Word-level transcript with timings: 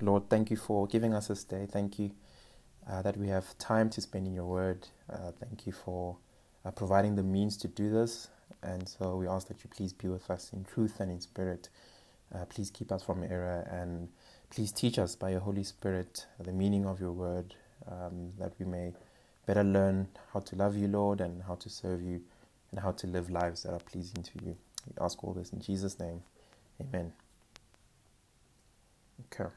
Lord, 0.00 0.28
thank 0.28 0.50
you 0.50 0.56
for 0.56 0.86
giving 0.86 1.14
us 1.14 1.28
this 1.28 1.44
day. 1.44 1.66
Thank 1.70 1.98
you 1.98 2.10
uh, 2.90 3.02
that 3.02 3.16
we 3.16 3.28
have 3.28 3.56
time 3.58 3.90
to 3.90 4.00
spend 4.00 4.26
in 4.26 4.34
your 4.34 4.44
word. 4.44 4.88
Uh, 5.10 5.30
thank 5.40 5.66
you 5.66 5.72
for 5.72 6.16
uh, 6.64 6.70
providing 6.70 7.14
the 7.14 7.22
means 7.22 7.56
to 7.58 7.68
do 7.68 7.90
this. 7.90 8.28
And 8.62 8.88
so 8.88 9.16
we 9.16 9.28
ask 9.28 9.48
that 9.48 9.62
you 9.62 9.70
please 9.74 9.92
be 9.92 10.08
with 10.08 10.30
us 10.30 10.52
in 10.52 10.64
truth 10.64 11.00
and 11.00 11.10
in 11.10 11.20
spirit. 11.20 11.68
Uh, 12.34 12.44
please 12.46 12.70
keep 12.70 12.90
us 12.90 13.02
from 13.02 13.22
error 13.22 13.66
and 13.70 14.08
please 14.50 14.72
teach 14.72 14.98
us 14.98 15.14
by 15.14 15.30
your 15.30 15.40
Holy 15.40 15.62
Spirit 15.62 16.26
the 16.40 16.52
meaning 16.52 16.86
of 16.86 17.00
your 17.00 17.12
word 17.12 17.54
um, 17.86 18.32
that 18.38 18.52
we 18.58 18.66
may 18.66 18.92
better 19.46 19.62
learn 19.62 20.08
how 20.32 20.40
to 20.40 20.56
love 20.56 20.76
you, 20.76 20.88
Lord, 20.88 21.20
and 21.20 21.42
how 21.42 21.54
to 21.56 21.68
serve 21.68 22.02
you 22.02 22.22
and 22.70 22.80
how 22.80 22.92
to 22.92 23.06
live 23.06 23.30
lives 23.30 23.62
that 23.62 23.72
are 23.72 23.78
pleasing 23.78 24.22
to 24.22 24.32
you. 24.44 24.56
We 24.86 24.94
ask 25.00 25.22
all 25.22 25.34
this 25.34 25.52
in 25.52 25.60
Jesus' 25.60 25.98
name. 26.00 26.22
Amen. 26.80 27.12
Okay. 29.32 29.50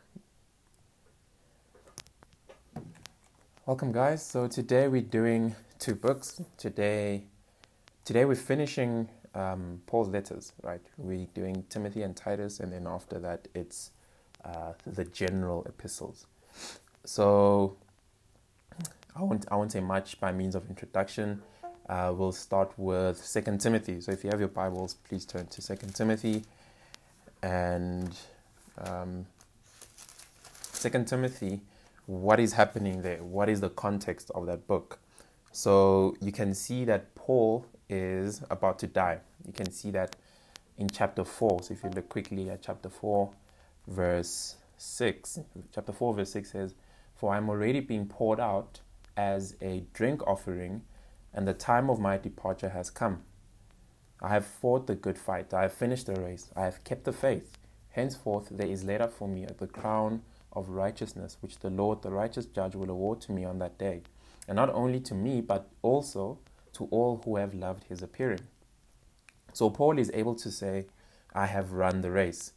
Welcome, 3.67 3.91
guys. 3.91 4.25
So 4.25 4.47
today 4.47 4.87
we're 4.87 5.01
doing 5.01 5.53
two 5.77 5.93
books. 5.93 6.41
Today, 6.57 7.25
today 8.05 8.23
we're 8.23 8.35
finishing 8.35 9.09
um, 9.35 9.81
Paul's 9.87 10.07
letters. 10.07 10.53
Right, 10.63 10.79
we're 10.95 11.27
doing 11.33 11.65
Timothy 11.67 12.03
and 12.03 12.15
Titus, 12.15 12.61
and 12.61 12.71
then 12.71 12.87
after 12.87 13.19
that, 13.19 13.49
it's 13.53 13.91
uh, 14.45 14.71
the 14.85 15.03
general 15.03 15.65
epistles. 15.65 16.27
So 17.03 17.75
I 19.17 19.23
won't 19.23 19.45
I 19.51 19.57
won't 19.57 19.73
say 19.73 19.81
much 19.81 20.17
by 20.21 20.31
means 20.31 20.55
of 20.55 20.69
introduction. 20.69 21.41
Uh, 21.89 22.13
we'll 22.15 22.31
start 22.31 22.71
with 22.77 23.17
Second 23.17 23.59
Timothy. 23.59 23.99
So 23.99 24.13
if 24.13 24.23
you 24.23 24.29
have 24.29 24.39
your 24.39 24.47
Bibles, 24.47 24.93
please 24.93 25.25
turn 25.25 25.45
to 25.47 25.61
Second 25.61 25.93
Timothy, 25.93 26.45
and 27.43 28.17
um, 28.77 29.25
Second 30.71 31.09
Timothy 31.09 31.59
what 32.07 32.39
is 32.39 32.53
happening 32.53 33.01
there? 33.01 33.21
What 33.21 33.49
is 33.49 33.59
the 33.61 33.69
context 33.69 34.31
of 34.33 34.45
that 34.47 34.65
book? 34.65 34.97
So 35.51 36.15
you 36.21 36.31
can 36.31 36.53
see 36.53 36.85
that 36.85 37.13
Paul 37.15 37.65
is 37.89 38.41
about 38.49 38.79
to 38.79 38.87
die. 38.87 39.19
You 39.45 39.51
can 39.51 39.71
see 39.71 39.91
that 39.91 40.15
in 40.77 40.89
chapter 40.89 41.25
4. 41.25 41.63
So 41.63 41.73
if 41.73 41.83
you 41.83 41.89
look 41.89 42.07
quickly 42.07 42.49
at 42.49 42.61
chapter 42.61 42.89
4, 42.89 43.29
verse 43.87 44.55
6, 44.77 45.39
chapter 45.75 45.91
4, 45.91 46.13
verse 46.13 46.31
6 46.31 46.51
says, 46.51 46.75
For 47.13 47.33
I 47.33 47.37
am 47.37 47.49
already 47.49 47.81
being 47.81 48.07
poured 48.07 48.39
out 48.39 48.79
as 49.17 49.55
a 49.61 49.83
drink 49.93 50.25
offering, 50.25 50.83
and 51.33 51.45
the 51.45 51.53
time 51.53 51.89
of 51.89 51.99
my 51.99 52.17
departure 52.17 52.69
has 52.69 52.89
come. 52.89 53.23
I 54.21 54.29
have 54.29 54.45
fought 54.45 54.87
the 54.87 54.95
good 54.95 55.17
fight, 55.17 55.53
I 55.53 55.63
have 55.63 55.73
finished 55.73 56.05
the 56.05 56.15
race, 56.15 56.51
I 56.55 56.61
have 56.61 56.83
kept 56.85 57.03
the 57.03 57.13
faith. 57.13 57.57
Henceforth 57.89 58.47
there 58.49 58.67
is 58.67 58.85
laid 58.85 59.01
up 59.01 59.11
for 59.11 59.27
me 59.27 59.45
the 59.57 59.67
crown 59.67 60.21
of 60.53 60.69
righteousness, 60.69 61.37
which 61.41 61.59
the 61.59 61.69
Lord, 61.69 62.01
the 62.01 62.11
righteous 62.11 62.45
judge, 62.45 62.75
will 62.75 62.89
award 62.89 63.21
to 63.21 63.31
me 63.31 63.45
on 63.45 63.59
that 63.59 63.77
day. 63.77 64.01
And 64.47 64.55
not 64.55 64.69
only 64.73 64.99
to 65.01 65.13
me, 65.13 65.41
but 65.41 65.69
also 65.81 66.39
to 66.73 66.85
all 66.85 67.21
who 67.23 67.37
have 67.37 67.53
loved 67.53 67.85
his 67.85 68.01
appearing. 68.01 68.41
So 69.53 69.69
Paul 69.69 69.97
is 69.97 70.11
able 70.13 70.35
to 70.35 70.51
say, 70.51 70.85
I 71.33 71.47
have 71.47 71.73
run 71.73 72.01
the 72.01 72.11
race. 72.11 72.53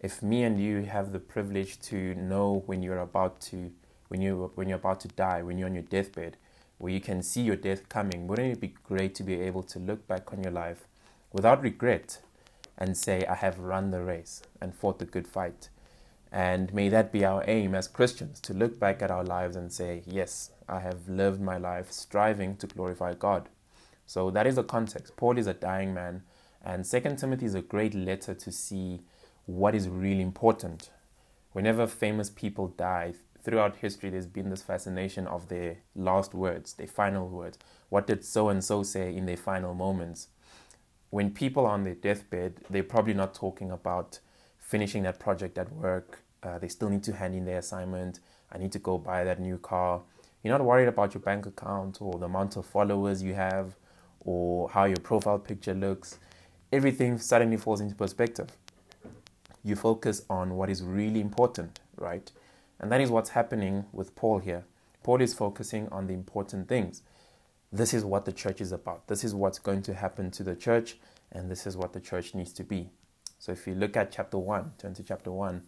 If 0.00 0.22
me 0.22 0.44
and 0.44 0.60
you 0.60 0.82
have 0.82 1.12
the 1.12 1.18
privilege 1.18 1.80
to 1.82 2.14
know 2.14 2.62
when 2.66 2.82
you're 2.82 2.98
about 2.98 3.40
to 3.42 3.72
when 4.08 4.20
you 4.20 4.52
when 4.54 4.68
you're 4.68 4.78
about 4.78 5.00
to 5.00 5.08
die, 5.08 5.42
when 5.42 5.58
you're 5.58 5.68
on 5.68 5.74
your 5.74 5.82
deathbed, 5.82 6.36
where 6.78 6.92
you 6.92 7.00
can 7.00 7.22
see 7.22 7.40
your 7.40 7.56
death 7.56 7.88
coming, 7.88 8.26
wouldn't 8.26 8.52
it 8.52 8.60
be 8.60 8.74
great 8.84 9.14
to 9.16 9.22
be 9.22 9.40
able 9.40 9.62
to 9.64 9.78
look 9.78 10.06
back 10.06 10.32
on 10.32 10.42
your 10.42 10.52
life 10.52 10.86
without 11.32 11.62
regret 11.62 12.20
and 12.78 12.96
say, 12.96 13.24
I 13.26 13.34
have 13.34 13.58
run 13.58 13.90
the 13.90 14.02
race 14.02 14.42
and 14.60 14.74
fought 14.74 14.98
the 14.98 15.06
good 15.06 15.26
fight? 15.26 15.70
And 16.32 16.72
may 16.74 16.88
that 16.88 17.12
be 17.12 17.24
our 17.24 17.44
aim 17.46 17.74
as 17.74 17.88
Christians 17.88 18.40
to 18.40 18.54
look 18.54 18.78
back 18.78 19.00
at 19.02 19.10
our 19.10 19.24
lives 19.24 19.56
and 19.56 19.72
say, 19.72 20.02
Yes, 20.06 20.50
I 20.68 20.80
have 20.80 21.08
lived 21.08 21.40
my 21.40 21.56
life 21.56 21.90
striving 21.92 22.56
to 22.56 22.66
glorify 22.66 23.14
God. 23.14 23.48
So 24.06 24.30
that 24.30 24.46
is 24.46 24.56
the 24.56 24.64
context. 24.64 25.16
Paul 25.16 25.38
is 25.38 25.46
a 25.46 25.54
dying 25.54 25.92
man, 25.94 26.22
and 26.64 26.86
Second 26.86 27.16
Timothy 27.16 27.46
is 27.46 27.54
a 27.54 27.62
great 27.62 27.94
letter 27.94 28.34
to 28.34 28.52
see 28.52 29.00
what 29.46 29.74
is 29.74 29.88
really 29.88 30.22
important. 30.22 30.90
Whenever 31.52 31.86
famous 31.86 32.30
people 32.30 32.68
die 32.68 33.14
throughout 33.42 33.76
history, 33.76 34.10
there's 34.10 34.26
been 34.26 34.50
this 34.50 34.62
fascination 34.62 35.26
of 35.26 35.48
their 35.48 35.78
last 35.94 36.34
words, 36.34 36.74
their 36.74 36.86
final 36.86 37.28
words. 37.28 37.58
What 37.88 38.06
did 38.06 38.24
so 38.24 38.48
and 38.48 38.62
so 38.62 38.82
say 38.82 39.14
in 39.14 39.26
their 39.26 39.36
final 39.36 39.74
moments? 39.74 40.28
When 41.10 41.30
people 41.30 41.64
are 41.66 41.72
on 41.72 41.84
their 41.84 41.94
deathbed, 41.94 42.60
they're 42.68 42.82
probably 42.82 43.14
not 43.14 43.34
talking 43.34 43.70
about 43.70 44.18
finishing 44.66 45.04
that 45.04 45.20
project 45.20 45.56
at 45.58 45.72
work. 45.72 46.22
Uh, 46.42 46.58
they 46.58 46.66
still 46.66 46.88
need 46.88 47.02
to 47.04 47.12
hand 47.12 47.34
in 47.36 47.44
their 47.44 47.58
assignment. 47.58 48.18
I 48.50 48.58
need 48.58 48.72
to 48.72 48.80
go 48.80 48.98
buy 48.98 49.22
that 49.22 49.38
new 49.38 49.58
car. 49.58 50.02
You're 50.42 50.58
not 50.58 50.64
worried 50.64 50.88
about 50.88 51.14
your 51.14 51.20
bank 51.20 51.46
account 51.46 51.98
or 52.00 52.18
the 52.18 52.26
amount 52.26 52.56
of 52.56 52.66
followers 52.66 53.22
you 53.22 53.34
have 53.34 53.76
or 54.20 54.68
how 54.68 54.84
your 54.84 54.96
profile 54.96 55.38
picture 55.38 55.72
looks. 55.72 56.18
Everything 56.72 57.16
suddenly 57.18 57.56
falls 57.56 57.80
into 57.80 57.94
perspective. 57.94 58.48
You 59.62 59.76
focus 59.76 60.22
on 60.28 60.56
what 60.56 60.68
is 60.68 60.82
really 60.82 61.20
important, 61.20 61.78
right? 61.96 62.30
And 62.80 62.90
that 62.90 63.00
is 63.00 63.08
what's 63.08 63.30
happening 63.30 63.84
with 63.92 64.16
Paul 64.16 64.40
here. 64.40 64.64
Paul 65.04 65.22
is 65.22 65.32
focusing 65.32 65.88
on 65.90 66.08
the 66.08 66.14
important 66.14 66.68
things. 66.68 67.02
This 67.72 67.94
is 67.94 68.04
what 68.04 68.24
the 68.24 68.32
church 68.32 68.60
is 68.60 68.72
about. 68.72 69.06
This 69.06 69.22
is 69.22 69.32
what's 69.32 69.60
going 69.60 69.82
to 69.82 69.94
happen 69.94 70.32
to 70.32 70.42
the 70.42 70.56
church, 70.56 70.98
and 71.30 71.48
this 71.48 71.68
is 71.68 71.76
what 71.76 71.92
the 71.92 72.00
church 72.00 72.34
needs 72.34 72.52
to 72.54 72.64
be. 72.64 72.90
So 73.38 73.52
if 73.52 73.66
you 73.66 73.74
look 73.74 73.96
at 73.96 74.12
chapter 74.12 74.38
1, 74.38 74.72
turn 74.78 74.94
to 74.94 75.02
chapter 75.02 75.30
1, 75.30 75.62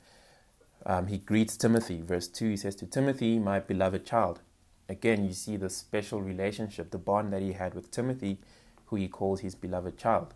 um, 0.87 1.07
he 1.07 1.19
greets 1.19 1.57
Timothy. 1.57 2.01
Verse 2.03 2.29
2, 2.29 2.51
he 2.51 2.57
says 2.57 2.75
to 2.77 2.87
Timothy, 2.87 3.39
my 3.39 3.61
beloved 3.61 4.07
child. 4.07 4.41
Again, 4.89 5.25
you 5.27 5.33
see 5.33 5.57
the 5.57 5.69
special 5.69 6.23
relationship, 6.23 6.91
the 6.91 6.99
bond 6.99 7.33
that 7.33 7.43
he 7.43 7.53
had 7.53 7.75
with 7.75 7.91
Timothy, 7.91 8.39
who 8.87 8.97
he 8.97 9.07
calls 9.07 9.41
his 9.41 9.55
beloved 9.55 9.99
child. 9.99 10.35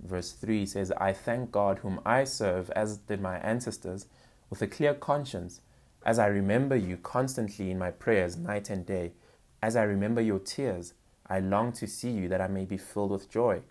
Verse 0.00 0.32
3 0.32 0.66
says, 0.66 0.92
I 0.92 1.12
thank 1.12 1.52
God, 1.52 1.78
whom 1.78 2.00
I 2.04 2.24
serve, 2.24 2.70
as 2.70 2.96
did 2.96 3.20
my 3.20 3.36
ancestors, 3.38 4.06
with 4.48 4.62
a 4.62 4.66
clear 4.66 4.94
conscience, 4.94 5.60
as 6.04 6.18
I 6.18 6.26
remember 6.26 6.76
you 6.76 6.96
constantly 6.96 7.70
in 7.70 7.78
my 7.78 7.90
prayers, 7.90 8.36
night 8.36 8.70
and 8.70 8.86
day. 8.86 9.12
As 9.62 9.76
I 9.76 9.82
remember 9.82 10.20
your 10.20 10.38
tears, 10.38 10.94
I 11.26 11.40
long 11.40 11.72
to 11.72 11.86
see 11.86 12.10
you 12.10 12.28
that 12.28 12.40
I 12.40 12.46
may 12.46 12.64
be 12.64 12.76
filled 12.76 13.10
with 13.10 13.30
joy. 13.30 13.62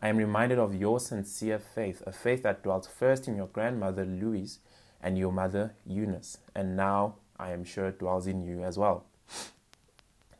I 0.00 0.08
am 0.08 0.16
reminded 0.16 0.58
of 0.58 0.74
your 0.74 1.00
sincere 1.00 1.58
faith, 1.58 2.02
a 2.06 2.12
faith 2.12 2.42
that 2.42 2.62
dwelt 2.62 2.86
first 2.86 3.26
in 3.28 3.36
your 3.36 3.46
grandmother 3.46 4.04
Lois 4.04 4.58
and 5.02 5.18
your 5.18 5.32
mother 5.32 5.74
Eunice, 5.86 6.38
and 6.54 6.76
now 6.76 7.16
I 7.38 7.52
am 7.52 7.64
sure 7.64 7.88
it 7.88 7.98
dwells 7.98 8.26
in 8.26 8.42
you 8.42 8.62
as 8.64 8.78
well. 8.78 9.04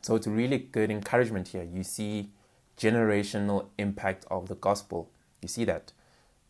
So 0.02 0.16
it's 0.16 0.26
really 0.26 0.58
good 0.58 0.90
encouragement 0.90 1.48
here. 1.48 1.62
You 1.64 1.82
see 1.82 2.30
generational 2.78 3.68
impact 3.78 4.26
of 4.30 4.48
the 4.48 4.54
gospel. 4.54 5.10
You 5.40 5.48
see 5.48 5.64
that. 5.64 5.92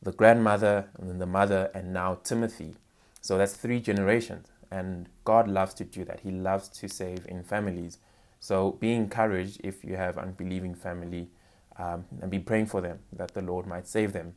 The 0.02 0.12
grandmother, 0.12 0.88
and 0.98 1.08
then 1.08 1.18
the 1.18 1.26
mother, 1.26 1.70
and 1.74 1.92
now 1.92 2.18
Timothy. 2.24 2.74
So 3.20 3.38
that's 3.38 3.54
three 3.54 3.80
generations. 3.80 4.48
And 4.70 5.08
God 5.24 5.48
loves 5.48 5.72
to 5.74 5.84
do 5.84 6.04
that. 6.04 6.20
He 6.20 6.30
loves 6.30 6.68
to 6.80 6.88
save 6.88 7.26
in 7.26 7.44
families. 7.44 7.98
So 8.40 8.72
be 8.72 8.92
encouraged 8.92 9.60
if 9.62 9.84
you 9.84 9.96
have 9.96 10.18
unbelieving 10.18 10.74
family 10.74 11.28
um, 11.76 12.04
and 12.20 12.30
be 12.30 12.38
praying 12.38 12.66
for 12.66 12.80
them 12.80 13.00
that 13.12 13.34
the 13.34 13.42
Lord 13.42 13.66
might 13.66 13.86
save 13.86 14.12
them. 14.12 14.34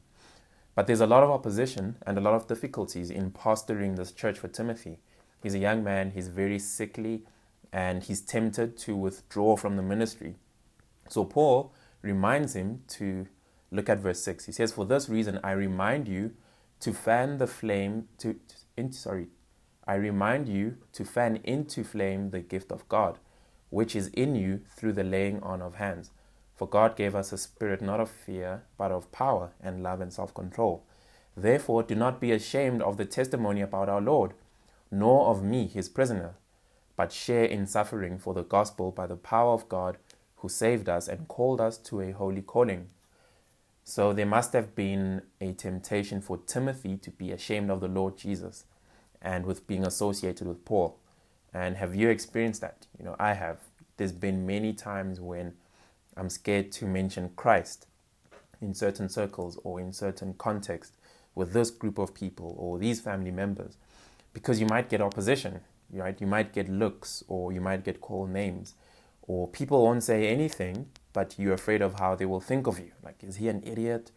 But 0.75 0.87
there's 0.87 1.01
a 1.01 1.07
lot 1.07 1.23
of 1.23 1.31
opposition 1.31 1.97
and 2.05 2.17
a 2.17 2.21
lot 2.21 2.35
of 2.35 2.47
difficulties 2.47 3.09
in 3.09 3.31
pastoring 3.31 3.95
this 3.95 4.11
church 4.11 4.37
for 4.37 4.47
Timothy. 4.47 4.99
He's 5.41 5.55
a 5.55 5.59
young 5.59 5.83
man, 5.83 6.11
he's 6.11 6.27
very 6.27 6.59
sickly, 6.59 7.23
and 7.71 8.03
he's 8.03 8.21
tempted 8.21 8.77
to 8.79 8.95
withdraw 8.95 9.55
from 9.55 9.75
the 9.75 9.81
ministry. 9.81 10.35
So 11.09 11.25
Paul 11.25 11.73
reminds 12.01 12.55
him 12.55 12.83
to 12.89 13.27
look 13.71 13.89
at 13.89 13.99
verse 13.99 14.21
6. 14.21 14.45
He 14.45 14.51
says, 14.51 14.71
For 14.71 14.85
this 14.85 15.09
reason, 15.09 15.39
I 15.43 15.51
remind 15.51 16.07
you 16.07 16.33
to 16.79 16.93
fan 16.93 17.37
the 17.37 17.47
flame, 17.47 18.07
to, 18.19 18.35
in, 18.75 18.91
sorry, 18.91 19.27
I 19.87 19.95
remind 19.95 20.47
you 20.47 20.77
to 20.93 21.05
fan 21.05 21.37
into 21.43 21.83
flame 21.83 22.31
the 22.31 22.41
gift 22.41 22.71
of 22.71 22.87
God, 22.89 23.19
which 23.69 23.95
is 23.95 24.07
in 24.09 24.35
you 24.35 24.61
through 24.75 24.93
the 24.93 25.03
laying 25.03 25.41
on 25.41 25.61
of 25.61 25.75
hands. 25.75 26.11
For 26.57 26.67
God 26.67 26.95
gave 26.95 27.15
us 27.15 27.31
a 27.31 27.37
spirit 27.37 27.81
not 27.81 27.99
of 27.99 28.09
fear, 28.09 28.63
but 28.77 28.91
of 28.91 29.11
power 29.11 29.51
and 29.61 29.83
love 29.83 30.01
and 30.01 30.11
self 30.11 30.33
control. 30.33 30.83
Therefore, 31.35 31.83
do 31.83 31.93
not 31.93 32.19
be 32.19 32.31
ashamed 32.31 32.81
of 32.81 32.97
the 32.97 33.05
testimony 33.05 33.61
about 33.61 33.89
our 33.89 34.01
Lord, 34.01 34.33
nor 34.89 35.27
of 35.27 35.43
me, 35.43 35.67
his 35.67 35.87
prisoner, 35.87 36.33
but 36.95 37.11
share 37.11 37.45
in 37.45 37.67
suffering 37.67 38.17
for 38.17 38.33
the 38.33 38.43
gospel 38.43 38.91
by 38.91 39.05
the 39.05 39.15
power 39.15 39.53
of 39.53 39.69
God 39.69 39.99
who 40.37 40.49
saved 40.49 40.89
us 40.89 41.07
and 41.07 41.27
called 41.27 41.61
us 41.61 41.77
to 41.77 42.01
a 42.01 42.11
holy 42.11 42.41
calling. 42.41 42.87
So 43.83 44.11
there 44.11 44.25
must 44.25 44.53
have 44.53 44.73
been 44.75 45.21
a 45.39 45.53
temptation 45.53 46.21
for 46.21 46.37
Timothy 46.37 46.97
to 46.97 47.11
be 47.11 47.31
ashamed 47.31 47.69
of 47.69 47.81
the 47.81 47.87
Lord 47.87 48.17
Jesus 48.17 48.65
and 49.21 49.45
with 49.45 49.67
being 49.67 49.85
associated 49.85 50.47
with 50.47 50.65
Paul. 50.65 50.97
And 51.53 51.77
have 51.77 51.95
you 51.95 52.09
experienced 52.09 52.61
that? 52.61 52.87
You 52.97 53.05
know, 53.05 53.15
I 53.19 53.33
have. 53.33 53.59
There's 53.97 54.11
been 54.11 54.45
many 54.45 54.73
times 54.73 55.21
when 55.21 55.53
I'm 56.17 56.29
scared 56.29 56.71
to 56.73 56.85
mention 56.85 57.31
Christ 57.35 57.87
in 58.61 58.73
certain 58.73 59.07
circles 59.09 59.59
or 59.63 59.79
in 59.79 59.93
certain 59.93 60.33
context 60.33 60.97
with 61.35 61.53
this 61.53 61.69
group 61.69 61.99
of 61.99 62.13
people 62.13 62.55
or 62.57 62.79
these 62.79 62.99
family 62.99 63.31
members 63.31 63.77
because 64.33 64.59
you 64.59 64.65
might 64.65 64.89
get 64.89 65.01
opposition, 65.01 65.61
right? 65.91 66.19
You 66.19 66.27
might 66.27 66.53
get 66.53 66.67
looks 66.67 67.23
or 67.27 67.51
you 67.51 67.61
might 67.61 67.83
get 67.83 68.01
called 68.01 68.31
names 68.31 68.73
or 69.27 69.47
people 69.47 69.83
won't 69.83 70.03
say 70.03 70.27
anything, 70.27 70.87
but 71.13 71.35
you're 71.37 71.53
afraid 71.53 71.81
of 71.81 71.99
how 71.99 72.15
they 72.15 72.25
will 72.25 72.39
think 72.39 72.65
of 72.65 72.79
you. 72.79 72.91
Like, 73.03 73.23
is 73.23 73.35
he 73.35 73.49
an 73.49 73.61
idiot? 73.65 74.11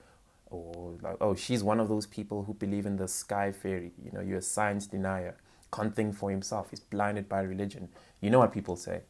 Or 0.47 0.97
like, 1.03 1.17
oh, 1.21 1.35
she's 1.35 1.63
one 1.63 1.81
of 1.81 1.89
those 1.89 2.07
people 2.07 2.45
who 2.45 2.55
believe 2.55 2.87
in 2.87 2.97
the 2.97 3.09
sky 3.09 3.53
fairy. 3.53 3.93
You 4.03 4.13
know, 4.13 4.21
you're 4.21 4.39
a 4.39 4.43
science 4.43 4.87
denier, 4.87 5.37
can't 5.73 5.95
think 5.95 6.15
for 6.17 6.31
himself. 6.31 6.71
He's 6.71 6.81
blinded 6.81 7.29
by 7.29 7.41
religion. 7.43 7.89
You 8.21 8.31
know 8.31 8.39
what 8.39 8.53
people 8.53 8.77
say. 8.77 9.03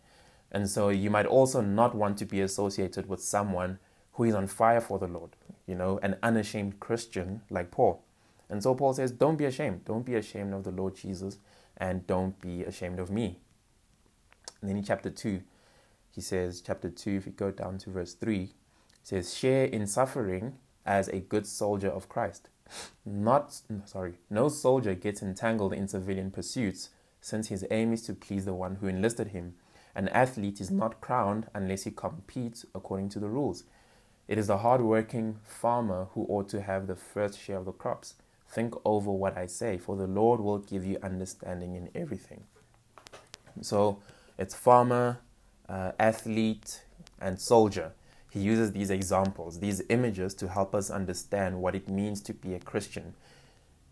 And 0.52 0.68
so 0.68 0.88
you 0.88 1.10
might 1.10 1.26
also 1.26 1.60
not 1.60 1.94
want 1.94 2.18
to 2.18 2.24
be 2.24 2.40
associated 2.40 3.08
with 3.08 3.22
someone 3.22 3.78
who 4.14 4.24
is 4.24 4.34
on 4.34 4.46
fire 4.46 4.80
for 4.80 4.98
the 4.98 5.06
Lord, 5.06 5.30
you 5.66 5.74
know, 5.74 5.98
an 6.02 6.16
unashamed 6.22 6.80
Christian 6.80 7.42
like 7.50 7.70
Paul. 7.70 8.02
And 8.48 8.62
so 8.62 8.74
Paul 8.74 8.92
says, 8.94 9.12
Don't 9.12 9.36
be 9.36 9.44
ashamed. 9.44 9.84
Don't 9.84 10.04
be 10.04 10.16
ashamed 10.16 10.52
of 10.52 10.64
the 10.64 10.72
Lord 10.72 10.96
Jesus, 10.96 11.38
and 11.76 12.06
don't 12.06 12.40
be 12.40 12.64
ashamed 12.64 12.98
of 12.98 13.10
me. 13.10 13.38
And 14.60 14.68
then 14.68 14.76
in 14.76 14.84
chapter 14.84 15.08
2, 15.08 15.40
he 16.12 16.20
says, 16.20 16.60
chapter 16.60 16.90
2, 16.90 17.10
if 17.16 17.26
you 17.26 17.32
go 17.32 17.50
down 17.50 17.78
to 17.78 17.90
verse 17.90 18.14
3, 18.14 18.50
says, 19.02 19.34
Share 19.34 19.64
in 19.64 19.86
suffering 19.86 20.54
as 20.84 21.08
a 21.08 21.20
good 21.20 21.46
soldier 21.46 21.88
of 21.88 22.08
Christ. 22.08 22.48
Not, 23.04 23.60
sorry, 23.84 24.14
no 24.28 24.48
soldier 24.48 24.94
gets 24.94 25.22
entangled 25.22 25.72
in 25.72 25.88
civilian 25.88 26.30
pursuits, 26.30 26.90
since 27.20 27.48
his 27.48 27.64
aim 27.70 27.92
is 27.92 28.02
to 28.02 28.14
please 28.14 28.44
the 28.44 28.54
one 28.54 28.76
who 28.76 28.86
enlisted 28.86 29.28
him. 29.28 29.54
An 29.94 30.08
athlete 30.08 30.60
is 30.60 30.70
not 30.70 31.00
crowned 31.00 31.46
unless 31.54 31.84
he 31.84 31.90
competes 31.90 32.64
according 32.74 33.08
to 33.10 33.18
the 33.18 33.28
rules. 33.28 33.64
It 34.28 34.38
is 34.38 34.46
the 34.46 34.58
hard-working 34.58 35.38
farmer 35.44 36.06
who 36.12 36.24
ought 36.28 36.48
to 36.50 36.60
have 36.60 36.86
the 36.86 36.94
first 36.94 37.40
share 37.40 37.58
of 37.58 37.64
the 37.64 37.72
crops. 37.72 38.14
Think 38.48 38.74
over 38.84 39.10
what 39.10 39.36
I 39.36 39.46
say, 39.46 39.78
for 39.78 39.96
the 39.96 40.06
Lord 40.06 40.40
will 40.40 40.58
give 40.58 40.84
you 40.84 40.98
understanding 41.02 41.74
in 41.74 41.90
everything. 41.94 42.44
So 43.60 43.98
it's 44.38 44.54
farmer, 44.54 45.18
uh, 45.68 45.92
athlete, 45.98 46.82
and 47.20 47.40
soldier. 47.40 47.92
He 48.30 48.40
uses 48.40 48.72
these 48.72 48.90
examples, 48.90 49.58
these 49.58 49.82
images, 49.88 50.34
to 50.34 50.48
help 50.48 50.74
us 50.74 50.90
understand 50.90 51.60
what 51.60 51.74
it 51.74 51.88
means 51.88 52.20
to 52.22 52.32
be 52.32 52.54
a 52.54 52.60
Christian. 52.60 53.14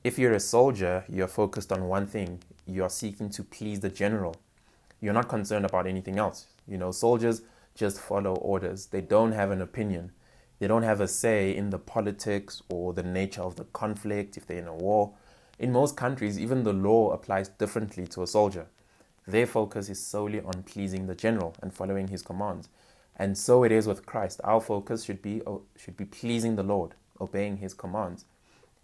If 0.04 0.18
you're 0.18 0.34
a 0.34 0.40
soldier, 0.40 1.04
you're 1.08 1.26
focused 1.26 1.72
on 1.72 1.88
one 1.88 2.06
thing 2.06 2.40
you're 2.64 2.88
seeking 2.88 3.30
to 3.30 3.42
please 3.42 3.80
the 3.80 3.88
general. 3.88 4.36
You're 5.00 5.14
not 5.14 5.28
concerned 5.28 5.64
about 5.64 5.86
anything 5.86 6.18
else. 6.18 6.46
You 6.66 6.78
know, 6.78 6.90
soldiers 6.90 7.42
just 7.74 8.00
follow 8.00 8.34
orders, 8.34 8.86
they 8.86 9.00
don't 9.00 9.32
have 9.32 9.50
an 9.50 9.62
opinion. 9.62 10.12
They 10.58 10.66
don't 10.66 10.82
have 10.82 11.00
a 11.00 11.06
say 11.06 11.54
in 11.54 11.70
the 11.70 11.78
politics 11.78 12.62
or 12.68 12.92
the 12.92 13.04
nature 13.04 13.42
of 13.42 13.54
the 13.54 13.64
conflict 13.64 14.36
if 14.36 14.46
they're 14.46 14.58
in 14.58 14.66
a 14.66 14.74
war. 14.74 15.14
In 15.58 15.72
most 15.72 15.96
countries, 15.96 16.38
even 16.38 16.64
the 16.64 16.72
law 16.72 17.12
applies 17.12 17.48
differently 17.48 18.06
to 18.08 18.22
a 18.22 18.26
soldier. 18.26 18.66
Their 19.26 19.46
focus 19.46 19.88
is 19.88 20.04
solely 20.04 20.40
on 20.40 20.64
pleasing 20.64 21.06
the 21.06 21.14
general 21.14 21.54
and 21.62 21.72
following 21.72 22.08
his 22.08 22.22
commands. 22.22 22.68
And 23.14 23.36
so 23.36 23.62
it 23.62 23.72
is 23.72 23.86
with 23.86 24.06
Christ. 24.06 24.40
Our 24.42 24.60
focus 24.60 25.04
should 25.04 25.20
be 25.20 25.42
oh, 25.46 25.62
should 25.76 25.96
be 25.96 26.04
pleasing 26.04 26.56
the 26.56 26.62
Lord, 26.62 26.94
obeying 27.20 27.58
his 27.58 27.74
commands. 27.74 28.24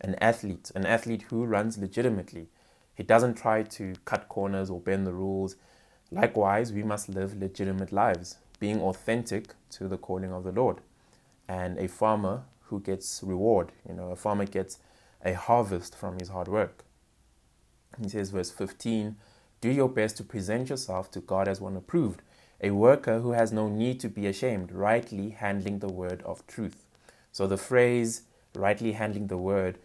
An 0.01 0.17
athlete, 0.17 0.71
an 0.75 0.85
athlete 0.85 1.23
who 1.31 1.45
runs 1.45 1.79
legitimately, 1.79 2.49
he 2.95 3.03
doesn't 3.03 3.35
try 3.35 3.63
to 3.63 3.95
cut 4.05 4.29
corners 4.29 4.71
or 4.71 4.81
bend 4.81 5.07
the 5.07 5.13
rules. 5.13 5.57
Likewise, 6.11 6.73
we 6.73 6.83
must 6.83 7.09
live 7.09 7.37
legitimate 7.37 7.93
lives, 7.93 8.37
being 8.61 8.81
authentic 8.81 9.55
to 9.71 9.89
the 9.89 9.99
calling 9.99 10.33
of 10.33 10.45
the 10.45 10.53
Lord 10.53 10.81
and 11.49 11.79
a 11.79 11.89
farmer 11.89 12.43
who 12.63 12.81
gets 12.81 13.21
reward. 13.23 13.73
You 13.89 13.95
know, 13.95 14.11
a 14.11 14.17
farmer 14.17 14.47
gets 14.47 14.79
a 15.25 15.35
harvest 15.35 15.95
from 15.97 16.19
his 16.19 16.29
hard 16.29 16.49
work. 16.49 16.85
He 18.01 18.09
says, 18.09 18.31
verse 18.31 18.51
15, 18.51 19.17
do 19.61 19.71
your 19.71 19.89
best 19.89 20.17
to 20.19 20.25
present 20.25 20.69
yourself 20.69 21.11
to 21.13 21.21
God 21.21 21.49
as 21.49 21.61
one 21.61 21.77
approved, 21.77 22.23
a 22.61 22.71
worker 22.71 23.21
who 23.21 23.33
has 23.33 23.53
no 23.53 23.69
need 23.69 24.01
to 24.01 24.09
be 24.09 24.27
ashamed, 24.27 24.73
rightly 24.73 25.31
handling 25.31 25.79
the 25.79 25.89
word 25.89 26.23
of 26.23 26.47
truth. 26.47 26.85
So 27.33 27.47
the 27.47 27.57
phrase 27.57 28.23
rightly 28.55 28.93
handling 28.93 29.27
the 29.27 29.37
word, 29.37 29.79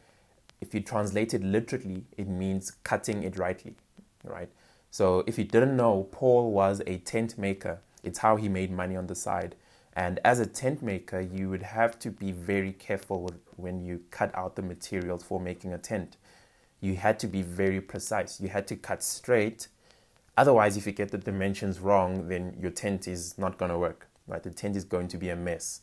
if 0.62 0.74
you 0.74 0.82
translate 0.82 1.34
it 1.34 1.44
literally, 1.44 2.06
it 2.18 2.28
means 2.28 2.72
cutting 2.84 3.24
it 3.24 3.38
rightly, 3.38 3.76
right? 4.24 4.50
So 4.92 5.24
if 5.28 5.38
you 5.38 5.44
didn't 5.44 5.78
know, 5.78 6.08
Paul 6.12 6.52
was 6.52 6.82
a 6.88 6.98
tent 6.98 7.38
maker. 7.38 7.80
It's 8.04 8.20
how 8.20 8.36
he 8.36 8.50
made 8.50 8.72
money 8.72 8.96
on 8.96 9.08
the 9.08 9.16
side. 9.16 9.56
And 9.94 10.20
as 10.24 10.40
a 10.40 10.46
tent 10.46 10.82
maker, 10.82 11.20
you 11.20 11.50
would 11.50 11.64
have 11.64 12.00
to 12.00 12.12
be 12.12 12.32
very 12.32 12.72
careful 12.72 13.30
when 13.56 13.84
you 13.84 14.02
cut 14.12 14.34
out 14.36 14.56
the 14.56 14.62
materials 14.62 15.24
for 15.24 15.40
making 15.40 15.74
a 15.74 15.78
tent. 15.78 16.18
You 16.80 16.96
had 16.96 17.20
to 17.20 17.28
be 17.28 17.42
very 17.42 17.82
precise. 17.82 18.40
You 18.40 18.50
had 18.50 18.68
to 18.68 18.76
cut 18.76 19.04
straight. 19.04 19.68
Otherwise, 20.38 20.78
if 20.78 20.86
you 20.86 20.94
get 20.94 21.12
the 21.12 21.18
dimensions 21.18 21.80
wrong, 21.80 22.30
then 22.30 22.56
your 22.60 22.72
tent 22.72 23.08
is 23.08 23.38
not 23.38 23.58
going 23.58 23.72
to 23.72 23.78
work. 23.78 24.08
Right? 24.28 24.42
The 24.42 24.52
tent 24.52 24.76
is 24.76 24.86
going 24.86 25.10
to 25.10 25.18
be 25.18 25.30
a 25.30 25.36
mess. 25.36 25.82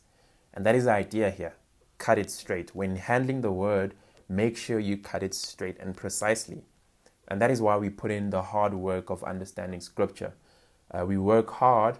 And 0.53 0.65
that 0.65 0.73
is 0.73 0.85
the 0.85 0.91
idea 0.91 1.29
here. 1.29 1.53
Cut 1.97 2.17
it 2.17 2.31
straight. 2.31 2.75
When 2.75 2.95
handling 2.95 3.41
the 3.41 3.51
word, 3.51 3.93
make 4.27 4.57
sure 4.57 4.79
you 4.79 4.97
cut 4.97 5.21
it 5.21 5.35
straight 5.35 5.77
and 5.79 5.95
precisely. 5.95 6.63
And 7.27 7.41
that 7.41 7.51
is 7.51 7.61
why 7.61 7.77
we 7.77 7.89
put 7.89 8.11
in 8.11 8.29
the 8.29 8.41
hard 8.41 8.73
work 8.73 9.09
of 9.09 9.23
understanding 9.23 9.81
scripture. 9.81 10.33
Uh, 10.91 11.05
we 11.05 11.17
work 11.17 11.51
hard 11.51 11.97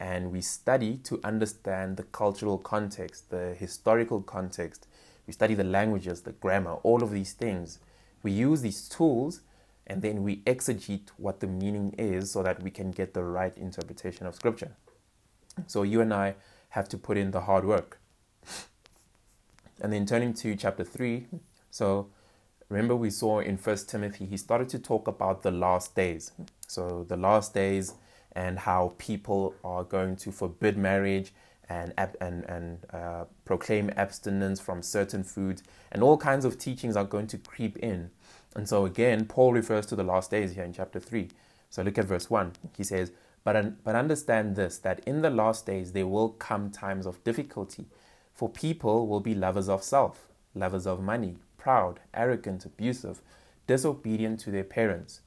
and 0.00 0.32
we 0.32 0.40
study 0.40 0.96
to 0.98 1.20
understand 1.22 1.96
the 1.96 2.02
cultural 2.02 2.58
context, 2.58 3.30
the 3.30 3.54
historical 3.54 4.20
context. 4.20 4.86
We 5.26 5.32
study 5.32 5.54
the 5.54 5.64
languages, 5.64 6.22
the 6.22 6.32
grammar, 6.32 6.74
all 6.82 7.02
of 7.02 7.10
these 7.10 7.32
things. 7.32 7.78
We 8.22 8.32
use 8.32 8.62
these 8.62 8.88
tools 8.88 9.42
and 9.86 10.02
then 10.02 10.22
we 10.22 10.38
exegete 10.38 11.10
what 11.16 11.40
the 11.40 11.46
meaning 11.46 11.94
is 11.98 12.30
so 12.30 12.42
that 12.42 12.62
we 12.62 12.70
can 12.70 12.90
get 12.90 13.14
the 13.14 13.22
right 13.22 13.56
interpretation 13.56 14.26
of 14.26 14.34
Scripture. 14.34 14.72
So 15.66 15.82
you 15.82 16.00
and 16.00 16.12
I 16.12 16.34
have 16.70 16.88
to 16.88 16.98
put 16.98 17.16
in 17.16 17.30
the 17.30 17.42
hard 17.42 17.64
work. 17.64 18.00
And 19.80 19.92
then 19.92 20.06
turning 20.06 20.34
to 20.34 20.56
chapter 20.56 20.84
3, 20.84 21.26
so 21.70 22.08
remember 22.68 22.96
we 22.96 23.10
saw 23.10 23.40
in 23.40 23.56
First 23.56 23.88
Timothy, 23.88 24.26
he 24.26 24.36
started 24.36 24.68
to 24.70 24.78
talk 24.78 25.08
about 25.08 25.42
the 25.42 25.50
last 25.50 25.94
days. 25.94 26.32
So 26.66 27.04
the 27.08 27.16
last 27.16 27.54
days 27.54 27.94
and 28.32 28.58
how 28.58 28.94
people 28.98 29.54
are 29.62 29.84
going 29.84 30.16
to 30.16 30.32
forbid 30.32 30.76
marriage 30.76 31.32
and 31.68 31.94
and 32.20 32.44
and 32.44 32.78
uh, 32.92 33.24
proclaim 33.44 33.90
abstinence 33.96 34.60
from 34.60 34.82
certain 34.82 35.24
foods, 35.24 35.62
and 35.92 36.02
all 36.02 36.18
kinds 36.18 36.44
of 36.44 36.58
teachings 36.58 36.96
are 36.96 37.04
going 37.04 37.26
to 37.28 37.38
creep 37.38 37.78
in. 37.78 38.10
And 38.54 38.68
so 38.68 38.84
again, 38.84 39.24
Paul 39.24 39.52
refers 39.52 39.86
to 39.86 39.96
the 39.96 40.04
last 40.04 40.30
days 40.30 40.54
here 40.54 40.64
in 40.64 40.72
chapter 40.72 41.00
three. 41.00 41.28
So 41.70 41.82
look 41.82 41.98
at 41.98 42.04
verse 42.04 42.28
one. 42.28 42.52
He 42.76 42.84
says, 42.84 43.12
"But 43.44 43.82
but 43.82 43.94
understand 43.94 44.56
this: 44.56 44.78
that 44.78 45.00
in 45.06 45.22
the 45.22 45.30
last 45.30 45.64
days 45.64 45.92
there 45.92 46.06
will 46.06 46.30
come 46.30 46.70
times 46.70 47.06
of 47.06 47.24
difficulty, 47.24 47.86
for 48.34 48.48
people 48.50 49.06
will 49.06 49.20
be 49.20 49.34
lovers 49.34 49.68
of 49.68 49.82
self, 49.82 50.28
lovers 50.54 50.86
of 50.86 51.00
money, 51.00 51.36
proud, 51.64 52.00
arrogant, 52.12 52.66
abusive, 52.66 53.22
disobedient 53.66 54.40
to 54.40 54.50
their 54.50 54.68
parents, 54.78 55.20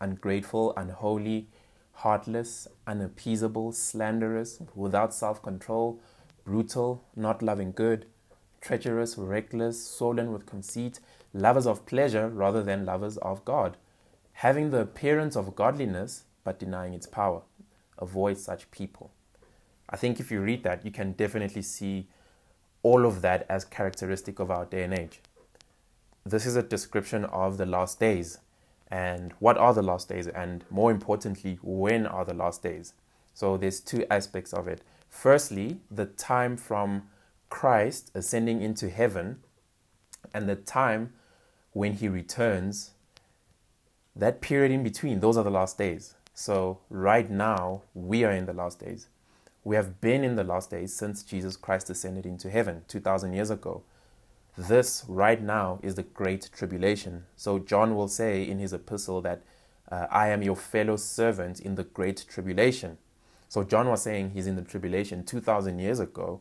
ungrateful, 0.00 0.72
unholy." 0.76 1.46
heartless, 1.94 2.66
unappeasable, 2.86 3.72
slanderous, 3.72 4.60
without 4.74 5.14
self 5.14 5.42
control, 5.42 6.00
brutal, 6.44 7.04
not 7.16 7.42
loving 7.42 7.72
good, 7.72 8.06
treacherous, 8.60 9.16
reckless, 9.16 9.86
swollen 9.86 10.32
with 10.32 10.46
conceit, 10.46 11.00
lovers 11.32 11.66
of 11.66 11.86
pleasure 11.86 12.28
rather 12.28 12.62
than 12.62 12.84
lovers 12.84 13.16
of 13.18 13.44
God, 13.44 13.76
having 14.32 14.70
the 14.70 14.80
appearance 14.80 15.36
of 15.36 15.54
godliness 15.56 16.24
but 16.42 16.58
denying 16.58 16.94
its 16.94 17.06
power. 17.06 17.42
Avoid 17.98 18.38
such 18.38 18.70
people. 18.70 19.10
I 19.88 19.96
think 19.96 20.18
if 20.18 20.30
you 20.30 20.40
read 20.40 20.64
that, 20.64 20.84
you 20.84 20.90
can 20.90 21.12
definitely 21.12 21.62
see 21.62 22.08
all 22.82 23.06
of 23.06 23.22
that 23.22 23.46
as 23.48 23.64
characteristic 23.64 24.38
of 24.40 24.50
our 24.50 24.64
day 24.64 24.82
and 24.82 24.92
age. 24.92 25.20
This 26.26 26.46
is 26.46 26.56
a 26.56 26.62
description 26.62 27.26
of 27.26 27.58
the 27.58 27.66
last 27.66 28.00
days 28.00 28.38
and 28.88 29.32
what 29.40 29.58
are 29.58 29.74
the 29.74 29.82
last 29.82 30.08
days 30.08 30.26
and 30.26 30.64
more 30.70 30.90
importantly 30.90 31.58
when 31.62 32.06
are 32.06 32.24
the 32.24 32.32
last 32.32 32.62
days. 32.62 32.94
So 33.34 33.58
there's 33.58 33.78
two 33.78 34.06
aspects 34.10 34.54
of 34.54 34.66
it. 34.66 34.80
Firstly 35.10 35.80
the 35.90 36.06
time 36.06 36.56
from 36.56 37.10
christ 37.50 38.10
ascending 38.14 38.62
into 38.62 38.88
heaven 38.88 39.40
and 40.32 40.48
the 40.48 40.56
time 40.56 41.12
when 41.72 41.92
he 41.92 42.08
returns 42.08 42.92
that 44.16 44.40
period 44.40 44.72
in 44.72 44.82
between 44.82 45.20
those 45.20 45.36
are 45.36 45.44
the 45.44 45.50
last 45.50 45.76
days. 45.76 46.14
So 46.32 46.78
right 46.88 47.30
now 47.30 47.82
we 47.92 48.24
are 48.24 48.32
in 48.32 48.46
the 48.46 48.54
last 48.54 48.80
days. 48.80 49.08
We 49.62 49.76
have 49.76 50.00
been 50.00 50.24
in 50.24 50.36
the 50.36 50.44
last 50.44 50.70
days 50.70 50.96
since 50.96 51.22
jesus 51.22 51.58
christ 51.58 51.90
ascended 51.90 52.24
into 52.24 52.48
heaven 52.48 52.82
2000 52.88 53.34
years 53.34 53.50
ago 53.50 53.82
this 54.56 55.04
right 55.08 55.42
now 55.42 55.80
is 55.82 55.96
the 55.96 56.02
great 56.02 56.48
tribulation. 56.52 57.24
So 57.36 57.58
John 57.58 57.96
will 57.96 58.08
say 58.08 58.42
in 58.42 58.58
his 58.58 58.72
epistle 58.72 59.20
that 59.22 59.42
uh, 59.90 60.06
I 60.10 60.28
am 60.28 60.42
your 60.42 60.56
fellow 60.56 60.96
servant 60.96 61.60
in 61.60 61.74
the 61.74 61.84
great 61.84 62.24
tribulation. 62.28 62.98
So 63.48 63.64
John 63.64 63.88
was 63.88 64.02
saying 64.02 64.30
he's 64.30 64.46
in 64.46 64.56
the 64.56 64.62
tribulation 64.62 65.24
2000 65.24 65.78
years 65.78 66.00
ago. 66.00 66.40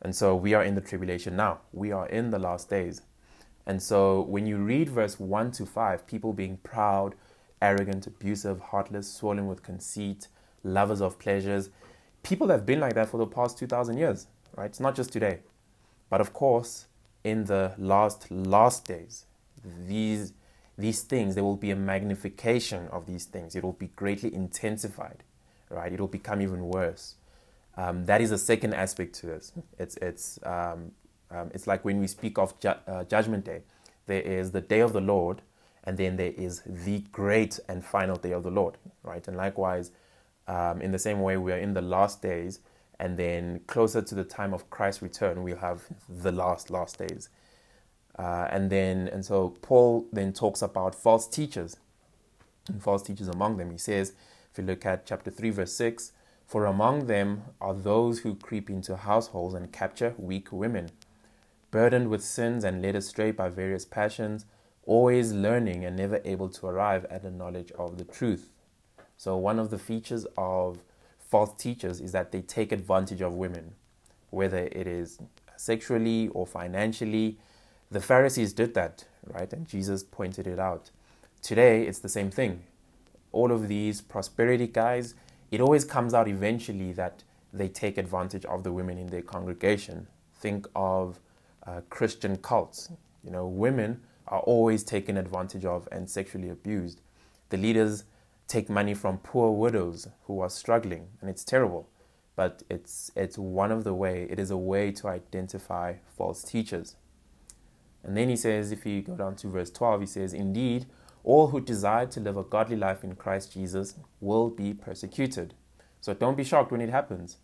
And 0.00 0.14
so 0.14 0.34
we 0.34 0.54
are 0.54 0.64
in 0.64 0.74
the 0.74 0.80
tribulation 0.80 1.36
now. 1.36 1.60
We 1.72 1.92
are 1.92 2.08
in 2.08 2.30
the 2.30 2.38
last 2.38 2.68
days. 2.68 3.02
And 3.66 3.80
so 3.82 4.22
when 4.22 4.46
you 4.46 4.56
read 4.56 4.88
verse 4.88 5.20
1 5.20 5.52
to 5.52 5.66
5, 5.66 6.06
people 6.06 6.32
being 6.32 6.56
proud, 6.58 7.14
arrogant, 7.60 8.06
abusive, 8.06 8.60
heartless, 8.60 9.12
swollen 9.12 9.46
with 9.46 9.62
conceit, 9.62 10.28
lovers 10.64 11.00
of 11.00 11.18
pleasures, 11.18 11.70
people 12.22 12.48
have 12.48 12.66
been 12.66 12.80
like 12.80 12.94
that 12.94 13.08
for 13.08 13.18
the 13.18 13.26
past 13.26 13.58
2,000 13.58 13.96
years, 13.96 14.26
right? 14.56 14.66
It's 14.66 14.80
not 14.80 14.96
just 14.96 15.12
today. 15.12 15.40
But 16.10 16.20
of 16.20 16.32
course, 16.32 16.86
in 17.24 17.44
the 17.44 17.74
last, 17.78 18.30
last 18.30 18.86
days, 18.86 19.26
these, 19.86 20.32
these 20.76 21.02
things, 21.02 21.34
there 21.34 21.44
will 21.44 21.56
be 21.56 21.70
a 21.70 21.76
magnification 21.76 22.88
of 22.88 23.06
these 23.06 23.24
things. 23.24 23.54
It 23.54 23.62
will 23.62 23.72
be 23.74 23.88
greatly 23.94 24.34
intensified, 24.34 25.22
right? 25.70 25.92
It 25.92 26.00
will 26.00 26.08
become 26.08 26.40
even 26.40 26.68
worse. 26.68 27.14
Um, 27.76 28.04
that 28.06 28.20
is 28.20 28.32
a 28.32 28.38
second 28.38 28.74
aspect 28.74 29.14
to 29.16 29.26
this. 29.26 29.52
It's, 29.78 29.96
it's, 29.98 30.38
um, 30.44 30.92
um, 31.30 31.50
it's 31.54 31.66
like 31.66 31.84
when 31.84 32.00
we 32.00 32.06
speak 32.06 32.38
of 32.38 32.58
ju- 32.60 32.74
uh, 32.86 33.04
Judgment 33.04 33.44
Day, 33.44 33.62
there 34.06 34.20
is 34.20 34.50
the 34.50 34.60
day 34.60 34.80
of 34.80 34.92
the 34.92 35.00
Lord, 35.00 35.42
and 35.84 35.96
then 35.96 36.16
there 36.16 36.32
is 36.36 36.62
the 36.66 37.00
great 37.12 37.58
and 37.68 37.84
final 37.84 38.16
day 38.16 38.32
of 38.32 38.42
the 38.42 38.50
Lord, 38.50 38.76
right? 39.02 39.26
And 39.26 39.36
likewise, 39.36 39.90
um, 40.48 40.82
in 40.82 40.92
the 40.92 40.98
same 40.98 41.20
way, 41.20 41.36
we 41.36 41.52
are 41.52 41.58
in 41.58 41.74
the 41.74 41.82
last 41.82 42.20
days, 42.20 42.60
and 43.02 43.16
then 43.16 43.60
closer 43.66 44.00
to 44.00 44.14
the 44.14 44.22
time 44.22 44.54
of 44.54 44.70
Christ's 44.70 45.02
return, 45.02 45.42
we'll 45.42 45.56
have 45.56 45.82
the 46.08 46.30
last, 46.30 46.70
last 46.70 46.98
days. 46.98 47.30
Uh, 48.16 48.46
and 48.48 48.70
then, 48.70 49.08
and 49.08 49.24
so 49.24 49.56
Paul 49.60 50.06
then 50.12 50.32
talks 50.32 50.62
about 50.62 50.94
false 50.94 51.26
teachers 51.26 51.78
and 52.68 52.80
false 52.80 53.02
teachers 53.02 53.26
among 53.26 53.56
them. 53.56 53.72
He 53.72 53.78
says, 53.78 54.12
if 54.52 54.58
you 54.58 54.62
look 54.62 54.86
at 54.86 55.04
chapter 55.04 55.32
3, 55.32 55.50
verse 55.50 55.72
6, 55.72 56.12
for 56.46 56.64
among 56.64 57.06
them 57.08 57.42
are 57.60 57.74
those 57.74 58.20
who 58.20 58.36
creep 58.36 58.70
into 58.70 58.94
households 58.94 59.56
and 59.56 59.72
capture 59.72 60.14
weak 60.16 60.52
women, 60.52 60.90
burdened 61.72 62.08
with 62.08 62.22
sins 62.22 62.62
and 62.62 62.82
led 62.82 62.94
astray 62.94 63.32
by 63.32 63.48
various 63.48 63.84
passions 63.84 64.46
always 64.84 65.32
learning 65.32 65.84
and 65.84 65.96
never 65.96 66.20
able 66.24 66.48
to 66.50 66.66
arrive 66.66 67.04
at 67.06 67.24
a 67.24 67.30
knowledge 67.32 67.72
of 67.72 67.98
the 67.98 68.04
truth. 68.04 68.50
So, 69.16 69.36
one 69.36 69.58
of 69.58 69.70
the 69.70 69.78
features 69.78 70.24
of 70.36 70.78
false 71.32 71.54
teachers 71.54 71.98
is 71.98 72.12
that 72.12 72.30
they 72.30 72.42
take 72.42 72.72
advantage 72.72 73.22
of 73.22 73.32
women, 73.32 73.72
whether 74.28 74.68
it 74.80 74.86
is 74.86 75.18
sexually 75.56 76.28
or 76.28 76.46
financially. 76.46 77.38
The 77.90 78.02
Pharisees 78.02 78.52
did 78.52 78.74
that, 78.74 79.06
right? 79.26 79.50
And 79.50 79.66
Jesus 79.66 80.04
pointed 80.04 80.46
it 80.46 80.58
out. 80.58 80.90
Today, 81.40 81.86
it's 81.86 82.00
the 82.00 82.10
same 82.10 82.30
thing. 82.30 82.64
All 83.32 83.50
of 83.50 83.66
these 83.66 84.02
prosperity 84.02 84.66
guys, 84.66 85.14
it 85.50 85.62
always 85.62 85.86
comes 85.86 86.12
out 86.12 86.28
eventually 86.28 86.92
that 86.92 87.24
they 87.50 87.68
take 87.68 87.96
advantage 87.96 88.44
of 88.44 88.62
the 88.62 88.70
women 88.70 88.98
in 88.98 89.06
their 89.06 89.22
congregation. 89.22 90.08
Think 90.34 90.68
of 90.76 91.18
uh, 91.66 91.80
Christian 91.88 92.36
cults. 92.36 92.90
You 93.24 93.30
know, 93.30 93.46
women 93.46 94.02
are 94.28 94.40
always 94.40 94.84
taken 94.84 95.16
advantage 95.16 95.64
of 95.64 95.88
and 95.90 96.10
sexually 96.10 96.50
abused. 96.50 97.00
The 97.48 97.56
leaders 97.56 98.04
take 98.48 98.68
money 98.68 98.94
from 98.94 99.18
poor 99.18 99.50
widows 99.52 100.08
who 100.24 100.40
are 100.40 100.50
struggling, 100.50 101.08
and 101.20 101.30
it's 101.30 101.44
terrible. 101.44 101.88
But 102.34 102.62
it's, 102.70 103.10
it's 103.14 103.36
one 103.36 103.70
of 103.70 103.84
the 103.84 103.94
way, 103.94 104.26
it 104.30 104.38
is 104.38 104.50
a 104.50 104.56
way 104.56 104.90
to 104.92 105.08
identify 105.08 105.94
false 106.16 106.42
teachers. 106.42 106.96
And 108.02 108.16
then 108.16 108.28
he 108.28 108.36
says, 108.36 108.72
if 108.72 108.84
you 108.86 109.02
go 109.02 109.14
down 109.14 109.36
to 109.36 109.48
verse 109.48 109.70
12, 109.70 110.00
he 110.00 110.06
says, 110.06 110.32
Indeed, 110.32 110.86
all 111.24 111.48
who 111.48 111.60
desire 111.60 112.06
to 112.06 112.20
live 112.20 112.36
a 112.36 112.42
godly 112.42 112.76
life 112.76 113.04
in 113.04 113.14
Christ 113.14 113.52
Jesus 113.52 113.94
will 114.20 114.48
be 114.50 114.74
persecuted. 114.74 115.54
So 116.00 116.14
don't 116.14 116.36
be 116.36 116.42
shocked 116.42 116.72
when 116.72 116.80
it 116.80 116.90
happens. 116.90 117.36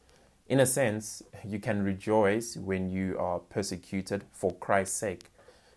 In 0.48 0.58
a 0.58 0.66
sense, 0.66 1.22
you 1.46 1.60
can 1.60 1.84
rejoice 1.84 2.56
when 2.56 2.88
you 2.88 3.16
are 3.18 3.38
persecuted 3.38 4.24
for 4.32 4.52
Christ's 4.54 4.96
sake 4.96 5.24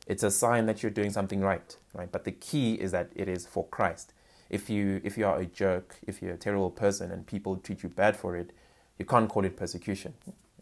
it's 0.07 0.23
a 0.23 0.31
sign 0.31 0.65
that 0.65 0.81
you're 0.81 0.89
doing 0.89 1.11
something 1.11 1.41
right, 1.41 1.75
right? 1.93 2.11
But 2.11 2.23
the 2.23 2.31
key 2.31 2.73
is 2.73 2.91
that 2.91 3.11
it 3.15 3.29
is 3.29 3.45
for 3.45 3.65
Christ. 3.67 4.13
If 4.51 4.69
you 4.69 5.01
if 5.03 5.17
you 5.17 5.25
are 5.25 5.39
a 5.39 5.45
jerk, 5.45 5.95
if 6.05 6.21
you're 6.21 6.33
a 6.33 6.37
terrible 6.37 6.69
person 6.69 7.09
and 7.09 7.25
people 7.25 7.55
treat 7.55 7.83
you 7.83 7.89
bad 7.89 8.17
for 8.17 8.35
it, 8.35 8.51
you 8.99 9.05
can't 9.05 9.29
call 9.29 9.45
it 9.45 9.55
persecution, 9.55 10.13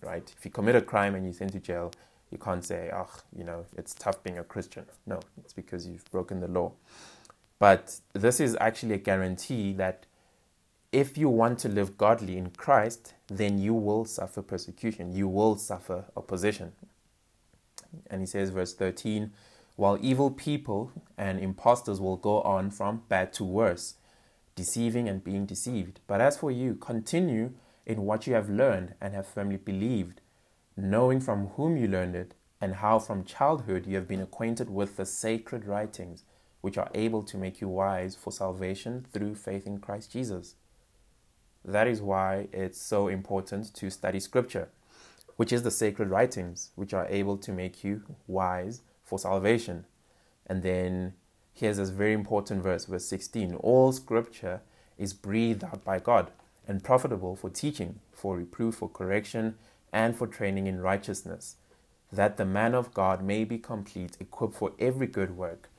right? 0.01 0.31
If 0.38 0.46
you 0.46 0.51
commit 0.51 0.75
a 0.75 0.81
crime 0.81 1.15
and 1.15 1.25
you're 1.25 1.34
sent 1.34 1.53
to 1.53 1.60
jail, 1.60 1.91
you 2.31 2.38
can't 2.38 2.63
say, 2.63 2.91
oh, 2.93 3.10
you 3.36 3.43
know, 3.43 3.65
it's 3.75 3.96
tough 3.96 4.22
being 4.22 4.38
a 4.38 4.43
Christian. 4.43 4.86
No, 5.08 5.19
it's 5.43 5.53
because 5.53 5.88
you've 5.88 6.10
broken 6.12 6.39
the 6.39 6.48
law. 6.48 6.72
But 7.58 8.00
this 8.13 8.39
is 8.39 8.55
actually 8.62 8.93
a 8.93 9.00
guarantee 9.00 9.74
that 9.74 10.05
if 10.91 11.17
you 11.17 11.27
want 11.29 11.58
to 11.60 11.69
live 11.69 11.98
godly 11.98 12.38
in 12.38 12.51
Christ, 12.51 13.13
then 13.27 13.58
you 13.58 13.74
will 13.74 14.05
suffer 14.05 14.43
persecution. 14.43 15.13
You 15.13 15.27
will 15.27 15.55
suffer 15.55 16.05
opposition. 16.15 16.74
And 18.10 18.22
he 18.22 18.27
says, 18.27 18.51
verse 18.51 18.74
13, 18.75 19.31
while 19.79 19.98
evil 20.01 20.29
people 20.29 20.91
and 21.17 21.39
impostors 21.39 22.01
will 22.01 22.17
go 22.17 22.41
on 22.41 22.69
from 22.69 23.01
bad 23.07 23.31
to 23.31 23.45
worse, 23.45 23.95
deceiving 24.53 25.07
and 25.07 25.24
being 25.24 25.45
deceived. 25.45 26.01
But 26.05 26.19
as 26.19 26.36
for 26.36 26.51
you, 26.51 26.75
continue 26.75 27.53
in 27.86 28.01
what 28.01 28.27
you 28.27 28.33
have 28.33 28.50
learned 28.50 28.95
and 29.00 29.13
have 29.13 29.25
firmly 29.25 29.55
believed, 29.55 30.19
knowing 30.75 31.21
from 31.21 31.48
whom 31.55 31.77
you 31.77 31.88
learned 31.88 32.13
it, 32.13 32.33
and 32.59 32.75
how 32.75 33.00
from 33.00 33.24
childhood 33.24 33.88
you 33.88 33.95
have 33.95 34.05
been 34.05 34.19
acquainted 34.19 34.69
with 34.69 34.98
the 34.98 35.05
sacred 35.05 35.65
writings, 35.65 36.25
which 36.59 36.77
are 36.77 36.91
able 36.93 37.24
to 37.24 37.38
make 37.38 37.62
you 37.62 37.69
wise 37.69 38.17
for 38.17 38.33
salvation 38.33 39.05
through 39.13 39.36
faith 39.36 39.65
in 39.65 39.77
Christ 39.77 40.12
Jesus. 40.12 40.55
That 41.63 41.88
is 41.88 42.01
why 42.01 42.50
it's 42.51 42.81
so 42.81 43.07
important 43.07 43.74
to 43.75 43.89
study 43.89 44.19
Scripture 44.19 44.67
which 45.38 45.53
is 45.53 45.63
the 45.63 45.71
sacred 45.71 46.09
writings, 46.09 46.71
which 46.75 46.93
are 46.93 47.07
able 47.07 47.38
to 47.38 47.53
make 47.53 47.81
you 47.81 48.03
wise 48.27 48.81
for 49.10 49.20
salvation. 49.20 49.86
And 50.46 50.63
then 50.63 51.13
here's 51.54 51.78
this 51.78 51.89
very 51.89 52.13
important 52.13 52.63
verse, 52.63 52.86
verse 52.86 53.06
16 53.06 53.56
All 53.56 53.92
scripture 53.92 54.62
is 54.98 55.13
breathed 55.13 55.63
out 55.63 55.84
by 55.84 56.00
God 56.00 56.32
and 56.68 56.84
profitable 56.84 57.36
for 57.36 57.50
teaching, 57.50 58.00
for 58.12 58.38
reproof, 58.38 58.75
for 58.75 58.89
correction, 58.89 59.56
and 59.92 60.16
for 60.16 60.28
training 60.28 60.68
in 60.68 60.82
righteousness, 60.82 61.56
that 62.12 62.38
the 62.38 62.46
man 62.46 62.75
of 62.75 62.94
God 62.94 63.24
may 63.24 63.44
be 63.44 63.58
complete, 63.58 64.18
equipped 64.20 64.56
for 64.56 64.74
every 64.78 65.08
good 65.08 65.36
work. 65.36 65.70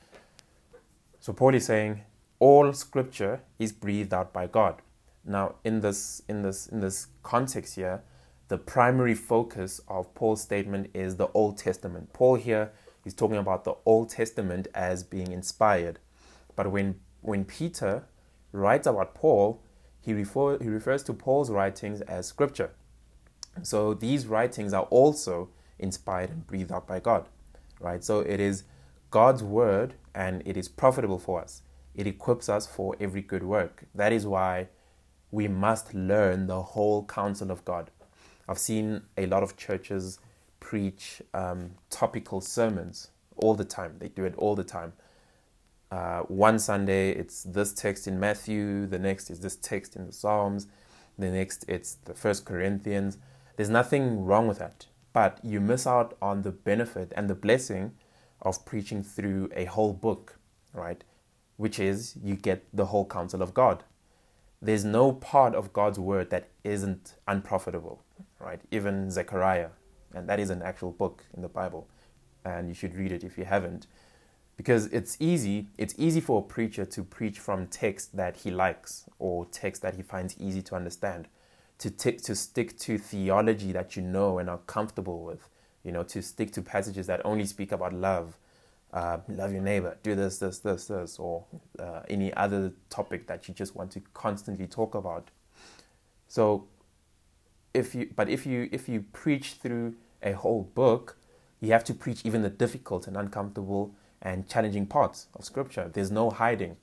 So 1.21 1.33
Paul 1.33 1.55
is 1.55 1.67
saying, 1.67 2.03
all 2.41 2.73
scripture 2.73 3.43
is 3.59 3.71
breathed 3.71 4.13
out 4.13 4.33
by 4.33 4.47
God. 4.47 4.83
Now, 5.25 5.57
in 5.63 5.81
this 5.81 6.23
in 6.29 6.43
this 6.43 6.67
in 6.67 6.81
this 6.81 7.09
context 7.23 7.77
here, 7.77 8.03
the 8.49 8.57
primary 8.57 9.15
focus 9.15 9.81
of 9.87 10.13
Paul's 10.15 10.41
statement 10.41 10.91
is 10.95 11.17
the 11.17 11.29
Old 11.29 11.59
Testament. 11.59 12.13
Paul 12.15 12.37
here 12.37 12.73
is 13.05 13.15
talking 13.15 13.37
about 13.37 13.65
the 13.65 13.75
Old 13.85 14.11
Testament 14.11 14.69
as 14.75 15.03
being 15.03 15.33
inspired. 15.33 15.99
But 16.57 16.71
when, 16.71 17.01
when 17.21 17.45
Peter 17.45 18.05
writes 18.53 18.87
about 18.87 19.15
Paul, 19.15 19.63
he, 20.01 20.13
refer, 20.13 20.59
he 20.59 20.69
refers 20.69 21.03
to 21.05 21.13
Paul's 21.13 21.51
writings 21.51 22.01
as 22.03 22.27
scripture. 22.27 22.71
So 23.63 23.95
these 23.95 24.27
writings 24.27 24.73
are 24.73 24.85
also 24.85 25.51
inspired 25.79 26.31
and 26.31 26.47
breathed 26.47 26.73
out 26.73 26.87
by 26.87 27.01
God, 27.01 27.29
right? 27.81 28.03
So 28.05 28.21
it 28.21 28.41
is 28.41 28.65
God's 29.11 29.43
word 29.43 29.95
and 30.15 30.43
it 30.47 30.57
is 30.57 30.69
profitable 30.69 31.19
for 31.19 31.41
us. 31.41 31.63
It 31.95 32.07
equips 32.07 32.49
us 32.49 32.67
for 32.67 32.97
every 33.01 33.23
good 33.23 33.43
work. 33.43 33.85
That 33.95 34.13
is 34.13 34.27
why 34.27 34.69
we 35.31 35.49
must 35.49 35.95
learn 35.95 36.47
the 36.47 36.63
whole 36.63 37.05
counsel 37.05 37.51
of 37.51 37.65
God. 37.65 37.91
I've 38.49 38.59
seen 38.59 39.03
a 39.17 39.27
lot 39.27 39.43
of 39.43 39.57
churches 39.57 40.19
preach 40.61 41.23
um, 41.35 41.73
topical 41.91 42.41
sermons 42.41 43.09
all 43.37 43.55
the 43.55 43.65
time. 43.65 43.97
They 43.99 44.09
do 44.09 44.25
it 44.25 44.35
all 44.37 44.55
the 44.55 44.65
time. 44.65 44.93
Uh, 45.91 46.21
one 46.21 46.59
Sunday 46.59 47.11
it's 47.11 47.43
this 47.43 47.73
text 47.73 48.07
in 48.07 48.21
Matthew, 48.21 48.87
the 48.87 48.99
next 48.99 49.31
is 49.31 49.41
this 49.41 49.57
text 49.57 49.97
in 49.97 50.07
the 50.07 50.13
Psalms, 50.13 50.69
the 51.19 51.31
next 51.31 51.65
it's 51.67 51.95
the 52.05 52.15
First 52.15 52.45
Corinthians. 52.45 53.19
There's 53.57 53.69
nothing 53.69 54.25
wrong 54.25 54.47
with 54.47 54.59
that, 54.59 54.87
but 55.13 55.41
you 55.43 55.61
miss 55.61 55.87
out 55.87 56.17
on 56.23 56.43
the 56.43 56.53
benefit 56.53 57.13
and 57.17 57.29
the 57.29 57.35
blessing 57.35 57.93
of 58.41 58.65
preaching 58.65 59.03
through 59.03 59.51
a 59.55 59.65
whole 59.65 59.93
book, 59.93 60.39
right? 60.73 61.03
Which 61.57 61.81
is 61.81 62.17
you 62.23 62.37
get 62.37 62.65
the 62.73 62.87
whole 62.87 63.05
counsel 63.05 63.43
of 63.43 63.53
God. 63.53 63.83
There's 64.63 64.85
no 64.85 65.13
part 65.13 65.55
of 65.55 65.73
God's 65.73 65.99
word 65.99 66.31
that 66.31 66.51
isn't 66.63 67.15
unprofitable 67.27 68.05
right? 68.41 68.61
Even 68.71 69.11
Zechariah, 69.11 69.69
and 70.15 70.29
that 70.29 70.41
is 70.41 70.51
an 70.51 70.63
actual 70.63 70.93
book 70.93 71.25
in 71.35 71.43
the 71.43 71.49
Bible, 71.49 71.89
and 72.45 72.69
you 72.69 72.75
should 72.75 72.95
read 72.95 73.13
it 73.13 73.25
if 73.25 73.39
you 73.39 73.45
haven't, 73.45 73.87
because 74.57 74.87
it's 74.87 75.17
easy. 75.21 75.69
It's 75.79 75.95
easy 75.97 76.21
for 76.21 76.41
a 76.41 76.43
preacher 76.43 76.85
to 76.85 77.03
preach 77.03 77.39
from 77.39 77.67
text 77.67 78.17
that 78.17 78.37
he 78.39 78.51
likes 78.51 79.05
or 79.19 79.47
text 79.47 79.83
that 79.83 79.95
he 79.95 80.03
finds 80.03 80.39
easy 80.39 80.63
to 80.63 80.75
understand, 80.75 81.29
to 81.79 81.91
t- 81.91 82.13
to 82.13 82.35
stick 82.35 82.79
to 82.81 82.99
theology 82.99 83.73
that 83.73 83.97
you 83.97 84.03
know 84.03 84.39
and 84.39 84.51
are 84.51 84.59
comfortable 84.67 85.23
with, 85.25 85.49
you 85.85 85.93
know, 85.93 86.03
to 86.05 86.21
stick 86.23 86.53
to 86.53 86.63
passages 86.63 87.07
that 87.07 87.25
only 87.25 87.47
speak 87.47 87.73
about 87.73 87.93
love. 87.93 88.37
Uh, 88.93 89.19
love 89.29 89.53
your 89.53 89.63
neighbor, 89.63 89.97
do 90.03 90.17
this, 90.17 90.39
this, 90.39 90.59
this, 90.59 90.87
this, 90.87 91.17
or 91.21 91.45
uh, 91.79 92.01
any 92.09 92.35
other 92.35 92.73
topic 92.89 93.25
that 93.29 93.47
you 93.47 93.55
just 93.55 93.77
want 93.77 93.89
to 93.89 94.01
constantly 94.15 94.67
talk 94.67 94.97
about. 94.97 95.31
So 96.27 96.67
if 97.75 97.95
you 97.95 98.11
but 98.17 98.29
if 98.29 98.47
you 98.47 98.69
if 98.73 98.89
you 98.89 99.05
preach 99.13 99.55
through 99.55 99.95
a 100.23 100.33
whole 100.33 100.65
book 100.75 101.17
You 101.61 101.73
have 101.73 101.85
to 101.85 101.95
preach 101.95 102.25
even 102.25 102.43
the 102.43 102.51
difficult 102.51 103.07
and 103.07 103.17
uncomfortable 103.17 103.95
and 104.23 104.49
challenging 104.49 104.87
parts 104.87 105.27
of 105.35 105.45
Scripture. 105.45 105.91
There's 105.93 106.11
no 106.11 106.31
hiding. 106.31 106.77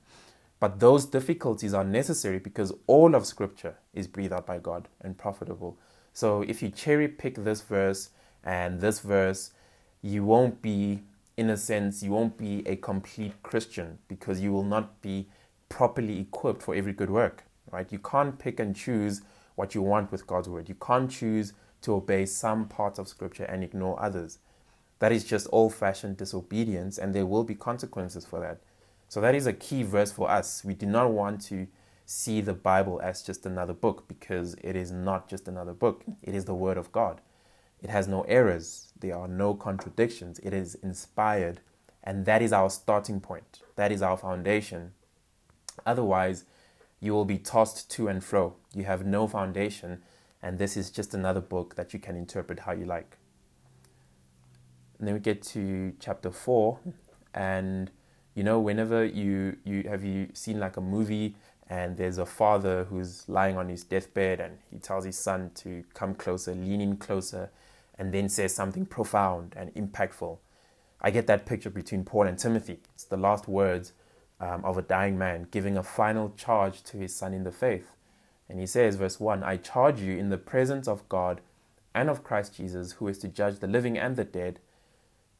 But 0.60 0.80
those 0.80 1.06
difficulties 1.06 1.74
are 1.74 1.84
necessary 1.84 2.38
because 2.38 2.72
all 2.86 3.14
of 3.14 3.26
Scripture 3.26 3.76
is 3.92 4.06
breathed 4.06 4.32
out 4.32 4.46
by 4.46 4.58
God 4.58 4.88
and 5.00 5.16
profitable. 5.18 5.78
So 6.12 6.42
if 6.42 6.62
you 6.62 6.70
cherry 6.70 7.08
pick 7.08 7.36
this 7.36 7.60
verse 7.60 8.10
and 8.44 8.80
this 8.80 9.00
verse, 9.00 9.52
you 10.02 10.24
won't 10.24 10.62
be, 10.62 11.02
in 11.36 11.50
a 11.50 11.56
sense, 11.56 12.02
you 12.02 12.12
won't 12.12 12.36
be 12.36 12.66
a 12.66 12.76
complete 12.76 13.40
Christian 13.42 13.98
because 14.08 14.40
you 14.40 14.52
will 14.52 14.64
not 14.64 15.00
be 15.02 15.28
properly 15.68 16.20
equipped 16.20 16.62
for 16.62 16.74
every 16.74 16.92
good 16.92 17.10
work, 17.10 17.44
right? 17.70 17.90
You 17.92 17.98
can't 17.98 18.38
pick 18.38 18.58
and 18.58 18.74
choose 18.74 19.22
what 19.58 19.74
you 19.74 19.82
want 19.82 20.12
with 20.12 20.26
God's 20.26 20.48
word. 20.48 20.68
You 20.68 20.76
can't 20.76 21.10
choose 21.10 21.52
to 21.82 21.94
obey 21.94 22.26
some 22.26 22.68
parts 22.68 22.98
of 22.98 23.08
Scripture 23.08 23.44
and 23.44 23.64
ignore 23.64 24.00
others. 24.00 24.38
That 25.00 25.10
is 25.10 25.24
just 25.24 25.48
old 25.50 25.74
fashioned 25.74 26.16
disobedience, 26.16 26.96
and 26.96 27.12
there 27.14 27.26
will 27.26 27.44
be 27.44 27.54
consequences 27.54 28.24
for 28.24 28.38
that. 28.40 28.60
So, 29.08 29.20
that 29.20 29.34
is 29.34 29.46
a 29.46 29.52
key 29.52 29.82
verse 29.82 30.12
for 30.12 30.30
us. 30.30 30.64
We 30.64 30.74
do 30.74 30.86
not 30.86 31.10
want 31.10 31.40
to 31.46 31.66
see 32.06 32.40
the 32.40 32.54
Bible 32.54 33.00
as 33.02 33.22
just 33.22 33.46
another 33.46 33.72
book 33.72 34.06
because 34.06 34.54
it 34.62 34.76
is 34.76 34.90
not 34.90 35.28
just 35.28 35.48
another 35.48 35.72
book, 35.72 36.04
it 36.22 36.34
is 36.34 36.44
the 36.44 36.54
Word 36.54 36.78
of 36.78 36.92
God. 36.92 37.20
It 37.82 37.90
has 37.90 38.08
no 38.08 38.22
errors, 38.22 38.92
there 38.98 39.16
are 39.16 39.28
no 39.28 39.54
contradictions, 39.54 40.38
it 40.40 40.52
is 40.52 40.76
inspired, 40.76 41.60
and 42.02 42.26
that 42.26 42.42
is 42.42 42.52
our 42.52 42.70
starting 42.70 43.20
point. 43.20 43.60
That 43.76 43.92
is 43.92 44.02
our 44.02 44.16
foundation. 44.16 44.92
Otherwise, 45.84 46.44
you 47.00 47.12
will 47.12 47.24
be 47.24 47.38
tossed 47.38 47.90
to 47.92 48.08
and 48.08 48.22
fro. 48.22 48.56
You 48.74 48.84
have 48.84 49.06
no 49.06 49.26
foundation, 49.26 50.02
and 50.42 50.58
this 50.58 50.76
is 50.76 50.90
just 50.90 51.14
another 51.14 51.40
book 51.40 51.74
that 51.76 51.92
you 51.92 51.98
can 52.00 52.16
interpret 52.16 52.60
how 52.60 52.72
you 52.72 52.84
like. 52.84 53.16
And 54.98 55.06
then 55.06 55.14
we 55.14 55.20
get 55.20 55.42
to 55.42 55.92
chapter 56.00 56.30
four, 56.30 56.80
and 57.34 57.90
you 58.34 58.42
know, 58.42 58.60
whenever 58.60 59.04
you 59.04 59.56
you 59.64 59.84
have 59.88 60.04
you 60.04 60.28
seen 60.32 60.60
like 60.60 60.76
a 60.76 60.80
movie 60.80 61.34
and 61.70 61.96
there's 61.96 62.18
a 62.18 62.26
father 62.26 62.84
who's 62.84 63.28
lying 63.28 63.56
on 63.58 63.68
his 63.68 63.84
deathbed 63.84 64.40
and 64.40 64.58
he 64.70 64.78
tells 64.78 65.04
his 65.04 65.18
son 65.18 65.50
to 65.54 65.84
come 65.92 66.14
closer, 66.14 66.54
lean 66.54 66.80
in 66.80 66.96
closer, 66.96 67.50
and 67.98 68.12
then 68.12 68.28
says 68.28 68.54
something 68.54 68.86
profound 68.86 69.54
and 69.56 69.74
impactful. 69.74 70.38
I 71.00 71.10
get 71.10 71.26
that 71.26 71.46
picture 71.46 71.70
between 71.70 72.04
Paul 72.04 72.26
and 72.26 72.38
Timothy. 72.38 72.80
It's 72.94 73.04
the 73.04 73.16
last 73.16 73.46
words 73.46 73.92
um, 74.40 74.64
of 74.64 74.78
a 74.78 74.82
dying 74.82 75.18
man 75.18 75.48
giving 75.50 75.76
a 75.76 75.82
final 75.82 76.32
charge 76.36 76.82
to 76.84 76.96
his 76.96 77.14
son 77.14 77.34
in 77.34 77.44
the 77.44 77.52
faith. 77.52 77.92
And 78.48 78.58
he 78.58 78.66
says, 78.66 78.96
verse 78.96 79.20
1 79.20 79.42
I 79.42 79.56
charge 79.56 80.00
you 80.00 80.16
in 80.16 80.30
the 80.30 80.38
presence 80.38 80.88
of 80.88 81.08
God 81.08 81.40
and 81.94 82.08
of 82.08 82.24
Christ 82.24 82.56
Jesus, 82.56 82.92
who 82.92 83.08
is 83.08 83.18
to 83.18 83.28
judge 83.28 83.58
the 83.58 83.66
living 83.66 83.98
and 83.98 84.16
the 84.16 84.24
dead. 84.24 84.60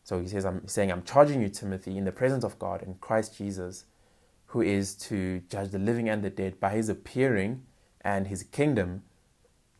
So 0.02 0.20
he 0.20 0.26
says, 0.26 0.44
I'm 0.44 0.66
saying, 0.66 0.90
I'm 0.90 1.02
charging 1.02 1.42
you, 1.42 1.48
Timothy, 1.48 1.96
in 1.96 2.04
the 2.04 2.12
presence 2.12 2.44
of 2.44 2.58
God 2.58 2.82
and 2.82 3.00
Christ 3.00 3.36
Jesus, 3.36 3.84
who 4.46 4.62
is 4.62 4.94
to 4.94 5.40
judge 5.50 5.70
the 5.70 5.78
living 5.78 6.08
and 6.08 6.24
the 6.24 6.30
dead 6.30 6.58
by 6.58 6.70
his 6.70 6.88
appearing 6.88 7.62
and 8.00 8.26
his 8.26 8.42
kingdom 8.42 9.02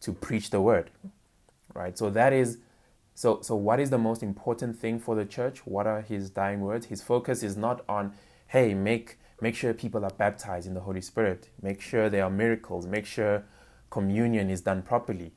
to 0.01 0.13
preach 0.13 0.51
the 0.51 0.61
word. 0.61 0.91
Right? 1.75 1.97
So 1.97 2.11
that 2.11 2.33
is 2.33 2.59
so 3.15 3.41
so 3.43 3.57
what 3.57 3.81
is 3.81 3.91
the 3.91 3.99
most 3.99 4.23
important 4.23 4.79
thing 4.79 5.01
for 5.01 5.17
the 5.17 5.25
church? 5.25 5.67
What 5.67 5.87
are 5.87 6.03
his 6.03 6.31
dying 6.31 6.61
words? 6.61 6.87
His 6.87 7.03
focus 7.03 7.43
is 7.43 7.57
not 7.57 7.85
on, 7.89 8.13
hey, 8.49 8.75
make 8.75 9.19
make 9.41 9.55
sure 9.55 9.73
people 9.73 10.05
are 10.05 10.11
baptized 10.11 10.67
in 10.67 10.75
the 10.75 10.81
Holy 10.81 11.01
Spirit. 11.01 11.49
Make 11.63 11.81
sure 11.81 12.11
there 12.11 12.25
are 12.25 12.31
miracles. 12.31 12.87
Make 12.87 13.07
sure 13.07 13.45
communion 13.91 14.51
is 14.51 14.61
done 14.61 14.83
properly. 14.83 15.33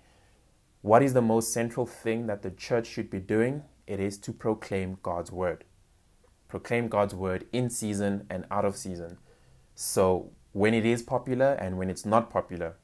What 0.82 1.04
is 1.04 1.14
the 1.14 1.22
most 1.22 1.54
central 1.54 1.86
thing 1.86 2.26
that 2.28 2.42
the 2.42 2.52
church 2.52 2.88
should 2.88 3.10
be 3.10 3.20
doing? 3.20 3.64
it 3.92 4.00
is 4.00 4.18
to 4.18 4.32
proclaim 4.32 4.98
God's 5.04 5.34
word. 5.34 5.66
Proclaim 6.48 6.88
God's 6.88 7.14
word 7.14 7.46
in 7.52 7.70
season 7.70 8.26
and 8.30 8.46
out 8.50 8.64
of 8.64 8.78
season. 8.78 9.18
So 9.76 10.32
when 10.54 10.74
it 10.74 10.86
is 10.86 11.04
popular 11.04 11.54
and 11.54 11.78
when 11.78 11.90
it's 11.90 12.06
not 12.06 12.30
popular, 12.30 12.78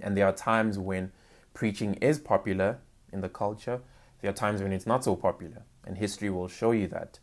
and 0.00 0.16
there 0.16 0.26
are 0.26 0.32
times 0.32 0.78
when 0.78 1.12
preaching 1.52 1.94
is 1.94 2.18
popular 2.18 2.78
in 3.12 3.20
the 3.20 3.28
culture, 3.28 3.82
there 4.20 4.30
are 4.30 4.34
times 4.34 4.62
when 4.62 4.72
it's 4.72 4.86
not 4.86 5.04
so 5.04 5.14
popular, 5.16 5.64
and 5.86 5.98
history 5.98 6.30
will 6.30 6.48
show 6.48 6.72
you 6.72 6.88
that. 6.88 7.18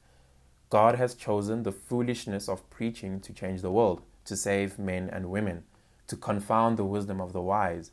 God 0.73 0.95
has 0.95 1.13
chosen 1.13 1.61
the 1.61 1.71
foolishness 1.71 2.49
of 2.49 2.67
preaching 2.71 3.19
to 3.19 3.31
change 3.31 3.61
the 3.61 3.69
world, 3.69 4.01
to 4.25 4.35
save 4.35 4.79
men 4.79 5.07
and 5.07 5.29
women, 5.29 5.65
to 6.07 6.15
confound 6.15 6.77
the 6.77 6.83
wisdom 6.83 7.21
of 7.21 7.31
the 7.31 7.43
wise. 7.43 7.91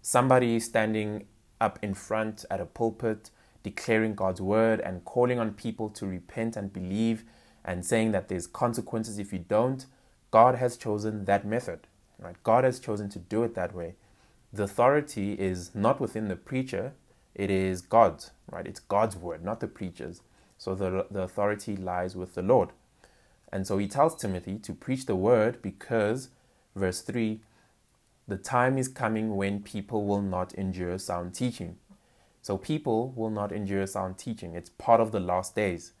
Somebody 0.00 0.58
standing 0.58 1.26
up 1.60 1.78
in 1.82 1.92
front 1.92 2.46
at 2.50 2.58
a 2.58 2.64
pulpit 2.64 3.28
declaring 3.62 4.14
God's 4.14 4.40
word 4.40 4.80
and 4.80 5.04
calling 5.04 5.38
on 5.38 5.52
people 5.52 5.90
to 5.90 6.06
repent 6.06 6.56
and 6.56 6.72
believe 6.72 7.22
and 7.62 7.84
saying 7.84 8.12
that 8.12 8.28
there's 8.28 8.46
consequences 8.46 9.18
if 9.18 9.30
you 9.30 9.40
don't, 9.40 9.84
God 10.30 10.54
has 10.54 10.78
chosen 10.78 11.26
that 11.26 11.44
method. 11.44 11.80
Right? 12.18 12.42
God 12.42 12.64
has 12.64 12.80
chosen 12.80 13.10
to 13.10 13.18
do 13.18 13.42
it 13.42 13.54
that 13.56 13.74
way. 13.74 13.94
The 14.54 14.62
authority 14.62 15.34
is 15.34 15.74
not 15.74 16.00
within 16.00 16.28
the 16.28 16.36
preacher, 16.36 16.94
it 17.34 17.50
is 17.50 17.82
God's, 17.82 18.30
right? 18.50 18.66
It's 18.66 18.80
God's 18.80 19.18
word, 19.18 19.44
not 19.44 19.60
the 19.60 19.68
preacher's. 19.68 20.22
So 20.66 20.74
the, 20.74 21.06
the 21.12 21.22
authority 21.22 21.76
lies 21.76 22.16
with 22.16 22.34
the 22.34 22.42
Lord. 22.42 22.70
And 23.52 23.64
so 23.64 23.78
he 23.78 23.86
tells 23.86 24.16
Timothy 24.16 24.58
to 24.58 24.74
preach 24.74 25.06
the 25.06 25.14
word 25.14 25.62
because, 25.62 26.30
verse 26.74 27.02
3, 27.02 27.38
the 28.26 28.36
time 28.36 28.76
is 28.76 28.88
coming 28.88 29.36
when 29.36 29.62
people 29.62 30.04
will 30.04 30.22
not 30.22 30.52
endure 30.54 30.98
sound 30.98 31.36
teaching. 31.36 31.76
So 32.42 32.58
people 32.58 33.12
will 33.14 33.30
not 33.30 33.52
endure 33.52 33.86
sound 33.86 34.18
teaching. 34.18 34.56
It's 34.56 34.70
part 34.70 35.00
of 35.00 35.12
the 35.12 35.20
last 35.20 35.54
days. 35.54 35.92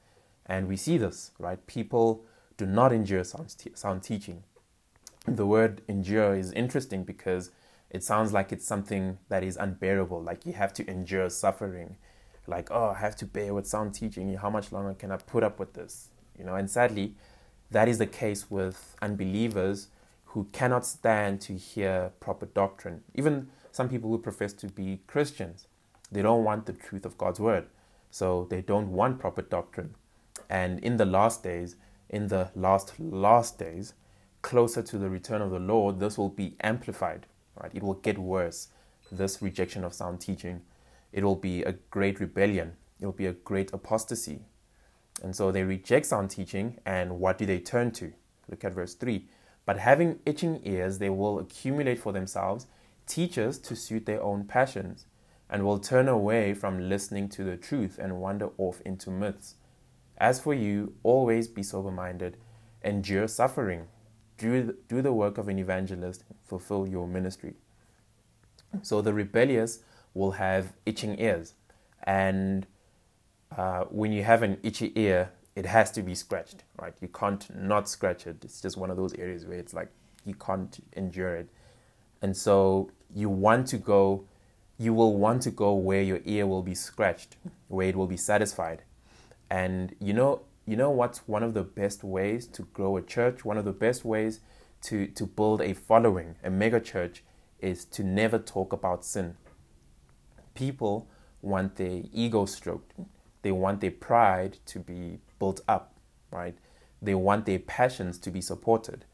And 0.46 0.66
we 0.66 0.76
see 0.76 0.98
this, 0.98 1.30
right? 1.38 1.64
People 1.68 2.24
do 2.56 2.66
not 2.66 2.92
endure 2.92 3.22
sound, 3.22 3.54
sound 3.74 4.02
teaching. 4.02 4.42
The 5.26 5.46
word 5.46 5.82
endure 5.86 6.34
is 6.34 6.50
interesting 6.50 7.04
because 7.04 7.52
it 7.88 8.02
sounds 8.02 8.32
like 8.32 8.50
it's 8.50 8.66
something 8.66 9.18
that 9.28 9.44
is 9.44 9.56
unbearable, 9.56 10.20
like 10.20 10.44
you 10.44 10.54
have 10.54 10.72
to 10.72 10.90
endure 10.90 11.30
suffering. 11.30 11.98
Like, 12.46 12.70
oh, 12.70 12.94
I 12.96 12.98
have 12.98 13.16
to 13.16 13.26
bear 13.26 13.54
with 13.54 13.66
sound 13.66 13.94
teaching. 13.94 14.34
How 14.34 14.50
much 14.50 14.72
longer 14.72 14.94
can 14.94 15.10
I 15.10 15.16
put 15.16 15.42
up 15.42 15.58
with 15.58 15.74
this? 15.74 16.08
You 16.38 16.44
know, 16.44 16.54
and 16.54 16.70
sadly, 16.70 17.14
that 17.70 17.88
is 17.88 17.98
the 17.98 18.06
case 18.06 18.50
with 18.50 18.96
unbelievers 19.02 19.88
who 20.26 20.44
cannot 20.52 20.84
stand 20.86 21.40
to 21.42 21.54
hear 21.54 22.12
proper 22.20 22.46
doctrine. 22.46 23.02
Even 23.14 23.48
some 23.72 23.88
people 23.88 24.10
who 24.10 24.18
profess 24.18 24.52
to 24.54 24.66
be 24.68 25.00
Christians 25.06 25.66
they 26.10 26.22
don't 26.22 26.44
want 26.44 26.66
the 26.66 26.72
truth 26.72 27.04
of 27.04 27.18
God's 27.18 27.40
word. 27.40 27.66
So 28.10 28.46
they 28.48 28.62
don't 28.62 28.92
want 28.92 29.18
proper 29.18 29.42
doctrine. 29.42 29.94
And 30.48 30.78
in 30.80 30.96
the 30.96 31.04
last 31.04 31.42
days, 31.42 31.76
in 32.08 32.28
the 32.28 32.50
last, 32.54 32.98
last 33.00 33.58
days, 33.58 33.94
closer 34.42 34.82
to 34.82 34.98
the 34.98 35.10
return 35.10 35.42
of 35.42 35.50
the 35.50 35.58
Lord, 35.58 35.98
this 35.98 36.16
will 36.16 36.28
be 36.28 36.54
amplified, 36.60 37.26
right? 37.60 37.72
It 37.74 37.82
will 37.82 37.94
get 37.94 38.18
worse. 38.18 38.68
This 39.10 39.42
rejection 39.42 39.84
of 39.84 39.92
sound 39.92 40.20
teaching. 40.20 40.62
It 41.16 41.24
will 41.24 41.34
be 41.34 41.62
a 41.62 41.72
great 41.72 42.20
rebellion. 42.20 42.74
It 43.00 43.06
will 43.06 43.12
be 43.12 43.24
a 43.24 43.32
great 43.32 43.72
apostasy. 43.72 44.42
And 45.22 45.34
so 45.34 45.50
they 45.50 45.64
reject 45.64 46.04
sound 46.04 46.30
teaching, 46.30 46.78
and 46.84 47.18
what 47.18 47.38
do 47.38 47.46
they 47.46 47.58
turn 47.58 47.90
to? 47.92 48.12
Look 48.50 48.62
at 48.64 48.74
verse 48.74 48.92
3. 48.92 49.26
But 49.64 49.78
having 49.78 50.18
itching 50.26 50.60
ears, 50.62 50.98
they 50.98 51.08
will 51.08 51.38
accumulate 51.38 51.98
for 51.98 52.12
themselves 52.12 52.66
teachers 53.06 53.58
to 53.60 53.74
suit 53.74 54.04
their 54.04 54.22
own 54.22 54.44
passions 54.44 55.06
and 55.48 55.64
will 55.64 55.78
turn 55.78 56.06
away 56.06 56.52
from 56.52 56.90
listening 56.90 57.30
to 57.30 57.44
the 57.44 57.56
truth 57.56 57.98
and 57.98 58.20
wander 58.20 58.50
off 58.58 58.82
into 58.82 59.10
myths. 59.10 59.54
As 60.18 60.38
for 60.38 60.52
you, 60.52 60.92
always 61.02 61.48
be 61.48 61.62
sober 61.62 61.90
minded, 61.90 62.36
endure 62.84 63.26
suffering, 63.26 63.86
do, 64.36 64.76
do 64.86 65.00
the 65.00 65.14
work 65.14 65.38
of 65.38 65.48
an 65.48 65.58
evangelist, 65.58 66.24
fulfill 66.44 66.86
your 66.86 67.08
ministry. 67.08 67.54
So 68.82 69.00
the 69.00 69.14
rebellious 69.14 69.80
will 70.16 70.32
have 70.32 70.72
itching 70.86 71.20
ears. 71.20 71.54
And 72.04 72.66
uh, 73.56 73.84
when 73.84 74.12
you 74.12 74.24
have 74.24 74.42
an 74.42 74.58
itchy 74.62 74.92
ear, 74.96 75.30
it 75.54 75.66
has 75.66 75.90
to 75.92 76.02
be 76.02 76.14
scratched, 76.14 76.64
right? 76.80 76.94
You 77.00 77.08
can't 77.08 77.46
not 77.54 77.88
scratch 77.88 78.26
it. 78.26 78.44
It's 78.44 78.60
just 78.60 78.76
one 78.76 78.90
of 78.90 78.96
those 78.96 79.14
areas 79.14 79.44
where 79.44 79.58
it's 79.58 79.74
like 79.74 79.88
you 80.24 80.34
can't 80.34 80.78
endure 80.94 81.34
it. 81.36 81.48
And 82.22 82.36
so 82.36 82.90
you 83.14 83.28
want 83.28 83.66
to 83.68 83.78
go 83.78 84.26
you 84.78 84.92
will 84.92 85.16
want 85.16 85.42
to 85.42 85.50
go 85.50 85.72
where 85.72 86.02
your 86.02 86.20
ear 86.26 86.46
will 86.46 86.62
be 86.62 86.74
scratched, 86.74 87.36
where 87.68 87.88
it 87.88 87.96
will 87.96 88.06
be 88.06 88.16
satisfied. 88.16 88.82
And 89.50 89.94
you 90.00 90.12
know, 90.12 90.42
you 90.66 90.76
know 90.76 90.90
what's 90.90 91.26
one 91.26 91.42
of 91.42 91.54
the 91.54 91.62
best 91.62 92.04
ways 92.04 92.46
to 92.48 92.62
grow 92.62 92.96
a 92.96 93.02
church? 93.02 93.44
One 93.44 93.56
of 93.56 93.64
the 93.64 93.72
best 93.72 94.04
ways 94.04 94.40
to, 94.82 95.06
to 95.06 95.24
build 95.24 95.62
a 95.62 95.72
following, 95.72 96.36
a 96.44 96.50
mega 96.50 96.80
church, 96.80 97.22
is 97.60 97.84
to 97.86 98.04
never 98.04 98.38
talk 98.38 98.72
about 98.72 99.04
sin. 99.04 99.36
People 100.56 101.08
want 101.42 101.76
their 101.76 102.02
ego 102.12 102.46
stroked. 102.46 102.94
They 103.42 103.52
want 103.52 103.80
their 103.80 103.92
pride 103.92 104.58
to 104.66 104.80
be 104.80 105.20
built 105.38 105.60
up, 105.68 105.94
right? 106.32 106.56
They 107.00 107.14
want 107.14 107.46
their 107.46 107.60
passions 107.60 108.18
to 108.18 108.30
be 108.30 108.40
supported. 108.40 109.04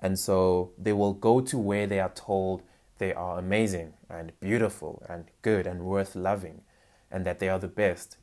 And 0.00 0.18
so 0.18 0.72
they 0.78 0.92
will 0.92 1.12
go 1.12 1.40
to 1.40 1.58
where 1.58 1.86
they 1.86 2.00
are 2.00 2.12
told 2.14 2.62
they 2.98 3.12
are 3.12 3.38
amazing 3.38 3.94
and 4.08 4.32
beautiful 4.40 5.02
and 5.08 5.26
good 5.42 5.66
and 5.66 5.82
worth 5.82 6.14
loving 6.14 6.62
and 7.10 7.24
that 7.24 7.38
they 7.38 7.48
are 7.48 7.58
the 7.58 7.68
best. 7.68 8.16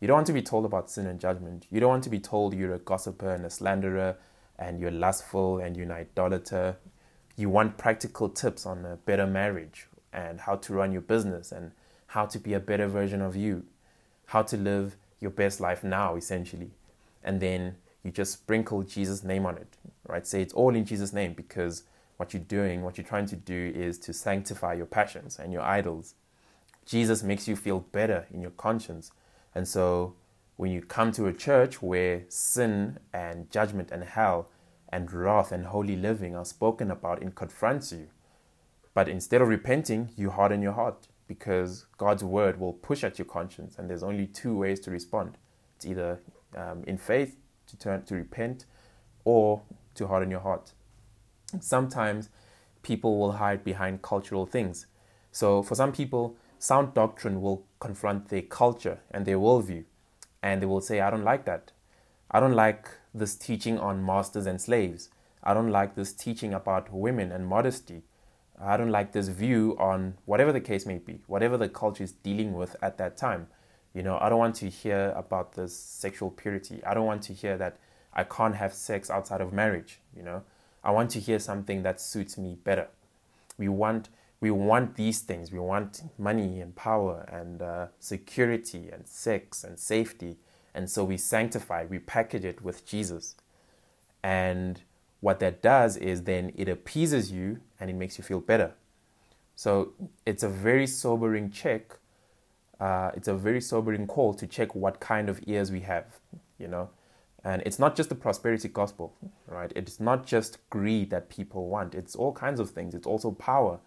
You 0.00 0.08
don't 0.08 0.16
want 0.16 0.26
to 0.26 0.32
be 0.32 0.42
told 0.42 0.64
about 0.64 0.90
sin 0.90 1.06
and 1.06 1.20
judgment. 1.20 1.66
You 1.70 1.80
don't 1.80 1.90
want 1.90 2.04
to 2.04 2.10
be 2.10 2.18
told 2.18 2.54
you're 2.54 2.74
a 2.74 2.78
gossiper 2.78 3.34
and 3.34 3.44
a 3.44 3.50
slanderer 3.50 4.16
and 4.58 4.80
you're 4.80 4.90
lustful 4.90 5.58
and 5.58 5.76
you're 5.76 5.86
an 5.86 5.92
idolater. 5.92 6.76
You 7.36 7.48
want 7.48 7.78
practical 7.78 8.28
tips 8.28 8.66
on 8.66 8.84
a 8.84 8.96
better 8.96 9.26
marriage 9.26 9.86
and 10.12 10.40
how 10.40 10.56
to 10.56 10.74
run 10.74 10.92
your 10.92 11.02
business 11.02 11.52
and 11.52 11.72
how 12.12 12.26
to 12.26 12.38
be 12.38 12.52
a 12.52 12.60
better 12.60 12.86
version 12.86 13.22
of 13.22 13.34
you, 13.34 13.64
how 14.26 14.42
to 14.42 14.54
live 14.54 14.96
your 15.18 15.30
best 15.30 15.60
life 15.60 15.82
now, 15.82 16.14
essentially. 16.14 16.70
And 17.24 17.40
then 17.40 17.76
you 18.04 18.10
just 18.10 18.34
sprinkle 18.34 18.82
Jesus' 18.82 19.24
name 19.24 19.46
on 19.46 19.56
it, 19.56 19.78
right? 20.06 20.26
Say 20.26 20.42
it's 20.42 20.52
all 20.52 20.74
in 20.74 20.84
Jesus' 20.84 21.14
name 21.14 21.32
because 21.32 21.84
what 22.18 22.34
you're 22.34 22.42
doing, 22.42 22.82
what 22.82 22.98
you're 22.98 23.06
trying 23.06 23.24
to 23.28 23.36
do 23.36 23.72
is 23.74 23.98
to 24.00 24.12
sanctify 24.12 24.74
your 24.74 24.84
passions 24.84 25.38
and 25.38 25.54
your 25.54 25.62
idols. 25.62 26.14
Jesus 26.84 27.22
makes 27.22 27.48
you 27.48 27.56
feel 27.56 27.80
better 27.80 28.26
in 28.30 28.42
your 28.42 28.50
conscience. 28.50 29.10
And 29.54 29.66
so 29.66 30.14
when 30.56 30.70
you 30.70 30.82
come 30.82 31.12
to 31.12 31.28
a 31.28 31.32
church 31.32 31.80
where 31.80 32.24
sin 32.28 32.98
and 33.14 33.50
judgment 33.50 33.90
and 33.90 34.04
hell 34.04 34.50
and 34.90 35.10
wrath 35.10 35.50
and 35.50 35.64
holy 35.64 35.96
living 35.96 36.36
are 36.36 36.44
spoken 36.44 36.90
about, 36.90 37.22
and 37.22 37.34
confronts 37.34 37.90
you. 37.90 38.08
But 38.92 39.08
instead 39.08 39.40
of 39.40 39.48
repenting, 39.48 40.10
you 40.14 40.28
harden 40.28 40.60
your 40.60 40.72
heart 40.72 41.06
because 41.34 41.86
God's 41.96 42.22
word 42.22 42.60
will 42.60 42.74
push 42.74 43.02
at 43.04 43.18
your 43.18 43.24
conscience, 43.38 43.76
and 43.78 43.88
there's 43.88 44.02
only 44.02 44.26
two 44.26 44.54
ways 44.62 44.78
to 44.80 44.90
respond. 44.90 45.38
It's 45.76 45.86
either 45.86 46.20
um, 46.62 46.84
in 46.86 46.98
faith 46.98 47.36
to 47.68 47.78
turn 47.78 48.04
to 48.04 48.14
repent, 48.14 48.66
or 49.24 49.62
to 49.94 50.06
harden 50.08 50.30
your 50.30 50.40
heart. 50.40 50.72
Sometimes 51.60 52.28
people 52.82 53.18
will 53.18 53.32
hide 53.32 53.62
behind 53.64 54.02
cultural 54.02 54.46
things. 54.46 54.86
So 55.30 55.62
for 55.62 55.74
some 55.74 55.92
people, 55.92 56.36
sound 56.58 56.92
doctrine 56.92 57.40
will 57.40 57.64
confront 57.80 58.28
their 58.28 58.42
culture 58.42 58.98
and 59.10 59.24
their 59.24 59.38
worldview, 59.38 59.84
and 60.42 60.60
they 60.60 60.66
will 60.66 60.82
say, 60.82 61.00
"I 61.00 61.10
don't 61.10 61.24
like 61.32 61.44
that. 61.46 61.72
I 62.30 62.40
don't 62.40 62.58
like 62.66 62.88
this 63.14 63.36
teaching 63.36 63.78
on 63.78 64.04
masters 64.04 64.46
and 64.46 64.60
slaves. 64.60 65.10
I 65.42 65.54
don't 65.54 65.70
like 65.70 65.94
this 65.94 66.12
teaching 66.12 66.52
about 66.52 66.92
women 66.92 67.32
and 67.32 67.46
modesty. 67.46 68.02
I 68.62 68.76
don't 68.76 68.90
like 68.90 69.12
this 69.12 69.28
view 69.28 69.76
on 69.78 70.14
whatever 70.24 70.52
the 70.52 70.60
case 70.60 70.86
may 70.86 70.98
be, 70.98 71.20
whatever 71.26 71.56
the 71.56 71.68
culture 71.68 72.04
is 72.04 72.12
dealing 72.12 72.52
with 72.54 72.76
at 72.82 72.98
that 72.98 73.16
time. 73.16 73.48
You 73.94 74.02
know, 74.02 74.18
I 74.20 74.28
don't 74.28 74.38
want 74.38 74.54
to 74.56 74.68
hear 74.68 75.12
about 75.16 75.54
this 75.54 75.76
sexual 75.76 76.30
purity. 76.30 76.82
I 76.84 76.94
don't 76.94 77.06
want 77.06 77.22
to 77.24 77.34
hear 77.34 77.58
that 77.58 77.76
I 78.14 78.24
can't 78.24 78.54
have 78.54 78.72
sex 78.72 79.10
outside 79.10 79.40
of 79.40 79.52
marriage. 79.52 80.00
You 80.16 80.22
know, 80.22 80.42
I 80.84 80.90
want 80.92 81.10
to 81.10 81.20
hear 81.20 81.38
something 81.38 81.82
that 81.82 82.00
suits 82.00 82.38
me 82.38 82.56
better. 82.62 82.88
We 83.58 83.68
want 83.68 84.08
we 84.40 84.50
want 84.50 84.96
these 84.96 85.20
things. 85.20 85.52
We 85.52 85.60
want 85.60 86.02
money 86.18 86.60
and 86.60 86.74
power 86.74 87.28
and 87.30 87.62
uh, 87.62 87.86
security 88.00 88.90
and 88.92 89.06
sex 89.06 89.62
and 89.62 89.78
safety. 89.78 90.36
And 90.74 90.90
so 90.90 91.04
we 91.04 91.16
sanctify, 91.16 91.86
we 91.88 92.00
package 92.00 92.44
it 92.44 92.60
with 92.60 92.84
Jesus. 92.84 93.36
And 94.20 94.80
what 95.22 95.38
that 95.38 95.62
does 95.62 95.96
is 95.96 96.24
then 96.24 96.52
it 96.56 96.68
appeases 96.68 97.30
you 97.30 97.60
and 97.78 97.88
it 97.88 97.94
makes 97.94 98.18
you 98.18 98.24
feel 98.24 98.40
better. 98.40 98.72
So 99.54 99.92
it's 100.26 100.42
a 100.42 100.48
very 100.48 100.86
sobering 100.88 101.48
check. 101.50 101.96
Uh, 102.80 103.12
it's 103.14 103.28
a 103.28 103.34
very 103.34 103.60
sobering 103.60 104.08
call 104.08 104.34
to 104.34 104.48
check 104.48 104.74
what 104.74 104.98
kind 104.98 105.28
of 105.28 105.40
ears 105.46 105.70
we 105.70 105.80
have, 105.80 106.18
you 106.58 106.66
know. 106.66 106.90
And 107.44 107.62
it's 107.64 107.78
not 107.78 107.94
just 107.94 108.08
the 108.08 108.16
prosperity 108.16 108.66
gospel, 108.66 109.14
right? 109.46 109.72
It's 109.76 110.00
not 110.00 110.26
just 110.26 110.58
greed 110.70 111.10
that 111.10 111.28
people 111.28 111.68
want. 111.68 111.94
It's 111.94 112.16
all 112.16 112.32
kinds 112.32 112.58
of 112.58 112.70
things. 112.70 112.92
It's 112.92 113.06
also 113.06 113.30
power, 113.30 113.78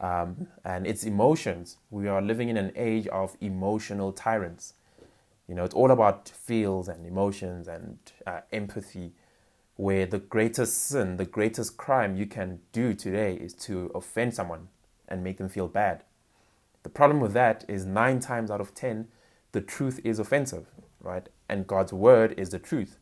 um, 0.00 0.46
and 0.64 0.86
it's 0.86 1.02
emotions. 1.02 1.78
We 1.90 2.06
are 2.06 2.22
living 2.22 2.50
in 2.50 2.56
an 2.56 2.70
age 2.76 3.08
of 3.08 3.36
emotional 3.40 4.12
tyrants. 4.12 4.74
You 5.48 5.56
know, 5.56 5.64
it's 5.64 5.74
all 5.74 5.90
about 5.90 6.28
feels 6.28 6.86
and 6.86 7.04
emotions 7.04 7.66
and 7.66 7.98
uh, 8.28 8.40
empathy 8.52 9.14
where 9.78 10.06
the 10.06 10.18
greatest 10.18 10.76
sin, 10.88 11.18
the 11.18 11.24
greatest 11.24 11.76
crime 11.76 12.16
you 12.16 12.26
can 12.26 12.58
do 12.72 12.92
today 12.92 13.34
is 13.34 13.54
to 13.54 13.92
offend 13.94 14.34
someone 14.34 14.66
and 15.06 15.22
make 15.22 15.38
them 15.38 15.48
feel 15.48 15.68
bad. 15.68 16.02
The 16.82 16.88
problem 16.88 17.20
with 17.20 17.32
that 17.34 17.64
is 17.68 17.86
nine 17.86 18.18
times 18.18 18.50
out 18.50 18.60
of 18.60 18.74
ten, 18.74 19.06
the 19.52 19.60
truth 19.60 20.00
is 20.02 20.18
offensive, 20.18 20.66
right? 21.00 21.28
And 21.48 21.68
God's 21.68 21.92
word 21.92 22.34
is 22.36 22.50
the 22.50 22.58
truth. 22.58 22.98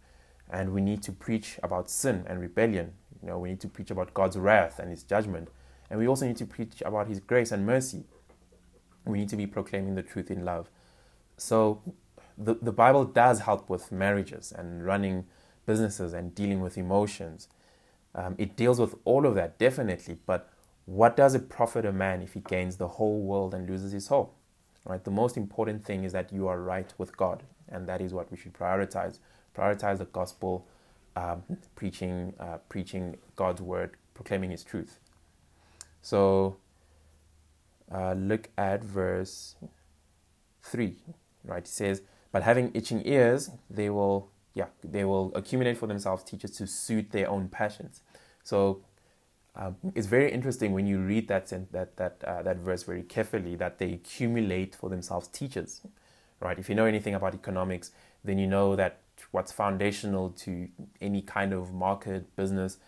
And 0.51 0.75
we 0.75 0.83
need 0.83 1.03
to 1.05 1.13
preach 1.13 1.59
about 1.63 1.89
sin 1.89 2.27
and 2.29 2.43
rebellion. 2.43 2.93
You 3.23 3.29
know, 3.29 3.39
we 3.39 3.49
need 3.49 3.61
to 3.61 3.69
preach 3.69 3.91
about 3.91 4.13
God's 4.13 4.37
wrath 4.37 4.79
and 4.79 4.91
his 4.91 5.03
judgment. 5.03 5.49
And 5.89 5.99
we 5.99 6.07
also 6.07 6.27
need 6.27 6.37
to 6.37 6.47
preach 6.47 6.83
about 6.85 7.09
his 7.09 7.21
grace 7.21 7.53
and 7.53 7.65
mercy. 7.65 8.05
We 9.07 9.19
need 9.19 9.31
to 9.31 9.37
be 9.37 9.47
proclaiming 9.47 9.95
the 9.95 10.03
truth 10.03 10.31
in 10.31 10.45
love. 10.45 10.69
So 11.39 11.81
the, 12.37 12.57
the 12.61 12.71
Bible 12.71 13.07
does 13.07 13.41
help 13.41 13.71
with 13.71 13.91
marriages 13.91 14.53
and 14.53 14.85
running 14.85 15.25
businesses 15.67 16.15
and 16.15 16.35
dealing 16.35 16.61
with 16.61 16.79
emotions. 16.79 17.49
Um, 18.15 18.35
it 18.39 18.57
deals 18.57 18.81
with 18.81 18.95
all 19.05 19.27
of 19.27 19.35
that, 19.35 19.59
definitely. 19.59 20.19
But 20.25 20.49
what 20.87 21.17
does 21.17 21.35
it 21.35 21.49
profit 21.49 21.85
a 21.85 21.93
man 21.93 22.23
if 22.23 22.33
he 22.33 22.41
gains 22.41 22.77
the 22.77 22.89
whole 22.89 23.21
world 23.21 23.53
and 23.53 23.69
loses 23.69 23.93
his 23.93 24.07
soul? 24.07 24.35
Right? 24.85 25.03
The 25.03 25.11
most 25.11 25.37
important 25.37 25.85
thing 25.85 26.05
is 26.05 26.13
that 26.13 26.33
you 26.33 26.47
are 26.47 26.61
right 26.61 26.93
with 26.97 27.17
God, 27.17 27.43
and 27.69 27.89
that 27.89 28.01
is 28.01 28.15
what 28.15 28.31
we 28.31 28.37
should 28.37 28.55
prioritize. 28.55 29.19
Prioritize 29.55 29.99
the 29.99 30.05
gospel, 30.05 30.67
um, 31.17 31.43
preaching, 31.75 32.35
uh, 32.39 32.59
preaching 32.69 33.17
God's 33.35 33.61
word, 33.61 33.97
proclaiming 34.15 34.51
His 34.53 34.63
truth. 34.63 35.01
So, 36.03 36.59
uh, 37.93 38.13
look 38.13 38.49
at 38.57 38.85
verse 38.85 39.57
three. 40.63 40.97
Right? 41.43 41.65
It 41.65 41.69
says, 41.69 42.03
"But 42.31 42.45
having 42.45 42.71
itching 42.75 43.03
ears, 43.07 43.51
they 43.69 43.91
will 43.91 44.31
yeah, 44.57 44.69
they 44.83 45.05
will 45.05 45.31
accumulate 45.35 45.77
for 45.77 45.87
themselves 45.87 46.25
teachers 46.25 46.51
to 46.53 46.67
suit 46.67 47.13
their 47.13 47.29
own 47.29 47.49
passions. 47.49 48.01
So 48.43 48.81
um, 49.55 49.77
it's 49.95 50.07
very 50.07 50.33
interesting 50.33 50.73
when 50.73 50.87
you 50.87 50.99
read 50.99 51.29
that 51.29 51.53
that 51.73 51.97
that 51.99 52.25
uh, 52.25 52.43
that 52.43 52.57
verse 52.57 52.83
very 52.83 53.03
carefully 53.03 53.55
that 53.57 53.79
they 53.79 53.93
accumulate 53.93 54.75
for 54.75 54.89
themselves 54.89 55.29
teachers, 55.29 55.83
right? 56.41 56.59
If 56.59 56.71
you 56.71 56.75
know 56.75 56.87
anything 56.87 57.15
about 57.15 57.35
economics, 57.35 57.91
then 58.25 58.39
you 58.39 58.47
know 58.47 58.75
that 58.77 59.01
what's 59.31 59.53
foundational 59.53 60.31
to 60.31 60.69
any 61.03 61.21
kind 61.21 61.53
of 61.53 61.75
market 61.75 62.35
business 62.35 62.79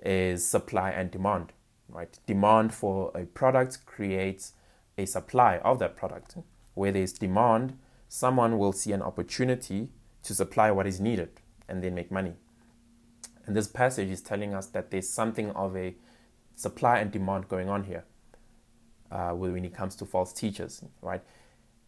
is 0.00 0.46
supply 0.46 0.90
and 0.90 1.10
demand, 1.10 1.52
right? 1.88 2.16
Demand 2.26 2.72
for 2.72 3.10
a 3.16 3.24
product 3.24 3.84
creates 3.86 4.52
a 4.96 5.04
supply 5.04 5.58
of 5.58 5.80
that 5.80 5.96
product. 5.96 6.36
Where 6.74 6.92
there's 6.92 7.12
demand, 7.12 7.76
someone 8.08 8.56
will 8.56 8.72
see 8.72 8.92
an 8.92 9.02
opportunity 9.02 9.88
to 10.22 10.34
supply 10.34 10.70
what 10.70 10.86
is 10.86 11.00
needed 11.00 11.30
and 11.68 11.82
then 11.82 11.94
make 11.94 12.10
money. 12.10 12.34
And 13.46 13.56
this 13.56 13.68
passage 13.68 14.10
is 14.10 14.20
telling 14.20 14.54
us 14.54 14.66
that 14.66 14.90
there's 14.90 15.08
something 15.08 15.50
of 15.52 15.76
a 15.76 15.94
supply 16.54 16.98
and 16.98 17.10
demand 17.10 17.48
going 17.48 17.68
on 17.68 17.84
here 17.84 18.04
uh, 19.10 19.30
when 19.30 19.64
it 19.64 19.74
comes 19.74 19.96
to 19.96 20.04
false 20.04 20.32
teachers, 20.32 20.82
right? 21.00 21.22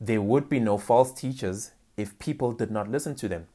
There 0.01 0.23
would 0.23 0.49
be 0.49 0.61
no 0.61 0.79
false 0.79 1.13
teachers 1.13 1.73
if 1.97 2.19
people 2.19 2.53
did 2.53 2.71
not 2.71 2.89
listen 2.89 3.15
to 3.17 3.29
them. 3.29 3.47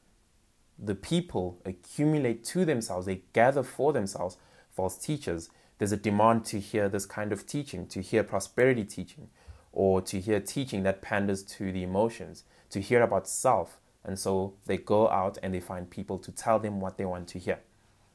The 0.78 0.94
people 0.94 1.60
accumulate 1.64 2.44
to 2.44 2.64
themselves, 2.64 3.06
they 3.06 3.22
gather 3.32 3.62
for 3.62 3.92
themselves 3.92 4.36
false 4.70 4.96
teachers. 4.98 5.48
There's 5.78 5.92
a 5.92 5.96
demand 5.96 6.44
to 6.46 6.60
hear 6.60 6.88
this 6.88 7.06
kind 7.06 7.32
of 7.32 7.46
teaching, 7.46 7.86
to 7.88 8.00
hear 8.00 8.22
prosperity 8.22 8.84
teaching, 8.84 9.28
or 9.72 10.00
to 10.02 10.20
hear 10.20 10.38
teaching 10.38 10.84
that 10.84 11.02
panders 11.02 11.42
to 11.42 11.72
the 11.72 11.82
emotions, 11.82 12.44
to 12.70 12.80
hear 12.80 13.02
about 13.02 13.28
self, 13.28 13.78
and 14.06 14.16
so 14.16 14.54
they 14.66 14.78
go 14.78 15.10
out 15.10 15.36
and 15.42 15.52
they 15.52 15.60
find 15.60 15.90
people 15.90 16.16
to 16.20 16.30
tell 16.30 16.60
them 16.60 16.80
what 16.80 16.96
they 16.96 17.04
want 17.04 17.26
to 17.28 17.40
hear. 17.40 17.58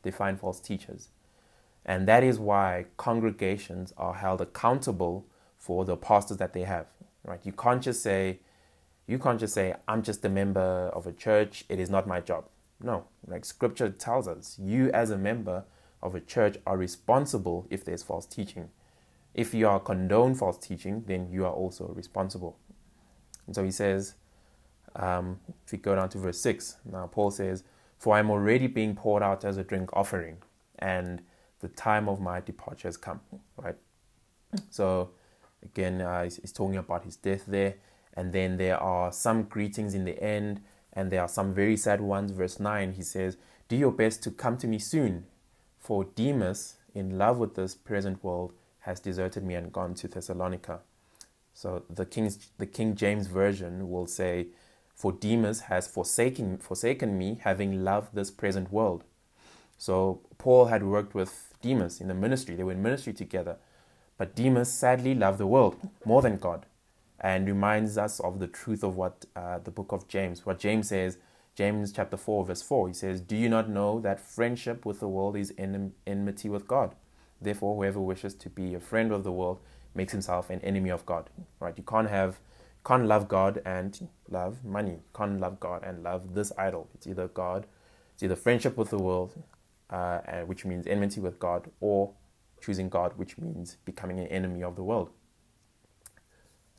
They 0.04 0.10
find 0.10 0.40
false 0.40 0.62
teachers. 0.62 1.10
And 1.86 2.08
that 2.08 2.24
is 2.24 2.40
why 2.40 2.86
congregations 2.96 3.94
are 3.98 4.14
held 4.14 4.40
accountable 4.40 5.26
for 5.58 5.84
the 5.84 5.98
pastors 5.98 6.38
that 6.38 6.54
they 6.54 6.64
have. 6.64 6.88
Right? 7.26 7.42
You 7.44 7.52
can't 7.52 7.84
just 7.84 8.02
say, 8.02 8.40
you 9.06 9.20
can't 9.20 9.40
just 9.40 9.54
say, 9.54 9.76
I'm 9.86 10.02
just 10.02 10.24
a 10.24 10.30
member 10.30 10.90
of 10.94 11.08
a 11.08 11.12
church, 11.12 11.66
it 11.68 11.80
is 11.80 11.90
not 11.90 12.08
my 12.08 12.22
job. 12.22 12.46
No, 12.82 13.06
like 13.28 13.44
scripture 13.44 13.90
tells 13.90 14.30
us, 14.30 14.58
you 14.60 14.90
as 14.92 15.12
a 15.12 15.18
member 15.18 15.66
of 16.02 16.16
a 16.16 16.22
church 16.22 16.58
are 16.66 16.78
responsible 16.78 17.68
if 17.70 17.84
there's 17.84 18.02
false 18.02 18.26
teaching. 18.26 18.70
If 19.34 19.54
you 19.54 19.68
are 19.68 19.80
condone 19.80 20.36
false 20.36 20.58
teaching, 20.58 21.04
then 21.06 21.30
you 21.30 21.46
are 21.46 21.54
also 21.54 21.88
responsible. 21.90 22.58
And 23.46 23.54
so 23.54 23.64
he 23.64 23.72
says, 23.72 24.16
um, 24.96 25.40
if 25.66 25.72
we 25.72 25.78
go 25.78 25.96
down 25.96 26.10
to 26.10 26.18
verse 26.18 26.40
6, 26.40 26.78
now 26.92 27.08
Paul 27.08 27.32
says, 27.32 27.64
For 27.98 28.16
I 28.16 28.20
am 28.20 28.30
already 28.30 28.68
being 28.68 28.96
poured 28.96 29.24
out 29.24 29.46
as 29.46 29.58
a 29.58 29.64
drink 29.64 29.90
offering, 29.94 30.38
and 30.80 31.22
the 31.60 31.70
time 31.70 32.10
of 32.10 32.20
my 32.20 32.42
departure 32.42 32.88
has 32.88 32.98
come. 32.98 33.22
Right? 33.58 33.76
So, 34.70 35.12
again, 35.64 36.02
uh, 36.02 36.24
he's, 36.24 36.38
he's 36.38 36.52
talking 36.52 36.78
about 36.78 37.06
his 37.06 37.16
death 37.16 37.46
there. 37.48 37.76
And 38.14 38.34
then 38.34 38.58
there 38.58 38.78
are 38.78 39.12
some 39.12 39.44
greetings 39.44 39.94
in 39.94 40.04
the 40.04 40.22
end, 40.22 40.62
and 40.94 41.12
there 41.12 41.22
are 41.22 41.30
some 41.30 41.54
very 41.54 41.78
sad 41.78 42.02
ones. 42.02 42.32
Verse 42.32 42.60
9, 42.60 42.94
he 42.94 43.04
says, 43.04 43.38
Do 43.70 43.76
your 43.76 43.92
best 43.92 44.22
to 44.24 44.32
come 44.32 44.58
to 44.58 44.68
me 44.68 44.80
soon, 44.80 45.26
for 45.80 46.04
Demas, 46.04 46.76
in 46.94 47.18
love 47.18 47.38
with 47.38 47.56
this 47.56 47.74
present 47.74 48.24
world, 48.24 48.54
has 48.80 49.00
deserted 49.00 49.44
me 49.44 49.56
and 49.56 49.72
gone 49.72 49.94
to 49.94 50.08
Thessalonica. 50.08 50.82
So 51.54 51.84
the 51.90 52.06
King's, 52.06 52.50
the 52.58 52.66
King 52.66 52.96
James 52.96 53.28
Version 53.28 53.90
will 53.90 54.08
say, 54.08 54.48
for 55.02 55.12
Demas 55.12 55.62
has 55.62 55.88
forsaken, 55.88 56.60
forsaken 56.60 57.18
me, 57.18 57.40
having 57.42 57.84
loved 57.84 58.14
this 58.14 58.30
present 58.30 58.72
world. 58.72 59.04
So 59.76 60.22
Paul 60.38 60.66
had 60.66 60.84
worked 60.84 61.16
with 61.16 61.56
Demas 61.60 62.00
in 62.00 62.08
the 62.08 62.14
ministry. 62.14 62.54
They 62.54 62.62
were 62.62 62.74
in 62.74 62.84
ministry 62.84 63.12
together. 63.12 63.58
But 64.20 64.36
Demas 64.36 64.72
sadly 64.72 65.16
loved 65.16 65.40
the 65.40 65.48
world 65.48 65.76
more 66.06 66.22
than 66.22 66.38
God 66.38 66.68
and 67.20 67.48
reminds 67.48 67.98
us 67.98 68.20
of 68.20 68.38
the 68.38 68.46
truth 68.46 68.84
of 68.84 68.96
what 68.96 69.26
uh, 69.36 69.58
the 69.58 69.72
book 69.72 69.92
of 69.92 70.08
James, 70.08 70.46
what 70.46 70.60
James 70.60 70.90
says, 70.90 71.18
James 71.56 71.92
chapter 71.92 72.16
4, 72.16 72.46
verse 72.46 72.62
4. 72.62 72.90
He 72.90 72.94
says, 72.94 73.22
Do 73.22 73.36
you 73.36 73.50
not 73.50 73.70
know 73.70 74.00
that 74.02 74.20
friendship 74.20 74.86
with 74.86 75.00
the 75.00 75.08
world 75.08 75.36
is 75.36 75.52
enmity 75.58 76.48
with 76.48 76.68
God? 76.68 76.94
Therefore, 77.42 77.76
whoever 77.76 78.00
wishes 78.00 78.36
to 78.36 78.52
be 78.52 78.76
a 78.76 78.80
friend 78.80 79.12
of 79.12 79.24
the 79.24 79.32
world 79.32 79.62
makes 79.96 80.12
himself 80.12 80.52
an 80.52 80.62
enemy 80.62 80.92
of 80.92 81.08
God. 81.08 81.32
Right? 81.60 81.76
You 81.76 81.84
can't 81.84 82.12
have 82.12 82.40
can't 82.84 83.06
love 83.06 83.28
God 83.28 83.62
and 83.66 84.08
love 84.30 84.64
money. 84.64 85.00
Can't 85.16 85.40
love 85.40 85.60
God 85.60 85.84
and 85.84 86.04
love 86.04 86.34
this 86.34 86.52
idol. 86.58 86.90
It's 86.96 87.06
either 87.08 87.28
God, 87.28 87.68
it's 88.14 88.24
either 88.24 88.36
friendship 88.36 88.78
with 88.78 88.90
the 88.90 88.98
world, 88.98 89.42
uh, 89.90 90.20
which 90.46 90.66
means 90.66 90.88
enmity 90.88 91.20
with 91.22 91.40
God, 91.40 91.70
or 91.80 92.14
choosing 92.62 92.90
God, 92.90 93.14
which 93.18 93.38
means 93.38 93.78
becoming 93.86 94.20
an 94.20 94.28
enemy 94.28 94.64
of 94.64 94.76
the 94.76 94.84
world. 94.84 95.10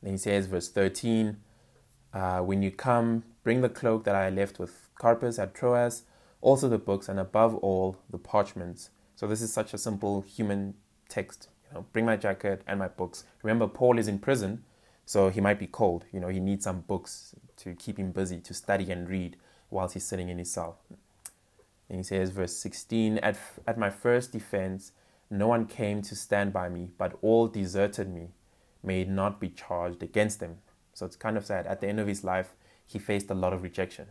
Then 0.01 0.13
he 0.13 0.17
says, 0.17 0.47
verse 0.47 0.69
13, 0.69 1.37
uh, 2.13 2.39
When 2.39 2.61
you 2.61 2.71
come, 2.71 3.23
bring 3.43 3.61
the 3.61 3.69
cloak 3.69 4.03
that 4.03 4.15
I 4.15 4.29
left 4.29 4.59
with 4.59 4.89
Carpus 4.95 5.39
at 5.39 5.53
Troas, 5.53 6.03
also 6.41 6.67
the 6.67 6.77
books, 6.77 7.07
and 7.07 7.19
above 7.19 7.55
all, 7.55 7.97
the 8.09 8.17
parchments. 8.17 8.89
So 9.15 9.27
this 9.27 9.41
is 9.41 9.53
such 9.53 9.73
a 9.73 9.77
simple 9.77 10.21
human 10.21 10.73
text. 11.07 11.47
You 11.69 11.75
know, 11.75 11.85
bring 11.93 12.05
my 12.05 12.17
jacket 12.17 12.61
and 12.67 12.79
my 12.79 12.89
books. 12.89 13.23
Remember, 13.41 13.67
Paul 13.67 13.97
is 13.97 14.09
in 14.09 14.19
prison 14.19 14.65
so 15.05 15.29
he 15.29 15.41
might 15.41 15.59
be 15.59 15.67
cold. 15.67 16.05
You 16.11 16.19
know, 16.19 16.29
he 16.29 16.39
needs 16.39 16.63
some 16.63 16.81
books 16.81 17.35
to 17.57 17.75
keep 17.75 17.97
him 17.97 18.11
busy, 18.11 18.39
to 18.39 18.53
study 18.53 18.91
and 18.91 19.09
read 19.09 19.37
whilst 19.69 19.93
he's 19.93 20.05
sitting 20.05 20.29
in 20.29 20.37
his 20.37 20.51
cell. 20.51 20.77
And 21.89 21.97
he 21.97 22.03
says, 22.03 22.29
verse 22.31 22.55
16 22.55 23.17
At, 23.19 23.37
at 23.67 23.77
my 23.77 23.89
first 23.89 24.31
defense, 24.31 24.91
no 25.29 25.47
one 25.47 25.65
came 25.65 26.01
to 26.03 26.15
stand 26.15 26.53
by 26.53 26.69
me, 26.69 26.89
but 26.97 27.17
all 27.21 27.47
deserted 27.47 28.13
me. 28.13 28.29
May 28.83 29.01
it 29.01 29.09
not 29.09 29.39
be 29.39 29.49
charged 29.49 30.03
against 30.03 30.39
them. 30.39 30.57
So 30.93 31.05
it's 31.05 31.15
kind 31.15 31.37
of 31.37 31.45
sad. 31.45 31.67
At 31.67 31.81
the 31.81 31.87
end 31.87 31.99
of 31.99 32.07
his 32.07 32.23
life, 32.23 32.53
he 32.85 32.99
faced 32.99 33.29
a 33.29 33.35
lot 33.35 33.53
of 33.53 33.63
rejection. 33.63 34.07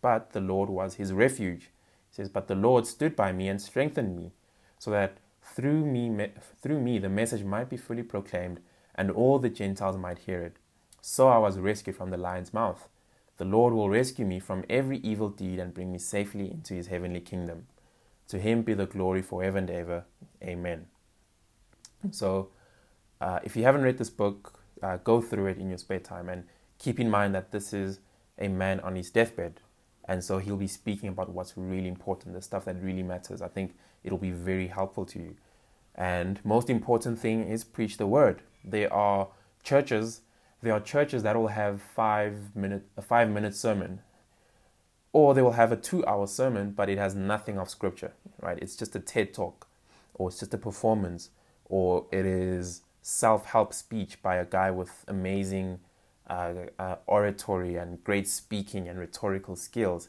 But 0.00 0.32
the 0.32 0.40
Lord 0.40 0.68
was 0.68 0.94
his 0.94 1.12
refuge. 1.12 1.70
He 2.10 2.14
says, 2.16 2.28
But 2.28 2.48
the 2.48 2.54
Lord 2.54 2.86
stood 2.86 3.14
by 3.14 3.32
me 3.32 3.48
and 3.48 3.60
strengthened 3.60 4.16
me, 4.16 4.32
so 4.78 4.90
that 4.90 5.18
through 5.42 5.84
me, 5.84 6.30
through 6.60 6.80
me 6.80 6.98
the 6.98 7.08
message 7.08 7.44
might 7.44 7.68
be 7.68 7.76
fully 7.76 8.02
proclaimed 8.02 8.60
and 8.96 9.10
all 9.10 9.38
the 9.38 9.50
Gentiles 9.50 9.96
might 9.96 10.20
hear 10.20 10.42
it. 10.42 10.56
So 11.00 11.28
I 11.28 11.38
was 11.38 11.58
rescued 11.58 11.96
from 11.96 12.10
the 12.10 12.16
lion's 12.16 12.52
mouth. 12.52 12.88
The 13.36 13.44
Lord 13.44 13.74
will 13.74 13.90
rescue 13.90 14.24
me 14.24 14.40
from 14.40 14.64
every 14.68 14.98
evil 14.98 15.28
deed 15.28 15.58
and 15.58 15.74
bring 15.74 15.92
me 15.92 15.98
safely 15.98 16.50
into 16.50 16.74
his 16.74 16.86
heavenly 16.88 17.20
kingdom. 17.20 17.66
To 18.28 18.38
him 18.38 18.62
be 18.62 18.74
the 18.74 18.86
glory 18.86 19.22
forever 19.22 19.58
and 19.58 19.70
ever. 19.70 20.04
Amen. 20.42 20.86
So, 22.10 22.48
uh, 23.20 23.40
if 23.44 23.56
you 23.56 23.62
haven't 23.62 23.82
read 23.82 23.98
this 23.98 24.10
book, 24.10 24.58
uh, 24.82 24.96
go 24.96 25.20
through 25.20 25.46
it 25.46 25.58
in 25.58 25.68
your 25.68 25.78
spare 25.78 26.00
time 26.00 26.28
and 26.28 26.44
keep 26.78 26.98
in 26.98 27.10
mind 27.10 27.34
that 27.34 27.52
this 27.52 27.72
is 27.72 28.00
a 28.38 28.48
man 28.48 28.80
on 28.80 28.96
his 28.96 29.10
deathbed. 29.10 29.60
And 30.08 30.22
so 30.22 30.38
he'll 30.38 30.56
be 30.56 30.68
speaking 30.68 31.08
about 31.08 31.30
what's 31.30 31.56
really 31.56 31.88
important, 31.88 32.34
the 32.34 32.42
stuff 32.42 32.64
that 32.66 32.82
really 32.82 33.02
matters. 33.02 33.42
I 33.42 33.48
think 33.48 33.76
it'll 34.04 34.18
be 34.18 34.30
very 34.30 34.68
helpful 34.68 35.04
to 35.06 35.18
you. 35.18 35.36
And 35.94 36.44
most 36.44 36.70
important 36.70 37.18
thing 37.18 37.48
is 37.48 37.64
preach 37.64 37.96
the 37.96 38.06
word. 38.06 38.42
There 38.66 38.92
are 38.92 39.28
churches, 39.62 40.22
there 40.60 40.72
are 40.72 40.80
churches 40.80 41.22
that 41.22 41.36
will 41.36 41.48
have 41.48 41.80
five 41.80 42.54
minute 42.54 42.82
a 42.96 43.02
five 43.02 43.30
minute 43.30 43.54
sermon. 43.54 44.00
Or 45.12 45.32
they 45.32 45.40
will 45.40 45.52
have 45.52 45.72
a 45.72 45.76
two 45.76 46.04
hour 46.06 46.26
sermon, 46.26 46.72
but 46.72 46.90
it 46.90 46.98
has 46.98 47.14
nothing 47.14 47.58
of 47.58 47.70
scripture, 47.70 48.12
right? 48.40 48.58
It's 48.60 48.76
just 48.76 48.94
a 48.94 49.00
TED 49.00 49.32
talk, 49.32 49.66
or 50.14 50.28
it's 50.28 50.40
just 50.40 50.52
a 50.52 50.58
performance, 50.58 51.30
or 51.64 52.06
it 52.12 52.26
is 52.26 52.82
self 53.00 53.46
help 53.46 53.72
speech 53.72 54.20
by 54.20 54.36
a 54.36 54.44
guy 54.44 54.70
with 54.70 55.04
amazing 55.08 55.80
uh, 56.28 56.52
uh, 56.78 56.96
oratory 57.06 57.76
and 57.76 58.02
great 58.04 58.28
speaking 58.28 58.88
and 58.88 58.98
rhetorical 58.98 59.56
skills. 59.56 60.08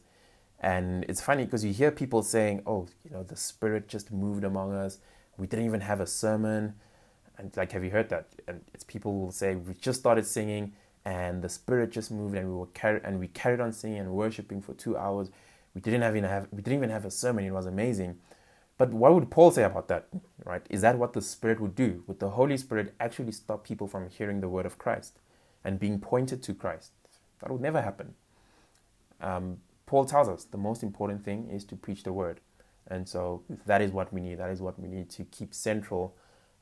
And 0.60 1.06
it's 1.08 1.22
funny 1.22 1.46
because 1.46 1.64
you 1.64 1.72
hear 1.72 1.92
people 1.92 2.24
saying, 2.24 2.64
oh, 2.66 2.88
you 3.06 3.12
know, 3.12 3.24
the 3.24 3.38
Spirit 3.38 3.88
just 3.88 4.12
moved 4.12 4.44
among 4.44 4.74
us 4.74 4.98
we 5.38 5.48
didn't 5.48 5.66
even 5.66 5.82
have 5.82 6.02
a 6.02 6.08
sermon. 6.08 6.74
And 7.38 7.56
like, 7.56 7.72
have 7.72 7.84
you 7.84 7.92
heard 7.92 8.10
that? 8.10 8.28
And 8.48 8.62
it's 8.74 8.84
people 8.84 9.20
will 9.20 9.32
say, 9.32 9.56
we 9.56 9.74
just 9.76 10.00
started 10.00 10.26
singing 10.26 10.74
and 11.06 11.42
the 11.42 11.50
spirit 11.50 11.92
just 11.92 12.12
moved 12.12 12.36
and 12.36 12.50
we 12.50 12.56
were 12.56 12.66
carried 12.68 13.04
and 13.06 13.20
we 13.20 13.28
carried 13.28 13.62
on 13.62 13.72
singing 13.72 14.00
and 14.00 14.12
worshiping 14.12 14.62
for 14.62 14.74
two 14.74 14.98
hours. 14.98 15.30
We 15.74 15.82
didn't 15.82 16.04
even 16.04 16.24
have 16.24 16.48
we 16.52 16.62
didn't 16.62 16.80
even 16.80 16.90
have 16.90 17.06
a 17.06 17.12
sermon. 17.12 17.46
It 17.46 17.52
was 17.52 17.66
amazing. 17.66 18.18
But 18.78 18.92
what 18.92 19.14
would 19.14 19.32
Paul 19.32 19.52
say 19.52 19.64
about 19.64 19.88
that? 19.88 20.08
Right? 20.44 20.66
Is 20.70 20.82
that 20.82 20.98
what 20.98 21.14
the 21.14 21.22
Spirit 21.22 21.60
would 21.60 21.76
do? 21.76 22.04
Would 22.08 22.20
the 22.20 22.32
Holy 22.32 22.58
Spirit 22.58 22.94
actually 23.00 23.32
stop 23.32 23.64
people 23.64 23.88
from 23.88 24.10
hearing 24.10 24.42
the 24.42 24.50
word 24.50 24.66
of 24.66 24.78
Christ 24.78 25.20
and 25.64 25.80
being 25.80 26.00
pointed 26.00 26.44
to 26.44 26.54
Christ? 26.54 26.92
That 27.40 27.52
would 27.52 27.62
never 27.62 27.82
happen. 27.82 28.14
Um, 29.22 29.58
Paul 29.86 30.06
tells 30.06 30.28
us 30.28 30.44
the 30.44 30.58
most 30.58 30.84
important 30.84 31.24
thing 31.24 31.50
is 31.50 31.64
to 31.66 31.76
preach 31.76 32.04
the 32.04 32.14
word. 32.14 32.42
And 32.88 33.08
so 33.08 33.44
that 33.66 33.82
is 33.82 33.92
what 33.92 34.14
we 34.14 34.22
need. 34.22 34.40
That 34.40 34.50
is 34.50 34.62
what 34.62 34.80
we 34.80 34.88
need 34.88 35.10
to 35.12 35.24
keep 35.24 35.54
central 35.54 36.16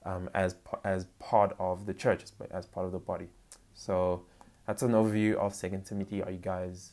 um, 0.06 0.30
as 0.34 0.56
as 0.84 1.06
part 1.20 1.56
of 1.60 1.86
the 1.86 1.94
church, 1.94 2.24
as 2.52 2.66
part 2.66 2.86
of 2.86 2.92
the 2.92 3.00
body. 3.00 3.28
So 3.74 4.26
that's 4.66 4.82
an 4.84 4.92
overview 4.92 5.36
of 5.36 5.54
Second 5.54 5.86
Timothy. 5.86 6.24
Are 6.24 6.32
you 6.32 6.38
guys? 6.38 6.92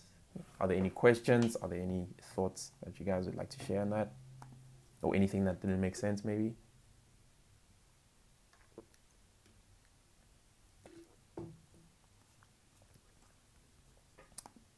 Are 0.60 0.66
there 0.66 0.76
any 0.76 0.90
questions? 0.90 1.56
Are 1.56 1.68
there 1.68 1.80
any 1.80 2.06
thoughts 2.34 2.72
that 2.82 2.98
you 2.98 3.06
guys 3.06 3.26
would 3.26 3.36
like 3.36 3.50
to 3.50 3.64
share 3.64 3.82
on 3.82 3.90
that, 3.90 4.12
or 5.02 5.14
anything 5.14 5.44
that 5.44 5.60
didn't 5.60 5.80
make 5.80 5.94
sense, 5.94 6.24
maybe? 6.24 6.54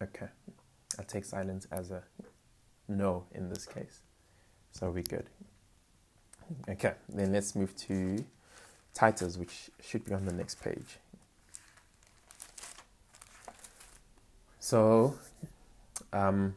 Okay, 0.02 0.26
I'll 0.98 1.04
take 1.06 1.24
silence 1.24 1.66
as 1.72 1.90
a 1.90 2.02
no 2.88 3.24
in 3.32 3.48
this 3.48 3.64
case. 3.64 4.00
So 4.72 4.90
we're 4.90 5.02
good. 5.02 5.30
Okay, 6.68 6.92
then 7.08 7.32
let's 7.32 7.54
move 7.54 7.74
to 7.76 8.24
Titus, 8.92 9.36
which 9.36 9.70
should 9.80 10.04
be 10.04 10.12
on 10.12 10.24
the 10.24 10.32
next 10.32 10.62
page. 10.62 10.98
So, 14.58 15.18
um, 16.12 16.54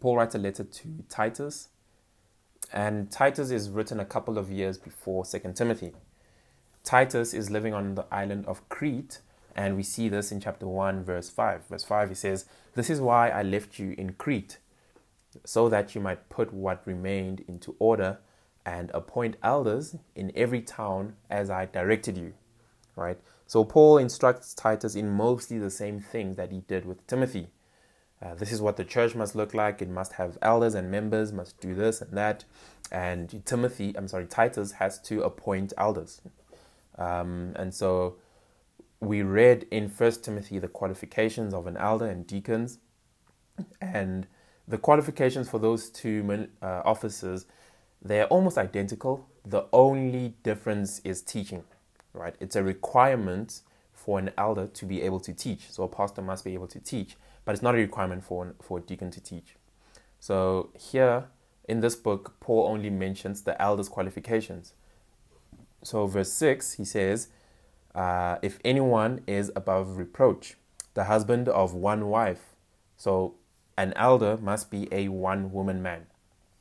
Paul 0.00 0.16
writes 0.16 0.34
a 0.34 0.38
letter 0.38 0.64
to 0.64 0.88
Titus, 1.08 1.68
and 2.72 3.10
Titus 3.10 3.50
is 3.50 3.70
written 3.70 4.00
a 4.00 4.04
couple 4.04 4.38
of 4.38 4.50
years 4.50 4.78
before 4.78 5.24
Second 5.24 5.54
Timothy. 5.54 5.92
Titus 6.82 7.32
is 7.32 7.50
living 7.50 7.72
on 7.72 7.94
the 7.94 8.06
island 8.10 8.46
of 8.46 8.68
Crete, 8.68 9.20
and 9.56 9.76
we 9.76 9.82
see 9.82 10.08
this 10.08 10.32
in 10.32 10.40
chapter 10.40 10.66
1, 10.66 11.04
verse 11.04 11.30
5. 11.30 11.66
Verse 11.68 11.84
5, 11.84 12.08
he 12.10 12.14
says, 12.14 12.44
This 12.74 12.90
is 12.90 13.00
why 13.00 13.30
I 13.30 13.42
left 13.42 13.78
you 13.78 13.94
in 13.96 14.14
Crete 14.14 14.58
so 15.44 15.68
that 15.68 15.94
you 15.94 16.00
might 16.00 16.28
put 16.28 16.52
what 16.52 16.86
remained 16.86 17.44
into 17.48 17.74
order 17.78 18.18
and 18.66 18.90
appoint 18.94 19.36
elders 19.42 19.96
in 20.14 20.32
every 20.34 20.60
town 20.60 21.14
as 21.30 21.50
I 21.50 21.66
directed 21.66 22.16
you. 22.16 22.34
Right? 22.96 23.18
So 23.46 23.64
Paul 23.64 23.98
instructs 23.98 24.54
Titus 24.54 24.94
in 24.94 25.10
mostly 25.10 25.58
the 25.58 25.70
same 25.70 26.00
things 26.00 26.36
that 26.36 26.50
he 26.50 26.60
did 26.60 26.86
with 26.86 27.06
Timothy. 27.06 27.48
Uh, 28.22 28.34
this 28.34 28.52
is 28.52 28.62
what 28.62 28.76
the 28.76 28.84
church 28.84 29.14
must 29.14 29.34
look 29.34 29.52
like. 29.52 29.82
It 29.82 29.90
must 29.90 30.14
have 30.14 30.38
elders 30.40 30.74
and 30.74 30.90
members, 30.90 31.32
must 31.32 31.60
do 31.60 31.74
this 31.74 32.00
and 32.00 32.12
that. 32.12 32.44
And 32.90 33.42
Timothy, 33.44 33.94
I'm 33.96 34.08
sorry, 34.08 34.26
Titus 34.26 34.72
has 34.72 34.98
to 35.02 35.22
appoint 35.22 35.72
elders. 35.76 36.22
Um, 36.96 37.52
and 37.56 37.74
so 37.74 38.16
we 39.00 39.22
read 39.22 39.66
in 39.70 39.88
First 39.88 40.24
Timothy 40.24 40.58
the 40.58 40.68
qualifications 40.68 41.52
of 41.52 41.66
an 41.66 41.76
elder 41.76 42.06
and 42.06 42.26
deacons. 42.26 42.78
And 43.80 44.26
the 44.66 44.78
qualifications 44.78 45.50
for 45.50 45.58
those 45.58 45.90
two 45.90 46.48
uh, 46.62 46.82
officers, 46.84 47.46
they're 48.04 48.26
almost 48.26 48.58
identical. 48.58 49.26
The 49.44 49.64
only 49.72 50.34
difference 50.42 51.00
is 51.04 51.22
teaching, 51.22 51.64
right? 52.12 52.34
It's 52.40 52.56
a 52.56 52.62
requirement 52.62 53.62
for 53.92 54.18
an 54.18 54.30
elder 54.36 54.66
to 54.66 54.86
be 54.86 55.02
able 55.02 55.20
to 55.20 55.32
teach. 55.32 55.70
So 55.70 55.82
a 55.84 55.88
pastor 55.88 56.22
must 56.22 56.44
be 56.44 56.54
able 56.54 56.66
to 56.68 56.78
teach, 56.78 57.16
but 57.44 57.52
it's 57.52 57.62
not 57.62 57.74
a 57.74 57.78
requirement 57.78 58.24
for, 58.24 58.54
for 58.60 58.78
a 58.78 58.80
deacon 58.80 59.10
to 59.12 59.20
teach. 59.20 59.56
So 60.20 60.70
here 60.78 61.24
in 61.66 61.80
this 61.80 61.96
book, 61.96 62.36
Paul 62.40 62.66
only 62.66 62.90
mentions 62.90 63.42
the 63.42 63.60
elder's 63.60 63.88
qualifications. 63.88 64.74
So, 65.82 66.06
verse 66.06 66.32
6, 66.32 66.74
he 66.74 66.84
says, 66.84 67.28
uh, 67.94 68.38
If 68.40 68.58
anyone 68.64 69.20
is 69.26 69.52
above 69.54 69.98
reproach, 69.98 70.56
the 70.94 71.04
husband 71.04 71.48
of 71.48 71.74
one 71.74 72.08
wife. 72.08 72.54
So, 72.96 73.34
an 73.76 73.92
elder 73.96 74.38
must 74.38 74.70
be 74.70 74.88
a 74.92 75.08
one 75.08 75.52
woman 75.52 75.82
man, 75.82 76.06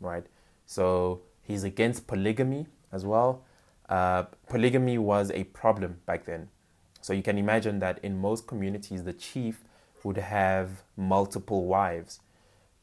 right? 0.02 0.26
So 0.66 1.22
he's 1.44 1.64
against 1.64 2.08
polygamy 2.08 2.68
as 2.92 3.06
well. 3.06 3.44
Uh, 3.90 4.24
polygamy 4.48 4.98
was 4.98 5.30
a 5.32 5.44
problem 5.46 5.98
back 6.06 6.26
then. 6.26 6.50
So 7.02 7.14
you 7.14 7.22
can 7.22 7.38
imagine 7.38 7.80
that 7.80 8.00
in 8.02 8.20
most 8.20 8.48
communities, 8.48 9.04
the 9.04 9.14
chief 9.14 9.64
would 10.04 10.18
have 10.18 10.84
multiple 10.96 11.66
wives. 11.66 12.22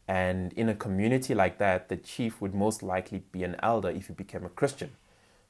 And 0.07 0.53
in 0.55 0.68
a 0.68 0.75
community 0.75 1.35
like 1.35 1.59
that, 1.59 1.88
the 1.88 1.96
chief 1.96 2.40
would 2.40 2.55
most 2.55 2.83
likely 2.83 3.23
be 3.33 3.44
an 3.44 3.57
elder 3.62 3.88
if 3.88 4.09
he 4.09 4.12
became 4.12 4.44
a 4.44 4.49
Christian. 4.49 4.90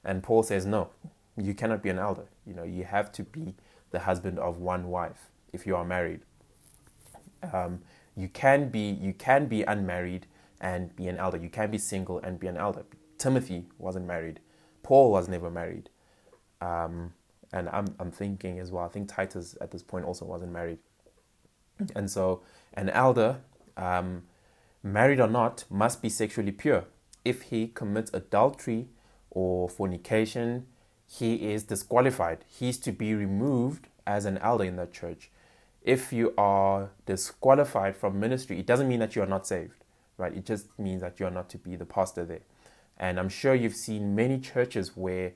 And 0.05 0.23
Paul 0.23 0.43
says, 0.43 0.65
no, 0.65 0.91
you 1.37 1.55
cannot 1.55 1.83
be 1.83 1.89
an 1.89 1.99
elder. 1.99 2.27
You 2.47 2.55
know, 2.55 2.63
you 2.63 2.85
have 2.85 3.11
to 3.13 3.23
be 3.25 3.55
the 3.91 4.01
husband 4.01 4.39
of 4.39 4.59
one 4.59 4.89
wife 4.89 5.31
if 5.53 5.67
you 5.67 5.77
are 5.77 5.85
married. 5.85 6.21
Um, 7.53 7.81
you 8.17 8.29
can 8.29 8.69
be 8.69 8.91
you 8.91 9.13
can 9.15 9.47
be 9.47 9.63
unmarried 9.63 10.27
and 10.61 10.95
be 10.95 11.09
an 11.09 11.17
elder. 11.17 11.39
You 11.39 11.49
can 11.49 11.71
be 11.71 11.79
single 11.79 12.19
and 12.19 12.39
be 12.39 12.47
an 12.47 12.57
elder. 12.57 12.85
Timothy 13.21 13.67
wasn't 13.79 14.07
married. 14.07 14.41
Paul 14.83 15.13
was 15.13 15.29
never 15.29 15.51
married. 15.51 15.91
Um, 16.61 17.13
and 17.53 17.69
I'm 17.69 17.95
I'm 18.01 18.11
thinking 18.11 18.59
as 18.59 18.73
well. 18.73 18.85
I 18.85 18.89
think 18.89 19.09
Titus 19.09 19.57
at 19.61 19.71
this 19.71 19.83
point 19.83 20.05
also 20.05 20.25
wasn't 20.25 20.53
married. 20.53 20.79
And 21.95 22.11
so 22.11 22.43
an 22.75 22.91
elder, 22.91 23.41
um, 23.77 24.25
married 24.83 25.21
or 25.21 25.29
not, 25.29 25.65
must 25.71 26.03
be 26.03 26.09
sexually 26.09 26.53
pure. 26.53 26.85
If 27.25 27.43
he 27.43 27.69
commits 27.69 28.11
adultery 28.13 28.89
or 29.31 29.69
fornication, 29.69 30.67
he 31.07 31.53
is 31.53 31.65
disqualified. 31.65 32.45
He's 32.47 32.79
to 32.79 32.93
be 32.93 33.15
removed 33.15 33.89
as 34.07 34.25
an 34.25 34.39
elder 34.39 34.65
in 34.65 34.77
that 34.77 34.93
church. 34.93 35.31
If 35.83 36.13
you 36.13 36.35
are 36.37 36.91
disqualified 37.07 37.97
from 37.97 38.21
ministry, 38.21 38.59
it 38.59 38.67
doesn't 38.67 38.89
mean 38.89 39.01
that 39.01 39.17
you 39.17 39.23
are 39.23 39.27
not 39.27 39.47
saved, 39.47 39.85
right? 40.19 40.35
It 40.35 40.45
just 40.45 40.79
means 40.79 41.01
that 41.01 41.19
you 41.19 41.27
are 41.27 41.31
not 41.31 41.49
to 41.51 41.59
be 41.59 41.77
the 41.77 41.87
pastor 41.87 42.25
there. 42.25 42.41
And 43.01 43.19
I'm 43.19 43.31
sure 43.31 43.55
you've 43.55 43.75
seen 43.75 44.15
many 44.15 44.39
churches 44.39 44.95
where 44.95 45.33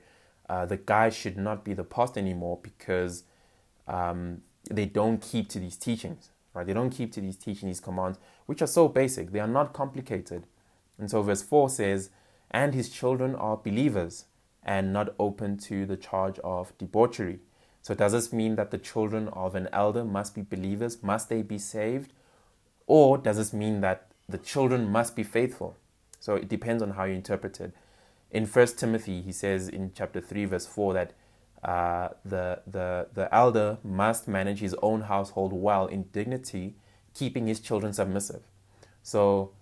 uh, 0.51 0.67
the 0.67 0.77
guy 0.77 1.09
should 1.09 1.39
not 1.39 1.65
be 1.65 1.73
the 1.73 1.83
pastor 1.83 2.21
anymore 2.21 2.61
because 2.63 3.25
um, 3.89 4.43
they 4.71 4.85
don't 4.85 5.23
keep 5.23 5.49
to 5.49 5.59
these 5.59 5.79
teachings, 5.79 6.29
right? 6.53 6.67
They 6.67 6.75
don't 6.75 6.91
keep 6.91 7.11
to 7.15 7.23
these 7.23 7.39
teaching, 7.39 7.69
these 7.69 7.81
commands, 7.81 8.19
which 8.45 8.61
are 8.61 8.67
so 8.67 8.87
basic. 8.87 9.33
They 9.33 9.41
are 9.41 9.49
not 9.49 9.73
complicated. 9.73 10.47
And 10.99 11.11
so 11.11 11.23
verse 11.23 11.41
4 11.41 11.71
says, 11.71 12.11
And 12.51 12.75
his 12.75 12.91
children 12.91 13.35
are 13.35 13.57
believers 13.57 14.27
and 14.63 14.93
not 14.93 15.15
open 15.19 15.57
to 15.57 15.87
the 15.87 15.97
charge 15.97 16.39
of 16.41 16.77
debauchery. 16.77 17.41
So, 17.81 17.95
does 17.95 18.13
this 18.13 18.33
mean 18.33 18.57
that 18.57 18.71
the 18.71 18.79
children 18.79 19.29
of 19.29 19.55
an 19.55 19.69
elder 19.71 20.05
must 20.05 20.35
be 20.35 20.41
believers? 20.41 21.03
Must 21.03 21.29
they 21.29 21.43
be 21.43 21.59
saved? 21.59 22.15
Or 22.87 23.19
does 23.19 23.37
this 23.37 23.53
mean 23.53 23.83
that 23.83 24.07
the 24.27 24.39
children 24.39 24.91
must 24.91 25.15
be 25.15 25.23
faithful? 25.23 25.77
So, 26.25 26.37
it 26.37 26.49
depends 26.49 26.83
on 26.83 26.91
how 26.91 27.05
you 27.05 27.15
interpret 27.15 27.61
it. 27.61 27.73
In 28.31 28.47
First 28.47 28.79
Timothy, 28.79 29.21
he 29.23 29.33
says 29.33 29.69
in 29.69 29.93
chapter 29.95 30.21
3, 30.21 30.47
verse 30.47 30.67
4, 30.67 30.95
that 30.95 31.13
uh, 31.63 32.09
the, 32.25 32.61
the, 32.67 33.09
the 33.13 33.35
elder 33.35 33.79
must 33.83 34.29
manage 34.29 34.61
his 34.61 34.75
own 34.83 35.03
household 35.03 35.53
well 35.53 35.87
in 35.87 36.05
dignity, 36.13 36.77
keeping 37.15 37.47
his 37.47 37.61
children 37.61 37.93
submissive. 37.93 38.43
So, 39.03 39.53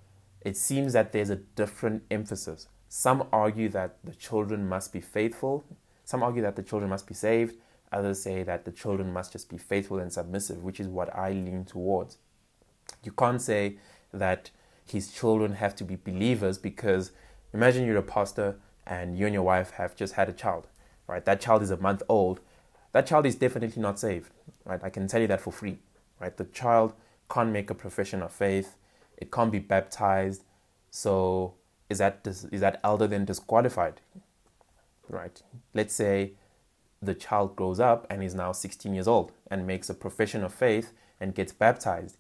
it 0.40 0.56
seems 0.56 0.92
that 0.92 1.12
there's 1.12 1.30
a 1.30 1.36
different 1.36 2.02
emphasis. 2.10 2.68
Some 2.88 3.26
argue 3.32 3.68
that 3.70 3.96
the 4.04 4.14
children 4.14 4.68
must 4.68 4.92
be 4.92 5.00
faithful, 5.00 5.64
some 6.04 6.22
argue 6.22 6.42
that 6.42 6.56
the 6.56 6.62
children 6.62 6.90
must 6.90 7.06
be 7.06 7.14
saved 7.14 7.56
Others 7.92 8.22
say 8.22 8.42
that 8.42 8.64
the 8.64 8.72
children 8.72 9.12
must 9.12 9.32
just 9.32 9.50
be 9.50 9.58
faithful 9.58 9.98
and 9.98 10.12
submissive, 10.12 10.64
which 10.64 10.80
is 10.80 10.88
what 10.88 11.14
I 11.14 11.32
lean 11.32 11.64
towards. 11.64 12.16
You 13.04 13.12
can't 13.12 13.40
say 13.40 13.76
that 14.12 14.50
his 14.92 15.10
children 15.10 15.54
have 15.54 15.74
to 15.76 15.84
be 15.84 15.96
believers 15.96 16.58
because 16.58 17.12
imagine 17.54 17.86
you're 17.86 17.96
a 17.96 18.02
pastor 18.02 18.56
and 18.86 19.18
you 19.18 19.26
and 19.26 19.34
your 19.34 19.42
wife 19.42 19.70
have 19.72 19.96
just 19.96 20.14
had 20.14 20.28
a 20.28 20.32
child, 20.32 20.66
right? 21.06 21.24
That 21.24 21.40
child 21.40 21.62
is 21.62 21.70
a 21.70 21.76
month 21.76 22.02
old. 22.08 22.40
That 22.92 23.06
child 23.06 23.24
is 23.24 23.34
definitely 23.34 23.80
not 23.80 23.98
saved, 23.98 24.30
right? 24.64 24.82
I 24.82 24.90
can 24.90 25.08
tell 25.08 25.20
you 25.20 25.26
that 25.28 25.40
for 25.40 25.52
free, 25.52 25.78
right? 26.20 26.36
The 26.36 26.44
child 26.44 26.92
can't 27.30 27.50
make 27.50 27.70
a 27.70 27.74
profession 27.74 28.22
of 28.22 28.32
faith. 28.32 28.76
It 29.16 29.32
can't 29.32 29.50
be 29.50 29.58
baptized. 29.58 30.44
So 30.90 31.54
is 31.88 31.98
that 31.98 32.20
is 32.26 32.60
that 32.60 32.80
elder 32.84 33.06
then 33.06 33.24
disqualified? 33.24 34.00
Right? 35.08 35.40
Let's 35.72 35.94
say 35.94 36.32
the 37.00 37.14
child 37.14 37.56
grows 37.56 37.80
up 37.80 38.06
and 38.10 38.22
is 38.22 38.34
now 38.34 38.52
16 38.52 38.94
years 38.94 39.08
old 39.08 39.32
and 39.50 39.66
makes 39.66 39.90
a 39.90 39.94
profession 39.94 40.44
of 40.44 40.54
faith 40.54 40.92
and 41.20 41.34
gets 41.34 41.52
baptized. 41.52 42.16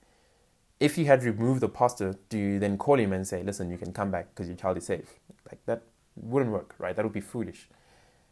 If 0.82 0.98
you 0.98 1.04
had 1.04 1.22
removed 1.22 1.60
the 1.60 1.68
pastor, 1.68 2.16
do 2.28 2.36
you 2.36 2.58
then 2.58 2.76
call 2.76 2.98
him 2.98 3.12
and 3.12 3.24
say, 3.24 3.44
listen, 3.44 3.70
you 3.70 3.78
can 3.78 3.92
come 3.92 4.10
back 4.10 4.30
because 4.30 4.48
your 4.48 4.56
child 4.56 4.78
is 4.78 4.86
safe? 4.86 5.20
Like 5.48 5.64
that 5.66 5.84
wouldn't 6.16 6.50
work, 6.50 6.74
right? 6.76 6.96
That 6.96 7.04
would 7.04 7.12
be 7.12 7.20
foolish. 7.20 7.68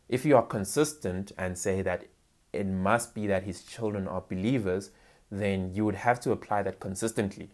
If 0.08 0.24
you 0.24 0.36
are 0.36 0.42
consistent 0.42 1.30
and 1.38 1.56
say 1.56 1.80
that 1.82 2.06
it 2.52 2.66
must 2.66 3.14
be 3.14 3.28
that 3.28 3.44
his 3.44 3.62
children 3.62 4.08
are 4.08 4.24
believers, 4.28 4.90
then 5.30 5.72
you 5.72 5.84
would 5.84 5.94
have 5.94 6.18
to 6.22 6.32
apply 6.32 6.64
that 6.64 6.80
consistently. 6.80 7.50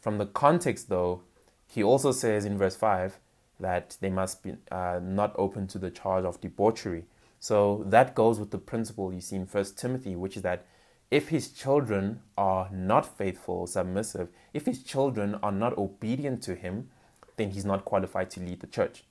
From 0.00 0.16
the 0.16 0.24
context, 0.24 0.88
though, 0.88 1.20
he 1.66 1.82
also 1.82 2.10
says 2.10 2.46
in 2.46 2.56
verse 2.56 2.74
5 2.74 3.18
that 3.60 3.98
they 4.00 4.08
must 4.08 4.42
be 4.42 4.54
uh, 4.70 4.98
not 5.02 5.34
open 5.36 5.66
to 5.66 5.78
the 5.78 5.90
charge 5.90 6.24
of 6.24 6.40
debauchery. 6.40 7.04
So 7.38 7.84
that 7.86 8.14
goes 8.14 8.40
with 8.40 8.50
the 8.50 8.56
principle 8.56 9.12
you 9.12 9.20
see 9.20 9.36
in 9.36 9.44
First 9.44 9.76
Timothy, 9.76 10.16
which 10.16 10.38
is 10.38 10.42
that 10.42 10.64
if 11.12 11.28
his 11.28 11.50
children 11.50 12.20
are 12.38 12.70
not 12.72 13.18
faithful, 13.18 13.66
submissive, 13.66 14.28
if 14.54 14.64
his 14.64 14.82
children 14.82 15.34
are 15.42 15.52
not 15.52 15.76
obedient 15.76 16.42
to 16.42 16.54
him, 16.54 16.88
then 17.36 17.50
he's 17.50 17.66
not 17.66 17.84
qualified 17.84 18.30
to 18.30 18.40
lead 18.40 18.60
the 18.60 18.66
church. 18.66 19.04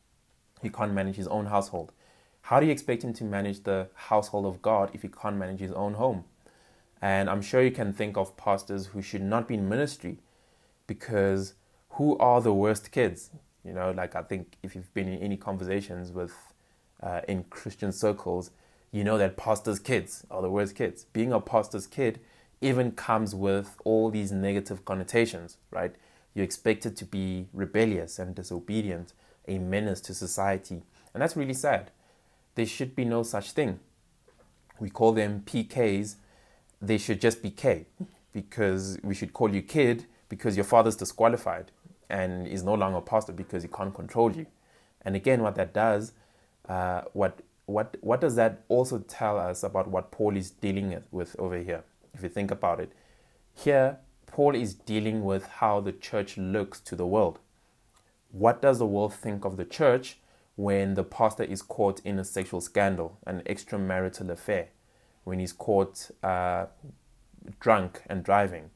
He 0.64 0.70
can't 0.70 0.94
manage 0.94 1.16
his 1.16 1.28
own 1.28 1.46
household. 1.46 1.92
How 2.42 2.60
do 2.60 2.66
you 2.66 2.72
expect 2.72 3.04
him 3.04 3.14
to 3.14 3.24
manage 3.24 3.62
the 3.62 3.88
household 3.94 4.48
of 4.48 4.64
God 4.64 4.90
if 4.94 5.04
he 5.04 5.10
can't 5.10 5.38
manage 5.38 5.60
his 5.60 5.72
own 5.74 5.94
home? 5.94 6.24
And 7.04 7.30
I'm 7.30 7.44
sure 7.44 7.62
you 7.62 7.70
can 7.70 7.94
think 7.94 8.18
of 8.18 8.36
pastors 8.36 8.88
who 8.88 9.04
should 9.04 9.22
not 9.22 9.48
be 9.48 9.54
in 9.54 9.70
ministry 9.70 10.18
because 10.88 11.54
who 11.92 12.18
are 12.18 12.42
the 12.42 12.54
worst 12.54 12.92
kids? 12.92 13.30
You 13.64 13.74
know, 13.74 13.92
like 13.92 14.16
I 14.16 14.24
think 14.24 14.58
if 14.64 14.74
you've 14.76 14.92
been 14.96 15.08
in 15.08 15.22
any 15.22 15.38
conversations 15.38 16.12
with 16.12 16.34
uh, 17.04 17.22
in 17.28 17.44
Christian 17.44 17.92
circles, 17.92 18.50
you 18.92 19.04
know 19.04 19.18
that 19.18 19.38
pastors' 19.38 19.80
kids 19.80 20.26
are 20.30 20.42
the 20.42 20.50
worst 20.50 20.76
kids. 20.76 21.06
Being 21.06 21.32
a 21.32 21.40
pastor's 21.40 21.88
kid 21.88 22.20
even 22.60 22.92
comes 22.92 23.34
with 23.34 23.78
all 23.86 24.10
these 24.10 24.32
negative 24.32 24.86
connotations, 24.86 25.58
right? 25.72 25.96
You're 26.34 26.46
expected 26.46 26.96
to 26.98 27.06
be 27.06 27.48
rebellious 27.54 28.20
and 28.20 28.36
disobedient, 28.36 29.14
a 29.48 29.58
menace 29.58 30.02
to 30.02 30.14
society. 30.14 30.84
And 31.14 31.22
that's 31.22 31.36
really 31.36 31.54
sad. 31.54 31.92
There 32.56 32.66
should 32.66 32.96
be 32.96 33.06
no 33.06 33.24
such 33.24 33.52
thing. 33.52 33.80
We 34.80 34.90
call 34.90 35.14
them 35.14 35.44
PKs. 35.46 36.16
They 36.82 36.98
should 36.98 37.22
just 37.22 37.42
be 37.42 37.52
K 37.52 37.86
because 38.34 39.00
we 39.04 39.16
should 39.16 39.34
call 39.34 39.54
you 39.54 39.62
kid 39.62 40.06
because 40.30 40.56
your 40.56 40.64
father's 40.64 40.96
disqualified 40.96 41.72
and 42.10 42.48
is 42.48 42.64
no 42.64 42.74
longer 42.74 42.98
a 42.98 43.02
pastor 43.02 43.32
because 43.32 43.64
he 43.64 43.70
can't 43.70 43.94
control 43.94 44.32
you. 44.32 44.46
And 45.04 45.16
again, 45.16 45.42
what 45.42 45.56
that 45.56 45.74
does 45.74 46.14
uh, 46.68 47.02
what 47.14 47.40
what 47.72 47.96
what 48.02 48.22
does 48.22 48.36
that 48.36 48.64
also 48.68 49.00
tell 49.00 49.38
us 49.38 49.64
about 49.64 49.88
what 49.88 50.12
Paul 50.12 50.36
is 50.38 50.52
dealing 50.52 51.02
with 51.12 51.36
over 51.40 51.58
here? 51.58 51.84
If 52.14 52.24
you 52.24 52.30
think 52.30 52.52
about 52.52 52.80
it, 52.80 52.92
here 53.54 53.98
Paul 54.28 54.56
is 54.56 54.74
dealing 54.74 55.24
with 55.24 55.46
how 55.46 55.82
the 55.82 55.92
church 55.92 56.38
looks 56.38 56.80
to 56.82 56.96
the 56.96 57.06
world. 57.06 57.40
What 58.32 58.62
does 58.62 58.80
the 58.80 58.86
world 58.86 59.14
think 59.14 59.44
of 59.44 59.58
the 59.58 59.66
church 59.66 60.18
when 60.56 60.94
the 60.94 61.04
pastor 61.04 61.44
is 61.44 61.62
caught 61.62 62.00
in 62.06 62.20
a 62.20 62.24
sexual 62.24 62.62
scandal, 62.62 63.18
an 63.26 63.42
extramarital 63.46 64.30
affair, 64.30 64.70
when 65.24 65.40
he's 65.40 65.54
caught 65.54 66.12
uh, 66.24 66.66
drunk 67.60 68.04
and 68.08 68.24
driving, 68.24 68.70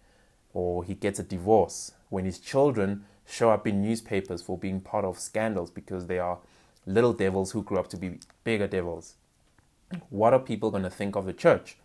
or 0.54 0.84
he 0.84 0.96
gets 0.96 1.20
a 1.20 1.24
divorce, 1.24 1.92
when 2.10 2.26
his 2.26 2.40
children 2.40 3.06
show 3.26 3.50
up 3.50 3.66
in 3.68 3.82
newspapers 3.82 4.42
for 4.42 4.58
being 4.58 4.82
part 4.82 5.06
of 5.06 5.20
scandals 5.20 5.72
because 5.72 6.08
they 6.08 6.20
are 6.20 6.40
little 6.86 7.14
devils 7.14 7.52
who 7.52 7.64
grew 7.64 7.78
up 7.78 7.88
to 7.90 7.98
be 7.98 8.20
bigger 8.44 8.68
devils. 8.68 9.16
What 10.10 10.34
are 10.34 10.40
people 10.40 10.72
going 10.72 10.84
to 10.84 10.90
think 10.90 11.16
of 11.16 11.26
the 11.26 11.34
church? 11.34 11.78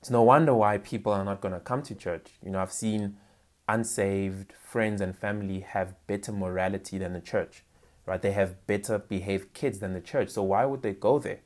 It's 0.00 0.10
no 0.10 0.22
wonder 0.22 0.54
why 0.54 0.78
people 0.78 1.12
are 1.12 1.24
not 1.24 1.40
going 1.40 1.54
to 1.54 1.60
come 1.60 1.82
to 1.82 1.94
church. 1.94 2.28
You 2.42 2.50
know, 2.50 2.60
I've 2.60 2.72
seen 2.72 3.16
unsaved 3.68 4.52
friends 4.52 5.00
and 5.00 5.16
family 5.16 5.60
have 5.60 5.94
better 6.06 6.32
morality 6.32 6.98
than 6.98 7.12
the 7.12 7.20
church, 7.20 7.62
right? 8.06 8.20
They 8.20 8.32
have 8.32 8.66
better 8.66 8.98
behaved 8.98 9.52
kids 9.52 9.78
than 9.78 9.92
the 9.92 10.00
church. 10.00 10.30
So 10.30 10.42
why 10.42 10.64
would 10.64 10.82
they 10.82 10.92
go 10.92 11.18
there? 11.18 11.40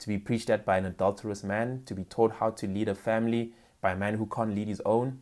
To 0.00 0.08
be 0.08 0.18
preached 0.18 0.50
at 0.50 0.64
by 0.64 0.78
an 0.78 0.86
adulterous 0.86 1.44
man, 1.44 1.82
to 1.86 1.94
be 1.94 2.04
taught 2.04 2.34
how 2.34 2.50
to 2.50 2.66
lead 2.66 2.88
a 2.88 2.94
family 2.94 3.52
by 3.80 3.92
a 3.92 3.96
man 3.96 4.14
who 4.14 4.26
can't 4.26 4.54
lead 4.54 4.68
his 4.68 4.82
own, 4.84 5.20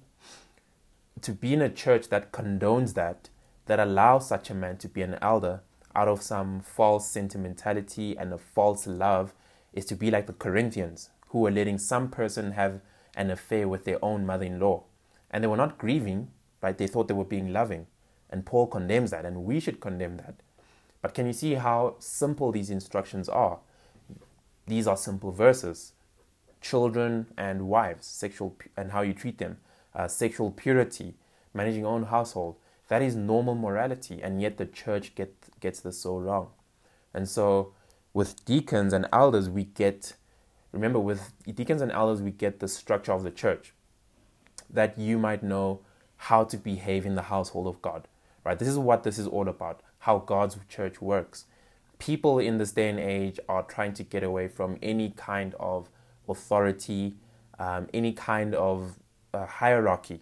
to 1.20 1.32
be 1.32 1.52
in 1.52 1.60
a 1.60 1.68
church 1.68 2.08
that 2.08 2.32
condones 2.32 2.94
that, 2.94 3.28
that 3.66 3.78
allows 3.78 4.26
such 4.26 4.48
a 4.48 4.54
man 4.54 4.78
to 4.78 4.88
be 4.88 5.02
an 5.02 5.18
elder, 5.20 5.60
out 5.94 6.08
of 6.08 6.22
some 6.22 6.60
false 6.60 7.10
sentimentality 7.10 8.16
and 8.16 8.32
a 8.32 8.38
false 8.38 8.86
love 8.86 9.34
is 9.72 9.84
to 9.86 9.94
be 9.94 10.10
like 10.10 10.26
the 10.26 10.32
Corinthians, 10.32 11.10
who 11.28 11.40
were 11.40 11.50
letting 11.50 11.78
some 11.78 12.08
person 12.10 12.52
have 12.52 12.80
an 13.16 13.30
affair 13.30 13.68
with 13.68 13.84
their 13.84 14.02
own 14.04 14.26
mother 14.26 14.44
in 14.44 14.60
law. 14.60 14.84
And 15.30 15.42
they 15.42 15.48
were 15.48 15.56
not 15.56 15.78
grieving, 15.78 16.28
right? 16.62 16.76
They 16.76 16.86
thought 16.86 17.08
they 17.08 17.14
were 17.14 17.24
being 17.24 17.52
loving. 17.52 17.86
And 18.30 18.46
Paul 18.46 18.66
condemns 18.66 19.10
that, 19.10 19.24
and 19.24 19.44
we 19.44 19.60
should 19.60 19.80
condemn 19.80 20.16
that. 20.18 20.36
But 21.02 21.14
can 21.14 21.26
you 21.26 21.32
see 21.32 21.54
how 21.54 21.96
simple 21.98 22.52
these 22.52 22.70
instructions 22.70 23.28
are? 23.28 23.58
These 24.66 24.86
are 24.86 24.96
simple 24.96 25.32
verses 25.32 25.92
children 26.60 27.26
and 27.38 27.68
wives, 27.68 28.06
sexual 28.06 28.54
and 28.76 28.92
how 28.92 29.00
you 29.00 29.14
treat 29.14 29.38
them. 29.38 29.56
uh, 29.94 30.08
sexual 30.08 30.50
purity, 30.50 31.14
managing 31.54 31.80
your 31.80 31.90
own 31.90 32.04
household. 32.04 32.56
That 32.88 33.02
is 33.02 33.14
normal 33.14 33.54
morality, 33.54 34.22
and 34.22 34.40
yet 34.40 34.56
the 34.56 34.66
church 34.66 35.14
get, 35.14 35.34
gets 35.60 35.80
this 35.80 35.98
so 35.98 36.18
wrong. 36.18 36.48
And 37.14 37.28
so, 37.28 37.72
with 38.12 38.44
deacons 38.44 38.92
and 38.92 39.06
elders, 39.12 39.48
we 39.48 39.64
get, 39.64 40.14
remember, 40.72 40.98
with 40.98 41.32
deacons 41.44 41.82
and 41.82 41.92
elders, 41.92 42.22
we 42.22 42.30
get 42.30 42.60
the 42.60 42.68
structure 42.68 43.12
of 43.12 43.22
the 43.22 43.30
church 43.30 43.72
that 44.68 44.98
you 44.98 45.18
might 45.18 45.42
know 45.42 45.80
how 46.16 46.44
to 46.44 46.56
behave 46.56 47.06
in 47.06 47.14
the 47.14 47.22
household 47.22 47.66
of 47.66 47.80
God, 47.80 48.06
right? 48.44 48.58
This 48.58 48.68
is 48.68 48.78
what 48.78 49.04
this 49.04 49.18
is 49.18 49.26
all 49.26 49.48
about, 49.48 49.82
how 50.00 50.18
God's 50.18 50.58
church 50.68 51.00
works. 51.00 51.46
People 51.98 52.38
in 52.38 52.58
this 52.58 52.72
day 52.72 52.88
and 52.88 52.98
age 52.98 53.38
are 53.48 53.62
trying 53.62 53.94
to 53.94 54.02
get 54.02 54.22
away 54.22 54.48
from 54.48 54.78
any 54.82 55.10
kind 55.16 55.54
of 55.58 55.88
authority, 56.28 57.14
um, 57.58 57.88
any 57.92 58.12
kind 58.12 58.54
of 58.54 58.98
uh, 59.34 59.46
hierarchy, 59.46 60.20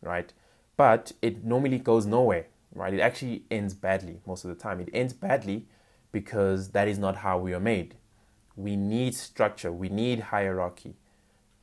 right? 0.00 0.32
But 0.76 1.12
it 1.22 1.44
normally 1.44 1.78
goes 1.78 2.06
nowhere, 2.06 2.46
right? 2.76 2.94
It 2.94 3.00
actually 3.00 3.42
ends 3.50 3.74
badly 3.74 4.20
most 4.26 4.44
of 4.44 4.48
the 4.48 4.62
time. 4.62 4.80
It 4.80 4.90
ends 4.92 5.12
badly 5.12 5.66
because 6.12 6.70
that 6.70 6.88
is 6.88 6.98
not 6.98 7.16
how 7.16 7.38
we 7.38 7.52
are 7.54 7.60
made. 7.60 7.94
We 8.54 8.76
need 8.76 9.14
structure, 9.14 9.72
we 9.72 9.88
need 9.88 10.20
hierarchy. 10.20 10.94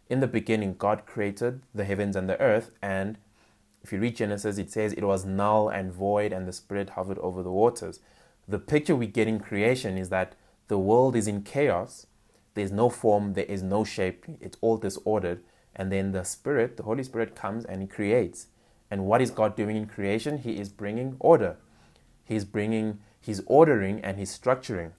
In 0.09 0.19
the 0.19 0.27
beginning, 0.27 0.75
God 0.77 1.05
created 1.05 1.61
the 1.73 1.85
heavens 1.85 2.15
and 2.15 2.29
the 2.29 2.39
earth, 2.39 2.71
and 2.81 3.17
if 3.83 3.91
you 3.91 3.99
read 3.99 4.15
Genesis, 4.15 4.57
it 4.57 4.71
says 4.71 4.93
it 4.93 5.03
was 5.03 5.25
null 5.25 5.69
and 5.69 5.91
void, 5.91 6.31
and 6.31 6.47
the 6.47 6.53
Spirit 6.53 6.91
hovered 6.91 7.17
over 7.19 7.41
the 7.41 7.51
waters. 7.51 7.99
The 8.47 8.59
picture 8.59 8.95
we 8.95 9.07
get 9.07 9.27
in 9.27 9.39
creation 9.39 9.97
is 9.97 10.09
that 10.09 10.35
the 10.67 10.77
world 10.77 11.15
is 11.15 11.27
in 11.27 11.41
chaos, 11.41 12.05
there's 12.53 12.71
no 12.71 12.89
form, 12.89 13.33
there 13.33 13.45
is 13.45 13.63
no 13.63 13.83
shape, 13.83 14.25
it's 14.39 14.57
all 14.61 14.77
disordered, 14.77 15.41
and 15.75 15.91
then 15.91 16.11
the 16.11 16.23
Spirit, 16.23 16.77
the 16.77 16.83
Holy 16.83 17.03
Spirit, 17.03 17.35
comes 17.35 17.65
and 17.65 17.89
creates. 17.89 18.47
And 18.93 19.07
what 19.07 19.23
is 19.23 19.31
God 19.31 19.55
doing 19.55 19.75
in 19.75 19.87
creation? 19.87 20.37
He 20.37 20.59
is 20.59 20.69
bringing 20.69 21.15
order. 21.17 21.57
He's 22.23 22.45
bringing, 22.45 22.99
He's 23.19 23.41
ordering 23.47 23.99
and 24.01 24.19
He's 24.19 24.37
structuring. 24.37 24.91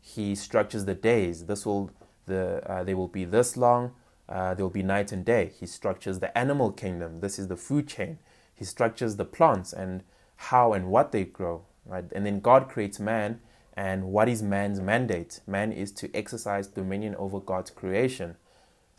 He 0.00 0.34
structures 0.34 0.86
the 0.86 0.94
days. 0.94 1.44
This 1.44 1.66
will, 1.66 1.90
the 2.24 2.62
uh, 2.66 2.82
they 2.82 2.94
will 2.94 3.08
be 3.08 3.26
this 3.26 3.58
long. 3.58 3.92
Uh, 4.26 4.54
there 4.54 4.64
will 4.64 4.70
be 4.70 4.82
night 4.82 5.12
and 5.12 5.22
day. 5.22 5.52
He 5.60 5.66
structures 5.66 6.20
the 6.20 6.36
animal 6.36 6.72
kingdom. 6.72 7.20
This 7.20 7.38
is 7.38 7.48
the 7.48 7.58
food 7.58 7.88
chain. 7.88 8.20
He 8.54 8.64
structures 8.64 9.16
the 9.16 9.26
plants 9.26 9.74
and 9.74 10.02
how 10.48 10.72
and 10.72 10.86
what 10.86 11.12
they 11.12 11.24
grow. 11.24 11.66
Right, 11.84 12.10
and 12.12 12.24
then 12.24 12.40
God 12.40 12.70
creates 12.70 12.98
man. 12.98 13.40
And 13.74 14.04
what 14.04 14.30
is 14.30 14.42
man's 14.42 14.80
mandate? 14.80 15.40
Man 15.46 15.72
is 15.72 15.92
to 15.92 16.08
exercise 16.16 16.68
dominion 16.68 17.14
over 17.16 17.38
God's 17.38 17.70
creation. 17.70 18.36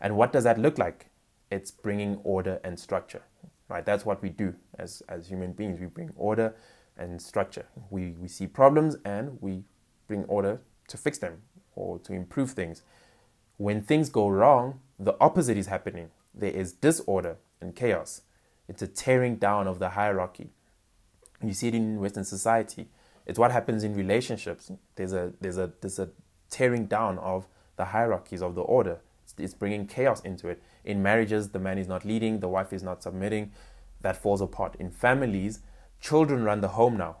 And 0.00 0.16
what 0.16 0.32
does 0.32 0.44
that 0.44 0.60
look 0.60 0.78
like? 0.78 1.06
It's 1.50 1.72
bringing 1.72 2.20
order 2.22 2.60
and 2.62 2.78
structure 2.78 3.22
right? 3.68 3.84
That's 3.84 4.04
what 4.04 4.22
we 4.22 4.28
do 4.28 4.54
as, 4.78 5.02
as 5.08 5.28
human 5.28 5.52
beings. 5.52 5.80
We 5.80 5.86
bring 5.86 6.10
order 6.16 6.54
and 6.96 7.20
structure. 7.20 7.66
We, 7.90 8.10
we 8.20 8.28
see 8.28 8.46
problems 8.46 8.96
and 9.04 9.38
we 9.40 9.64
bring 10.06 10.24
order 10.24 10.60
to 10.88 10.96
fix 10.96 11.18
them 11.18 11.42
or 11.74 11.98
to 12.00 12.12
improve 12.12 12.52
things. 12.52 12.82
When 13.56 13.82
things 13.82 14.10
go 14.10 14.28
wrong, 14.28 14.80
the 14.98 15.16
opposite 15.20 15.56
is 15.56 15.66
happening. 15.66 16.10
There 16.34 16.50
is 16.50 16.72
disorder 16.72 17.36
and 17.60 17.74
chaos. 17.74 18.22
It's 18.68 18.82
a 18.82 18.86
tearing 18.86 19.36
down 19.36 19.66
of 19.66 19.78
the 19.78 19.90
hierarchy. 19.90 20.50
You 21.42 21.52
see 21.52 21.68
it 21.68 21.74
in 21.74 22.00
Western 22.00 22.24
society. 22.24 22.88
It's 23.26 23.38
what 23.38 23.52
happens 23.52 23.84
in 23.84 23.94
relationships. 23.94 24.70
There's 24.96 25.12
a 25.12 25.32
there's 25.40 25.58
a 25.58 25.72
there's 25.80 25.98
a 25.98 26.10
tearing 26.50 26.86
down 26.86 27.18
of 27.18 27.46
the 27.76 27.86
hierarchies 27.86 28.42
of 28.42 28.54
the 28.54 28.62
order. 28.62 29.00
It's, 29.38 29.54
bringing 29.54 29.86
chaos 29.86 30.20
into 30.20 30.48
it. 30.48 30.62
In 30.84 31.02
marriages, 31.02 31.50
the 31.50 31.58
man 31.58 31.78
is 31.78 31.88
not 31.88 32.04
leading, 32.04 32.40
the 32.40 32.48
wife 32.48 32.72
is 32.72 32.82
not 32.82 33.02
submitting. 33.02 33.52
That 34.00 34.16
falls 34.16 34.40
apart. 34.40 34.76
In 34.78 34.90
families, 34.90 35.60
children 36.00 36.44
run 36.44 36.60
the 36.60 36.68
home 36.68 36.96
now, 36.96 37.16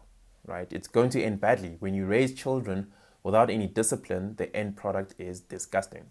right? 0.46 0.70
It's 0.72 0.88
going 0.88 1.10
to 1.10 1.22
end 1.22 1.40
badly. 1.40 1.76
When 1.80 1.94
you 1.94 2.06
raise 2.06 2.34
children 2.34 2.88
without 3.22 3.50
any 3.50 3.66
discipline, 3.66 4.34
the 4.36 4.54
end 4.54 4.76
product 4.76 5.14
is 5.18 5.40
disgusting. 5.40 6.04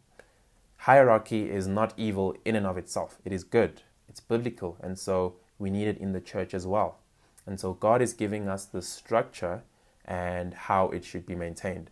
Hierarchy 0.78 1.50
is 1.50 1.68
not 1.68 1.94
evil 1.96 2.36
in 2.44 2.56
and 2.58 2.68
of 2.68 2.78
itself, 2.78 3.20
it 3.24 3.32
is 3.32 3.46
good, 3.46 3.84
it's 4.10 4.20
biblical, 4.20 4.76
and 4.82 5.00
so 5.00 5.36
we 5.58 5.70
need 5.70 5.88
it 5.88 5.98
in 5.98 6.12
the 6.12 6.20
church 6.20 6.54
as 6.54 6.68
well. 6.68 6.98
And 7.46 7.58
so 7.58 7.74
God 7.74 8.02
is 8.02 8.12
giving 8.12 8.50
us 8.50 8.66
the 8.66 8.82
structure 8.82 9.64
and 10.04 10.54
how 10.54 10.90
it 10.90 11.06
should 11.06 11.26
be 11.26 11.36
maintained. 11.36 11.90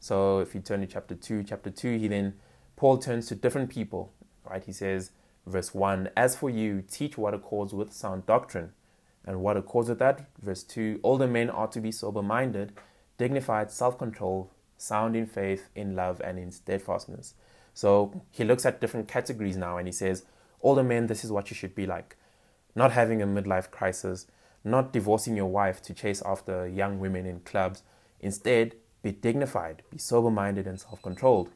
So 0.00 0.40
if 0.40 0.54
you 0.54 0.60
turn 0.60 0.80
to 0.80 0.86
chapter 0.86 1.14
2, 1.14 1.44
chapter 1.44 1.70
2, 1.70 1.98
he 1.98 2.08
then 2.08 2.34
Paul 2.78 2.98
turns 2.98 3.26
to 3.26 3.34
different 3.34 3.70
people 3.70 4.12
right? 4.48 4.64
He 4.64 4.72
says, 4.72 5.10
verse 5.46 5.74
1 5.74 6.10
As 6.16 6.36
for 6.36 6.50
you, 6.50 6.82
teach 6.82 7.18
what 7.18 7.34
accords 7.34 7.72
with 7.72 7.92
sound 7.92 8.26
doctrine. 8.26 8.72
And 9.24 9.40
what 9.40 9.56
accords 9.56 9.88
with 9.88 9.98
that? 9.98 10.26
Verse 10.40 10.62
2 10.62 11.00
Older 11.02 11.26
men 11.26 11.50
ought 11.50 11.72
to 11.72 11.80
be 11.80 11.92
sober 11.92 12.22
minded, 12.22 12.72
dignified, 13.18 13.70
self 13.70 13.98
controlled, 13.98 14.50
sound 14.76 15.16
in 15.16 15.26
faith, 15.26 15.68
in 15.74 15.94
love, 15.94 16.20
and 16.22 16.38
in 16.38 16.50
steadfastness. 16.50 17.34
So 17.74 18.22
he 18.30 18.44
looks 18.44 18.64
at 18.66 18.80
different 18.80 19.08
categories 19.08 19.56
now 19.56 19.76
and 19.76 19.86
he 19.86 19.92
says, 19.92 20.24
Older 20.62 20.82
men, 20.82 21.06
this 21.06 21.24
is 21.24 21.30
what 21.30 21.50
you 21.50 21.54
should 21.54 21.74
be 21.74 21.86
like. 21.86 22.16
Not 22.74 22.92
having 22.92 23.22
a 23.22 23.26
midlife 23.26 23.70
crisis, 23.70 24.26
not 24.64 24.92
divorcing 24.92 25.36
your 25.36 25.46
wife 25.46 25.82
to 25.82 25.94
chase 25.94 26.22
after 26.24 26.66
young 26.66 26.98
women 26.98 27.26
in 27.26 27.40
clubs. 27.40 27.82
Instead, 28.20 28.74
be 29.02 29.12
dignified, 29.12 29.82
be 29.90 29.98
sober 29.98 30.30
minded, 30.30 30.66
and 30.66 30.80
self 30.80 31.00
controlled. 31.02 31.50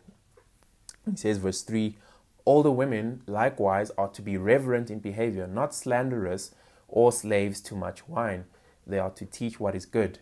He 1.11 1.16
says, 1.16 1.38
verse 1.38 1.62
3 1.62 1.96
All 2.44 2.62
the 2.62 2.72
women 2.72 3.22
likewise 3.26 3.90
are 3.98 4.09
to 4.09 4.22
be 4.22 4.36
reverent 4.36 4.90
in 4.90 5.00
behavior, 5.00 5.46
not 5.46 5.74
slanderous 5.74 6.55
or 6.88 7.12
slaves 7.12 7.61
to 7.62 7.74
much 7.74 8.09
wine. 8.09 8.44
They 8.86 8.98
are 8.98 9.11
to 9.11 9.26
teach 9.26 9.59
what 9.59 9.74
is 9.74 9.86
good. 9.86 10.18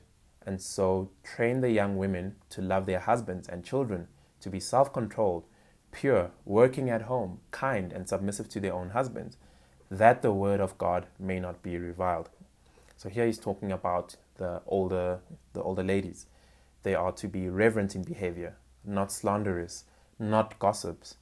And 0.46 0.60
so 0.60 1.10
train 1.22 1.60
the 1.60 1.70
young 1.70 1.96
women 1.96 2.36
to 2.50 2.62
love 2.62 2.86
their 2.86 3.00
husbands 3.00 3.48
and 3.48 3.64
children, 3.64 4.08
to 4.40 4.48
be 4.48 4.60
self 4.60 4.92
controlled, 4.92 5.44
pure, 5.92 6.30
working 6.44 6.88
at 6.88 7.02
home, 7.02 7.40
kind, 7.50 7.92
and 7.92 8.08
submissive 8.08 8.48
to 8.50 8.60
their 8.60 8.72
own 8.72 8.90
husbands, 8.90 9.36
that 9.90 10.22
the 10.22 10.32
word 10.32 10.60
of 10.60 10.78
God 10.78 11.06
may 11.18 11.40
not 11.40 11.62
be 11.62 11.76
reviled. 11.76 12.30
So 12.96 13.08
here 13.08 13.26
he's 13.26 13.38
talking 13.38 13.72
about 13.72 14.16
the 14.36 14.62
older 14.66 15.20
the 15.52 15.62
older 15.62 15.82
ladies. 15.82 16.26
They 16.82 16.94
are 16.94 17.12
to 17.12 17.28
be 17.28 17.48
reverent 17.48 17.94
in 17.94 18.02
behavior, 18.02 18.56
not 18.84 19.12
slanderous, 19.12 19.84
not 20.20 20.58
gossips, 20.58 21.16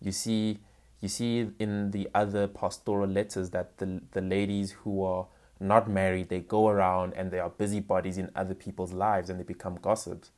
you 0.00 0.12
see, 0.12 0.58
you 1.00 1.08
see 1.08 1.50
in 1.58 1.90
the 1.90 2.08
other 2.14 2.46
pastoral 2.46 3.08
letters 3.08 3.50
that 3.50 3.78
the 3.78 4.02
the 4.12 4.20
ladies 4.20 4.72
who 4.72 5.02
are 5.02 5.26
not 5.58 5.88
married 5.88 6.28
they 6.28 6.40
go 6.40 6.68
around 6.68 7.12
and 7.14 7.30
they 7.30 7.38
are 7.38 7.50
busybodies 7.50 8.18
in 8.18 8.30
other 8.34 8.54
people's 8.54 8.92
lives 8.92 9.30
and 9.30 9.38
they 9.38 9.44
become 9.44 9.78
gossips, 9.80 10.30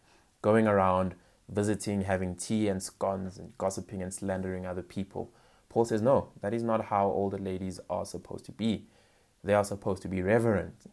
going 0.42 0.66
around 0.66 1.14
visiting, 1.48 2.02
having 2.02 2.34
tea 2.34 2.68
and 2.68 2.82
scones 2.82 3.38
and 3.38 3.56
gossiping 3.58 4.02
and 4.02 4.12
slandering 4.12 4.66
other 4.66 4.82
people. 4.82 5.30
Paul 5.68 5.84
says, 5.84 6.02
no, 6.02 6.28
that 6.40 6.54
is 6.54 6.62
not 6.62 6.86
how 6.86 7.06
older 7.06 7.38
ladies 7.38 7.80
are 7.90 8.04
supposed 8.06 8.44
to 8.46 8.52
be. 8.52 8.86
They 9.42 9.54
are 9.54 9.64
supposed 9.64 10.02
to 10.02 10.08
be 10.08 10.22
reverent. 10.22 10.90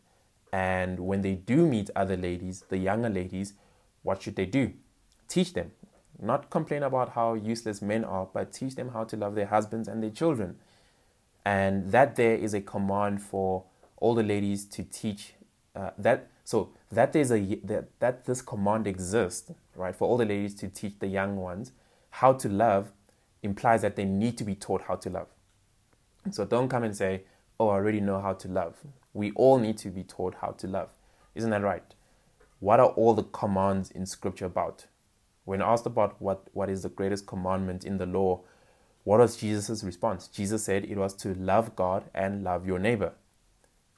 And 0.52 1.00
when 1.00 1.22
they 1.22 1.36
do 1.36 1.66
meet 1.66 1.90
other 1.96 2.18
ladies, 2.18 2.66
the 2.68 2.78
younger 2.78 3.10
ladies, 3.10 3.54
what 4.04 4.22
should 4.22 4.36
they 4.36 4.46
do? 4.46 4.74
Teach 5.28 5.54
them. 5.54 5.72
Not 6.22 6.52
complain 6.52 6.84
about 6.84 7.10
how 7.10 7.34
useless 7.34 7.82
men 7.82 8.04
are, 8.04 8.28
but 8.32 8.54
teach 8.54 8.76
them 8.76 8.90
how 8.90 9.04
to 9.06 9.18
love 9.18 9.34
their 9.34 9.48
husbands 9.48 9.88
and 9.88 10.04
their 10.04 10.12
children. 10.12 10.58
And 11.44 11.92
that 11.92 12.16
there 12.16 12.36
is 12.36 12.54
a 12.54 12.62
command 12.62 13.24
for 13.24 13.64
all 13.98 14.14
the 14.14 14.24
ladies 14.24 14.66
to 14.66 14.84
teach 14.84 15.34
uh, 15.76 15.90
that. 15.98 16.28
So 16.44 16.70
that 16.92 17.14
there's 17.14 17.32
a 17.32 17.40
that, 17.64 18.00
that 18.00 18.26
this 18.26 18.42
command 18.42 18.86
exists, 18.86 19.52
right, 19.76 19.96
for 19.96 20.08
all 20.08 20.18
the 20.18 20.26
ladies 20.26 20.54
to 20.56 20.68
teach 20.68 21.00
the 21.00 21.08
young 21.08 21.38
ones 21.38 21.72
how 22.12 22.34
to 22.34 22.50
love 22.50 22.92
implies 23.42 23.82
that 23.82 23.96
they 23.96 24.06
need 24.06 24.38
to 24.38 24.44
be 24.44 24.54
taught 24.54 24.84
how 24.84 24.96
to 24.96 25.10
love. 25.10 25.28
So 26.30 26.46
don't 26.46 26.70
come 26.70 26.84
and 26.84 26.96
say, 26.96 27.24
"Oh, 27.60 27.70
I 27.70 27.76
already 27.76 28.02
know 28.02 28.22
how 28.22 28.34
to 28.34 28.48
love." 28.48 28.78
We 29.14 29.32
all 29.32 29.58
need 29.58 29.78
to 29.80 29.90
be 29.90 30.04
taught 30.04 30.36
how 30.36 30.52
to 30.52 30.68
love. 30.68 30.90
Isn't 31.34 31.50
that 31.50 31.64
right? 31.64 31.96
What 32.60 32.80
are 32.80 32.90
all 32.90 33.16
the 33.16 33.24
commands 33.24 33.90
in 33.90 34.06
scripture 34.06 34.46
about? 34.46 34.86
When 35.46 35.62
asked 35.62 35.86
about 35.86 36.22
what, 36.22 36.48
what 36.54 36.70
is 36.70 36.84
the 36.84 36.90
greatest 36.90 37.26
commandment 37.26 37.84
in 37.84 37.98
the 37.98 38.06
law, 38.06 38.42
what 39.04 39.20
was 39.20 39.38
Jesus' 39.38 39.84
response? 39.84 40.28
Jesus 40.28 40.64
said 40.64 40.86
it 40.86 40.98
was 40.98 41.14
to 41.16 41.34
love 41.34 41.76
God 41.76 42.04
and 42.14 42.44
love 42.44 42.68
your 42.68 42.78
neighbor. 42.78 43.14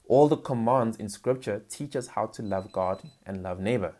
All 0.07 0.27
the 0.27 0.37
commands 0.37 0.97
in 0.97 1.09
scripture 1.09 1.63
teach 1.69 1.95
us 1.95 2.07
how 2.07 2.27
to 2.27 2.41
love 2.41 2.71
God 2.71 3.03
and 3.25 3.43
love 3.43 3.59
neighbor, 3.59 3.95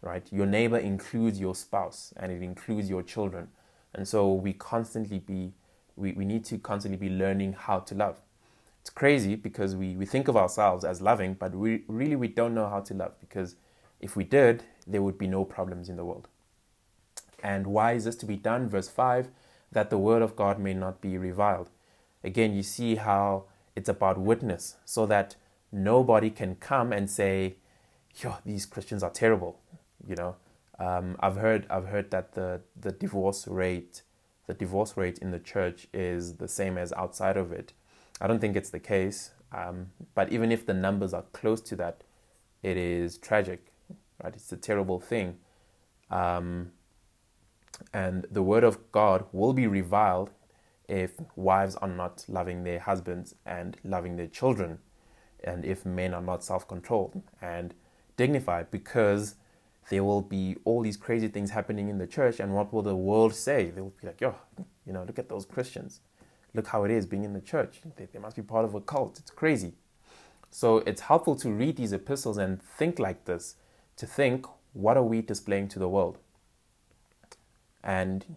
right? 0.00 0.26
Your 0.30 0.46
neighbor 0.46 0.78
includes 0.78 1.38
your 1.38 1.54
spouse 1.54 2.14
and 2.16 2.32
it 2.32 2.42
includes 2.42 2.88
your 2.88 3.02
children. 3.02 3.48
And 3.94 4.08
so 4.08 4.32
we 4.32 4.52
constantly 4.54 5.18
be, 5.18 5.52
we, 5.96 6.12
we 6.12 6.24
need 6.24 6.44
to 6.46 6.58
constantly 6.58 6.98
be 6.98 7.14
learning 7.14 7.54
how 7.54 7.80
to 7.80 7.94
love. 7.94 8.20
It's 8.80 8.90
crazy 8.90 9.36
because 9.36 9.76
we, 9.76 9.96
we 9.96 10.06
think 10.06 10.28
of 10.28 10.36
ourselves 10.36 10.84
as 10.84 11.02
loving, 11.02 11.34
but 11.34 11.54
we 11.54 11.82
really 11.88 12.16
we 12.16 12.28
don't 12.28 12.54
know 12.54 12.68
how 12.68 12.80
to 12.80 12.94
love 12.94 13.18
because 13.20 13.56
if 14.00 14.16
we 14.16 14.24
did, 14.24 14.62
there 14.86 15.02
would 15.02 15.18
be 15.18 15.26
no 15.26 15.44
problems 15.44 15.88
in 15.90 15.96
the 15.96 16.04
world. 16.04 16.28
And 17.42 17.66
why 17.66 17.92
is 17.92 18.04
this 18.04 18.16
to 18.16 18.26
be 18.26 18.36
done? 18.36 18.68
Verse 18.68 18.88
5 18.88 19.30
that 19.70 19.90
the 19.90 19.98
word 19.98 20.22
of 20.22 20.34
God 20.34 20.58
may 20.58 20.74
not 20.74 21.00
be 21.00 21.18
reviled. 21.18 21.70
again, 22.24 22.52
you 22.54 22.62
see 22.62 22.96
how 22.96 23.44
it's 23.76 23.88
about 23.88 24.18
witness, 24.18 24.76
so 24.84 25.06
that 25.06 25.36
nobody 25.70 26.30
can 26.30 26.56
come 26.56 26.92
and 26.92 27.08
say, 27.08 27.56
"Yo, 28.16 28.36
these 28.44 28.66
Christians 28.66 29.02
are 29.02 29.10
terrible." 29.10 29.60
You 30.06 30.16
know, 30.16 30.36
um, 30.78 31.16
I've 31.20 31.36
heard 31.36 31.66
I've 31.70 31.86
heard 31.86 32.10
that 32.10 32.32
the 32.32 32.62
the 32.74 32.90
divorce 32.92 33.46
rate 33.46 34.02
the 34.48 34.54
divorce 34.54 34.96
rate 34.96 35.18
in 35.18 35.30
the 35.30 35.38
church 35.38 35.86
is 35.92 36.38
the 36.38 36.48
same 36.48 36.78
as 36.78 36.92
outside 36.94 37.36
of 37.36 37.52
it. 37.52 37.74
I 38.20 38.26
don't 38.26 38.40
think 38.40 38.56
it's 38.56 38.70
the 38.70 38.80
case, 38.80 39.30
um, 39.52 39.90
but 40.14 40.32
even 40.32 40.50
if 40.50 40.66
the 40.66 40.74
numbers 40.74 41.12
are 41.14 41.24
close 41.32 41.60
to 41.62 41.76
that, 41.76 42.02
it 42.62 42.76
is 42.76 43.18
tragic, 43.18 43.72
right? 44.24 44.34
It's 44.34 44.50
a 44.50 44.56
terrible 44.56 44.98
thing. 45.00 45.36
Um, 46.10 46.72
and 47.92 48.26
the 48.30 48.42
word 48.42 48.64
of 48.64 48.90
God 48.92 49.24
will 49.32 49.52
be 49.52 49.66
reviled 49.66 50.30
if 50.88 51.12
wives 51.36 51.76
are 51.76 51.88
not 51.88 52.24
loving 52.28 52.64
their 52.64 52.78
husbands 52.78 53.34
and 53.44 53.76
loving 53.84 54.16
their 54.16 54.26
children, 54.26 54.78
and 55.44 55.64
if 55.64 55.84
men 55.84 56.14
are 56.14 56.22
not 56.22 56.42
self 56.42 56.66
controlled 56.66 57.22
and 57.40 57.74
dignified, 58.16 58.70
because 58.70 59.36
there 59.90 60.04
will 60.04 60.22
be 60.22 60.56
all 60.64 60.82
these 60.82 60.96
crazy 60.96 61.28
things 61.28 61.50
happening 61.50 61.88
in 61.88 61.98
the 61.98 62.06
church, 62.06 62.40
and 62.40 62.54
what 62.54 62.72
will 62.72 62.82
the 62.82 62.96
world 62.96 63.34
say? 63.34 63.70
They 63.70 63.80
will 63.80 63.94
be 64.00 64.06
like, 64.06 64.20
yo, 64.20 64.34
you 64.86 64.92
know, 64.92 65.04
look 65.04 65.18
at 65.18 65.28
those 65.28 65.44
Christians. 65.44 66.00
Look 66.54 66.66
how 66.66 66.84
it 66.84 66.90
is 66.90 67.06
being 67.06 67.24
in 67.24 67.34
the 67.34 67.40
church. 67.40 67.80
They, 67.96 68.06
they 68.06 68.18
must 68.18 68.36
be 68.36 68.42
part 68.42 68.64
of 68.64 68.74
a 68.74 68.80
cult. 68.80 69.18
It's 69.18 69.30
crazy. 69.30 69.74
So 70.50 70.78
it's 70.78 71.02
helpful 71.02 71.36
to 71.36 71.50
read 71.50 71.76
these 71.76 71.92
epistles 71.92 72.38
and 72.38 72.62
think 72.62 72.98
like 72.98 73.26
this 73.26 73.56
to 73.96 74.06
think, 74.06 74.46
what 74.72 74.96
are 74.96 75.02
we 75.02 75.20
displaying 75.20 75.68
to 75.68 75.78
the 75.78 75.88
world? 75.88 76.18
And 77.88 78.36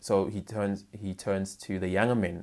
so 0.00 0.26
he 0.26 0.40
turns 0.40 0.86
he 0.90 1.14
turns 1.14 1.54
to 1.58 1.78
the 1.78 1.86
younger 1.86 2.16
men. 2.16 2.42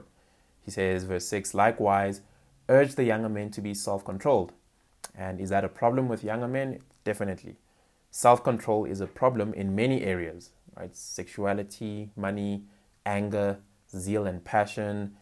He 0.62 0.72
says, 0.72 1.04
verse 1.04 1.26
6, 1.28 1.54
likewise, 1.54 2.22
urge 2.70 2.96
the 2.96 3.04
younger 3.04 3.28
men 3.28 3.52
to 3.52 3.62
be 3.62 3.74
self 3.74 4.06
controlled. 4.06 4.54
And 5.14 5.42
is 5.42 5.50
that 5.50 5.66
a 5.66 5.70
problem 5.70 6.08
with 6.08 6.24
younger 6.24 6.48
men? 6.48 6.80
Definitely. 7.04 7.58
Self 8.10 8.42
control 8.42 8.86
is 8.86 9.02
a 9.02 9.08
problem 9.08 9.54
in 9.54 9.76
many 9.76 10.02
areas, 10.04 10.52
right? 10.78 10.96
Sexuality, 10.96 12.12
money, 12.16 12.64
anger, 13.06 13.58
zeal, 13.94 14.26
and 14.26 14.42
passion. 14.42 15.18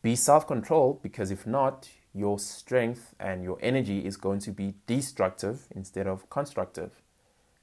Be 0.00 0.16
self 0.16 0.46
controlled 0.46 1.02
because 1.02 1.30
if 1.30 1.46
not, 1.46 1.90
your 2.14 2.38
strength 2.38 3.14
and 3.20 3.44
your 3.44 3.58
energy 3.60 4.06
is 4.06 4.16
going 4.16 4.38
to 4.40 4.52
be 4.52 4.72
destructive 4.86 5.66
instead 5.76 6.06
of 6.06 6.30
constructive. 6.30 6.99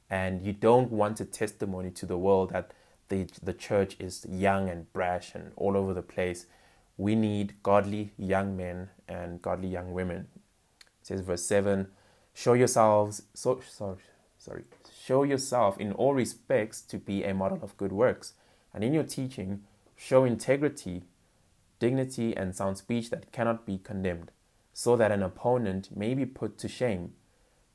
And 0.09 0.41
you 0.41 0.53
don't 0.53 0.91
want 0.91 1.19
a 1.19 1.25
testimony 1.25 1.91
to 1.91 2.05
the 2.05 2.17
world 2.17 2.51
that 2.51 2.71
the, 3.09 3.27
the 3.41 3.53
church 3.53 3.95
is 3.99 4.25
young 4.29 4.69
and 4.69 4.91
brash 4.93 5.35
and 5.35 5.51
all 5.55 5.75
over 5.75 5.93
the 5.93 6.01
place. 6.01 6.45
We 6.97 7.15
need 7.15 7.55
godly 7.63 8.11
young 8.17 8.57
men 8.57 8.89
and 9.07 9.41
godly 9.41 9.67
young 9.67 9.93
women. 9.93 10.27
It 10.79 11.07
says 11.07 11.21
verse 11.21 11.45
7 11.45 11.87
Show 12.33 12.53
yourselves, 12.53 13.23
so, 13.33 13.61
sorry, 13.67 13.97
sorry, 14.37 14.63
show 15.03 15.23
yourself 15.23 15.79
in 15.79 15.91
all 15.91 16.13
respects 16.13 16.81
to 16.81 16.97
be 16.97 17.23
a 17.23 17.33
model 17.33 17.59
of 17.63 17.75
good 17.77 17.91
works. 17.91 18.33
And 18.73 18.83
in 18.83 18.93
your 18.93 19.03
teaching, 19.03 19.63
show 19.95 20.23
integrity, 20.23 21.03
dignity, 21.79 22.37
and 22.37 22.55
sound 22.55 22.77
speech 22.77 23.09
that 23.09 23.31
cannot 23.31 23.65
be 23.65 23.79
condemned, 23.79 24.31
so 24.71 24.95
that 24.95 25.11
an 25.11 25.23
opponent 25.23 25.89
may 25.95 26.13
be 26.13 26.25
put 26.25 26.59
to 26.59 26.67
shame, 26.67 27.13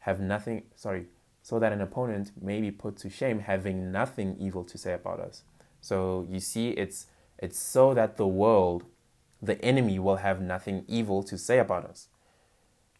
have 0.00 0.20
nothing, 0.20 0.62
sorry, 0.76 1.06
so 1.42 1.58
that 1.58 1.72
an 1.72 1.80
opponent 1.80 2.30
may 2.40 2.60
be 2.60 2.70
put 2.70 2.96
to 2.98 3.10
shame, 3.10 3.40
having 3.40 3.90
nothing 3.90 4.36
evil 4.38 4.64
to 4.64 4.78
say 4.78 4.94
about 4.94 5.20
us. 5.20 5.42
So 5.80 6.26
you 6.30 6.38
see, 6.38 6.70
it's, 6.70 7.06
it's 7.38 7.58
so 7.58 7.92
that 7.94 8.16
the 8.16 8.26
world, 8.26 8.84
the 9.42 9.62
enemy, 9.64 9.98
will 9.98 10.16
have 10.16 10.40
nothing 10.40 10.84
evil 10.86 11.24
to 11.24 11.36
say 11.36 11.58
about 11.58 11.84
us. 11.84 12.06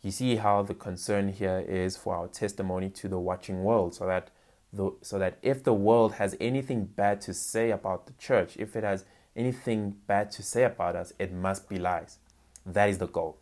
You 0.03 0.11
see 0.11 0.36
how 0.36 0.62
the 0.62 0.74
concern 0.74 1.28
here 1.28 1.64
is 1.66 1.97
for 1.97 2.16
our 2.16 2.26
testimony 2.26 2.90
to 2.90 3.09
the 3.09 3.20
watching 3.20 3.62
world 3.62 3.95
so 3.95 4.07
that 4.07 4.30
the, 4.72 4.90
so 5.01 5.18
that 5.18 5.38
if 5.43 5.62
the 5.62 5.74
world 5.74 6.14
has 6.14 6.34
anything 6.40 6.86
bad 6.86 7.20
to 7.22 7.34
say 7.34 7.70
about 7.70 8.07
the 8.07 8.12
church 8.14 8.57
if 8.57 8.74
it 8.74 8.82
has 8.82 9.05
anything 9.36 9.97
bad 10.07 10.30
to 10.32 10.43
say 10.43 10.64
about 10.64 10.97
us 10.97 11.12
it 11.18 11.32
must 11.32 11.68
be 11.68 11.78
lies. 11.78 12.18
That 12.66 12.88
is 12.88 12.99
the 12.99 13.07
goal. 13.07 13.38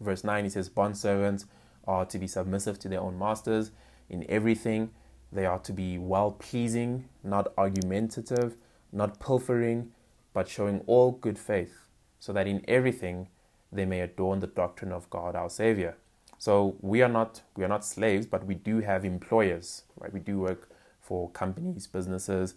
Verse 0.00 0.24
9 0.24 0.44
he 0.44 0.50
says 0.50 0.70
bond 0.70 0.96
servants 0.96 1.44
are 1.86 2.04
to 2.04 2.18
be 2.18 2.26
submissive 2.26 2.78
to 2.78 2.88
their 2.88 3.00
own 3.00 3.18
masters 3.18 3.70
in 4.08 4.24
everything 4.28 4.90
they 5.32 5.44
are 5.44 5.58
to 5.58 5.72
be 5.72 5.98
well 5.98 6.30
pleasing 6.30 7.08
not 7.22 7.52
argumentative 7.58 8.56
not 8.92 9.18
pilfering 9.20 9.90
but 10.32 10.48
showing 10.48 10.80
all 10.86 11.12
good 11.12 11.38
faith 11.38 11.86
so 12.18 12.32
that 12.32 12.46
in 12.46 12.64
everything 12.68 13.28
they 13.72 13.84
may 13.84 14.00
adorn 14.00 14.40
the 14.40 14.46
doctrine 14.46 14.92
of 14.92 15.08
God 15.10 15.36
our 15.36 15.50
Savior. 15.50 15.96
So 16.38 16.76
we 16.80 17.02
are 17.02 17.08
not 17.08 17.42
we 17.56 17.64
are 17.64 17.68
not 17.68 17.84
slaves, 17.84 18.26
but 18.26 18.44
we 18.44 18.54
do 18.54 18.80
have 18.80 19.04
employers, 19.04 19.84
right? 19.98 20.12
We 20.12 20.20
do 20.20 20.38
work 20.38 20.68
for 21.00 21.30
companies, 21.30 21.86
businesses. 21.86 22.54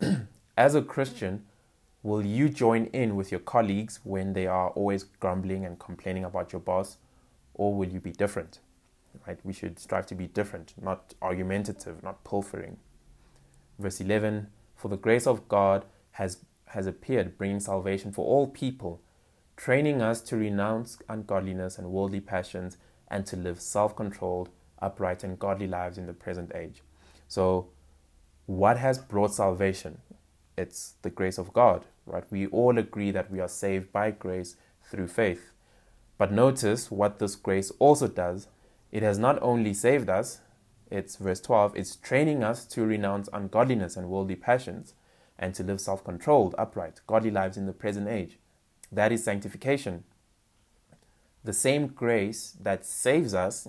As 0.56 0.74
a 0.74 0.82
Christian, 0.82 1.44
will 2.02 2.24
you 2.24 2.48
join 2.48 2.86
in 2.86 3.14
with 3.14 3.30
your 3.30 3.40
colleagues 3.40 4.00
when 4.04 4.32
they 4.32 4.46
are 4.46 4.70
always 4.70 5.04
grumbling 5.04 5.64
and 5.64 5.78
complaining 5.78 6.24
about 6.24 6.52
your 6.52 6.60
boss, 6.60 6.96
or 7.54 7.74
will 7.74 7.88
you 7.88 8.00
be 8.00 8.10
different? 8.10 8.58
Right? 9.26 9.38
We 9.44 9.52
should 9.52 9.78
strive 9.78 10.06
to 10.06 10.14
be 10.14 10.26
different, 10.26 10.74
not 10.80 11.14
argumentative, 11.20 12.02
not 12.02 12.24
pilfering. 12.24 12.78
Verse 13.78 14.00
11 14.00 14.48
For 14.76 14.88
the 14.88 14.96
grace 14.96 15.26
of 15.26 15.48
God 15.48 15.84
has, 16.12 16.38
has 16.66 16.86
appeared, 16.86 17.38
bringing 17.38 17.60
salvation 17.60 18.12
for 18.12 18.26
all 18.26 18.46
people 18.48 19.00
training 19.60 20.00
us 20.00 20.22
to 20.22 20.36
renounce 20.38 20.98
ungodliness 21.06 21.76
and 21.76 21.90
worldly 21.90 22.20
passions 22.20 22.78
and 23.08 23.26
to 23.26 23.36
live 23.36 23.60
self 23.60 23.94
controlled, 23.94 24.48
upright, 24.80 25.22
and 25.22 25.38
godly 25.38 25.66
lives 25.66 25.98
in 25.98 26.06
the 26.06 26.14
present 26.14 26.50
age. 26.54 26.82
So, 27.28 27.68
what 28.46 28.78
has 28.78 28.98
brought 28.98 29.34
salvation? 29.34 29.98
It's 30.56 30.94
the 31.02 31.10
grace 31.10 31.36
of 31.36 31.52
God, 31.52 31.84
right? 32.06 32.24
We 32.30 32.46
all 32.46 32.78
agree 32.78 33.10
that 33.10 33.30
we 33.30 33.40
are 33.40 33.48
saved 33.48 33.92
by 33.92 34.10
grace 34.12 34.56
through 34.90 35.08
faith. 35.08 35.52
But 36.16 36.32
notice 36.32 36.90
what 36.90 37.18
this 37.18 37.36
grace 37.36 37.70
also 37.78 38.08
does. 38.08 38.48
It 38.92 39.02
has 39.02 39.18
not 39.18 39.38
only 39.42 39.74
saved 39.74 40.08
us, 40.08 40.40
it's 40.90 41.16
verse 41.16 41.40
12, 41.40 41.76
it's 41.76 41.96
training 41.96 42.42
us 42.42 42.64
to 42.66 42.84
renounce 42.84 43.28
ungodliness 43.32 43.96
and 43.96 44.08
worldly 44.08 44.34
passions 44.34 44.94
and 45.38 45.54
to 45.54 45.62
live 45.62 45.80
self 45.80 46.04
controlled, 46.04 46.54
upright, 46.58 47.00
godly 47.06 47.30
lives 47.30 47.56
in 47.56 47.66
the 47.66 47.72
present 47.72 48.08
age. 48.08 48.38
That 48.90 49.12
is 49.12 49.22
sanctification. 49.22 50.04
The 51.44 51.52
same 51.52 51.86
grace 51.88 52.56
that 52.60 52.84
saves 52.84 53.32
us 53.32 53.68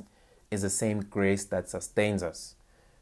is 0.49 0.63
the 0.63 0.69
same 0.69 1.01
grace 1.01 1.45
that 1.45 1.69
sustains 1.69 2.23
us. 2.23 2.55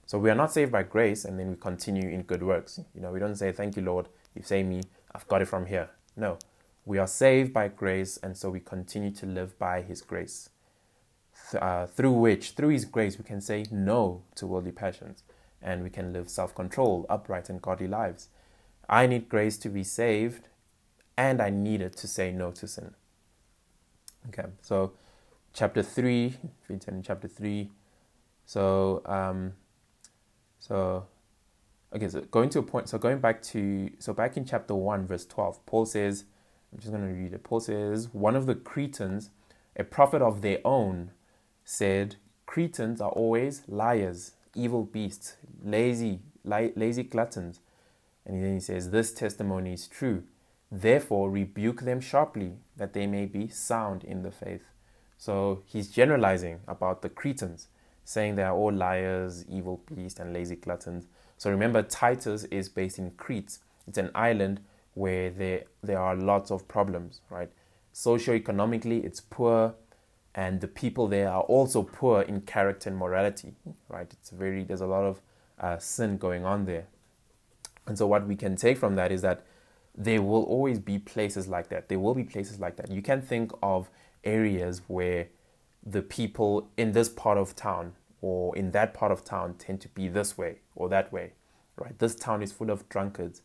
So 0.06 0.20
we 0.20 0.30
are 0.30 0.36
not 0.36 0.52
saved 0.52 0.72
by 0.72 0.84
grace 0.84 1.26
and 1.26 1.40
then 1.40 1.50
we 1.50 1.56
continue 1.56 2.10
in 2.10 2.24
good 2.24 2.44
works. 2.44 2.80
You 2.94 3.02
know, 3.02 3.12
we 3.12 3.20
don't 3.20 3.36
say, 3.36 3.52
Thank 3.52 3.76
you, 3.78 3.82
Lord, 3.82 4.10
you 4.36 4.44
saved 4.44 4.68
me, 4.68 4.82
I've 5.16 5.28
got 5.28 5.42
it 5.42 5.48
from 5.48 5.66
here. 5.66 5.90
No, 6.16 6.38
we 6.86 6.98
are 6.98 7.08
saved 7.08 7.54
by 7.54 7.70
grace 7.70 8.18
and 8.22 8.36
so 8.36 8.50
we 8.50 8.60
continue 8.60 9.12
to 9.12 9.26
live 9.26 9.58
by 9.58 9.82
His 9.82 10.02
grace. 10.02 10.50
Uh, 11.60 11.88
through 11.88 12.12
which, 12.12 12.52
through 12.52 12.70
His 12.70 12.86
grace, 12.86 13.18
we 13.18 13.24
can 13.24 13.42
say 13.42 13.66
no 13.72 14.24
to 14.36 14.46
worldly 14.46 14.72
passions 14.72 15.24
and 15.62 15.84
we 15.84 15.90
can 15.90 16.14
live 16.14 16.30
self 16.30 16.54
controlled, 16.56 17.06
upright, 17.10 17.50
and 17.50 17.62
godly 17.62 17.88
lives. 17.88 18.30
I 18.88 19.08
need 19.08 19.30
grace 19.30 19.58
to 19.60 19.70
be 19.70 19.84
saved 19.84 20.48
and 21.18 21.42
I 21.42 21.50
need 21.50 21.82
it 21.82 21.96
to 21.98 22.08
say 22.08 22.32
no 22.32 22.52
to 22.52 22.68
sin. 22.68 22.94
Okay, 24.30 24.50
so 24.62 24.94
chapter 25.54 25.84
3, 25.84 26.26
if 26.28 26.70
you 26.70 26.78
turn 26.78 26.96
in 26.96 27.04
chapter 27.04 27.28
3, 27.28 27.70
so, 28.46 29.02
um, 29.06 29.54
so, 30.60 31.06
okay, 31.96 32.08
so 32.10 32.22
going 32.22 32.50
to 32.50 32.60
a 32.60 32.64
point, 32.64 32.90
so 32.90 32.98
going 32.98 33.20
back 33.20 33.42
to, 33.44 33.92
so 34.00 34.14
back 34.14 34.38
in 34.38 34.46
chapter 34.46 34.74
1, 34.74 35.08
verse 35.08 35.26
12, 35.26 35.66
Paul 35.66 35.86
says, 35.86 36.26
I'm 36.72 36.80
just 36.80 36.92
going 36.92 37.08
to 37.08 37.14
read 37.14 37.34
it. 37.34 37.44
Paul 37.44 37.60
says, 37.60 38.10
one 38.14 38.36
of 38.36 38.46
the 38.46 38.56
Cretans, 38.56 39.30
a 39.76 39.84
prophet 39.84 40.22
of 40.22 40.42
their 40.42 40.60
own, 40.66 41.12
said, 41.70 42.16
Cretans 42.48 43.00
are 43.00 43.12
always 43.12 43.62
liars, 43.68 44.32
evil 44.56 44.84
beasts, 44.84 45.36
lazy, 45.64 46.20
li- 46.44 46.74
lazy 46.76 47.04
gluttons. 47.04 47.60
And 48.26 48.44
then 48.44 48.56
he 48.56 48.60
says, 48.60 48.90
This 48.90 49.14
testimony 49.14 49.74
is 49.74 49.88
true. 49.88 50.24
Therefore, 50.72 51.30
rebuke 51.30 51.82
them 51.82 52.02
sharply, 52.02 52.54
that 52.76 52.94
they 52.94 53.06
may 53.06 53.28
be 53.28 53.50
sound 53.50 54.04
in 54.04 54.24
the 54.24 54.32
faith. 54.32 54.64
So 55.20 55.62
he's 55.68 55.90
generalizing 55.90 56.62
about 56.68 57.04
the 57.04 57.10
Cretans, 57.10 57.68
saying 58.04 58.36
they 58.36 58.44
are 58.44 58.56
all 58.56 58.74
liars, 58.74 59.46
evil 59.48 59.84
beasts, 59.94 60.20
and 60.20 60.34
lazy 60.34 60.56
gluttons. 60.56 61.06
So 61.38 61.52
remember, 61.52 61.84
Titus 61.84 62.46
is 62.46 62.68
based 62.68 62.98
in 62.98 63.12
Crete. 63.12 63.60
It's 63.88 64.00
an 64.00 64.10
island 64.16 64.62
where 64.96 65.30
there, 65.30 65.66
there 65.84 66.00
are 66.00 66.16
lots 66.16 66.50
of 66.50 66.68
problems, 66.68 67.22
right? 67.30 67.52
Socioeconomically, 67.94 69.04
it's 69.04 69.22
poor, 69.22 69.76
and 70.40 70.62
the 70.62 70.70
people 70.70 71.10
there 71.10 71.30
are 71.30 71.42
also 71.42 71.84
poor 71.84 72.22
in 72.22 72.40
character 72.40 72.88
and 72.90 72.98
morality, 72.98 73.56
right? 73.90 74.08
It's 74.10 74.30
very, 74.30 74.64
there's 74.64 74.80
a 74.80 74.88
lot 74.88 75.04
of 75.04 75.22
uh, 75.60 75.78
sin 75.80 76.18
going 76.18 76.46
on 76.46 76.64
there. 76.64 76.86
And 77.86 77.98
so, 77.98 78.08
what 78.08 78.26
we 78.26 78.38
can 78.38 78.56
take 78.56 78.78
from 78.78 78.96
that 78.96 79.12
is 79.12 79.22
that 79.22 79.46
there 79.94 80.22
will 80.22 80.44
always 80.44 80.80
be 80.80 80.98
places 80.98 81.50
like 81.50 81.68
that. 81.68 81.90
There 81.90 82.00
will 82.00 82.16
be 82.16 82.24
places 82.24 82.58
like 82.58 82.78
that. 82.78 82.90
You 82.90 83.02
can 83.02 83.22
think 83.22 83.52
of 83.62 83.90
areas 84.24 84.82
where 84.88 85.28
the 85.86 86.02
people 86.02 86.70
in 86.78 86.94
this 86.94 87.10
part 87.10 87.38
of 87.38 87.54
town 87.58 87.96
or 88.22 88.56
in 88.56 88.72
that 88.72 88.94
part 88.94 89.12
of 89.12 89.26
town 89.26 89.56
tend 89.56 89.82
to 89.82 89.90
be 89.90 90.08
this 90.08 90.38
way 90.38 90.60
or 90.74 90.88
that 90.88 91.12
way, 91.12 91.34
right? 91.76 92.00
This 92.00 92.16
town 92.16 92.42
is 92.42 92.54
full 92.54 92.70
of 92.70 92.88
drunkards. 92.88 93.42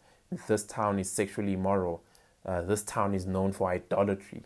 This 0.46 0.62
town 0.62 1.00
is 1.00 1.10
sexually 1.10 1.54
immoral. 1.54 2.04
Uh, 2.46 2.62
this 2.62 2.84
town 2.84 3.14
is 3.14 3.26
known 3.26 3.50
for 3.50 3.68
idolatry. 3.68 4.44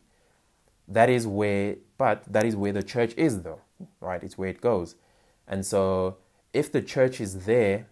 That 0.88 1.10
is 1.10 1.26
where, 1.26 1.76
but 1.98 2.24
that 2.32 2.46
is 2.46 2.56
where 2.56 2.72
the 2.72 2.82
church 2.82 3.12
is, 3.16 3.42
though, 3.42 3.60
right? 4.00 4.22
It's 4.22 4.38
where 4.38 4.48
it 4.48 4.60
goes. 4.60 4.96
And 5.46 5.64
so, 5.64 6.16
if 6.52 6.72
the 6.72 6.82
church 6.82 7.20
is 7.20 7.44
there, 7.44 7.86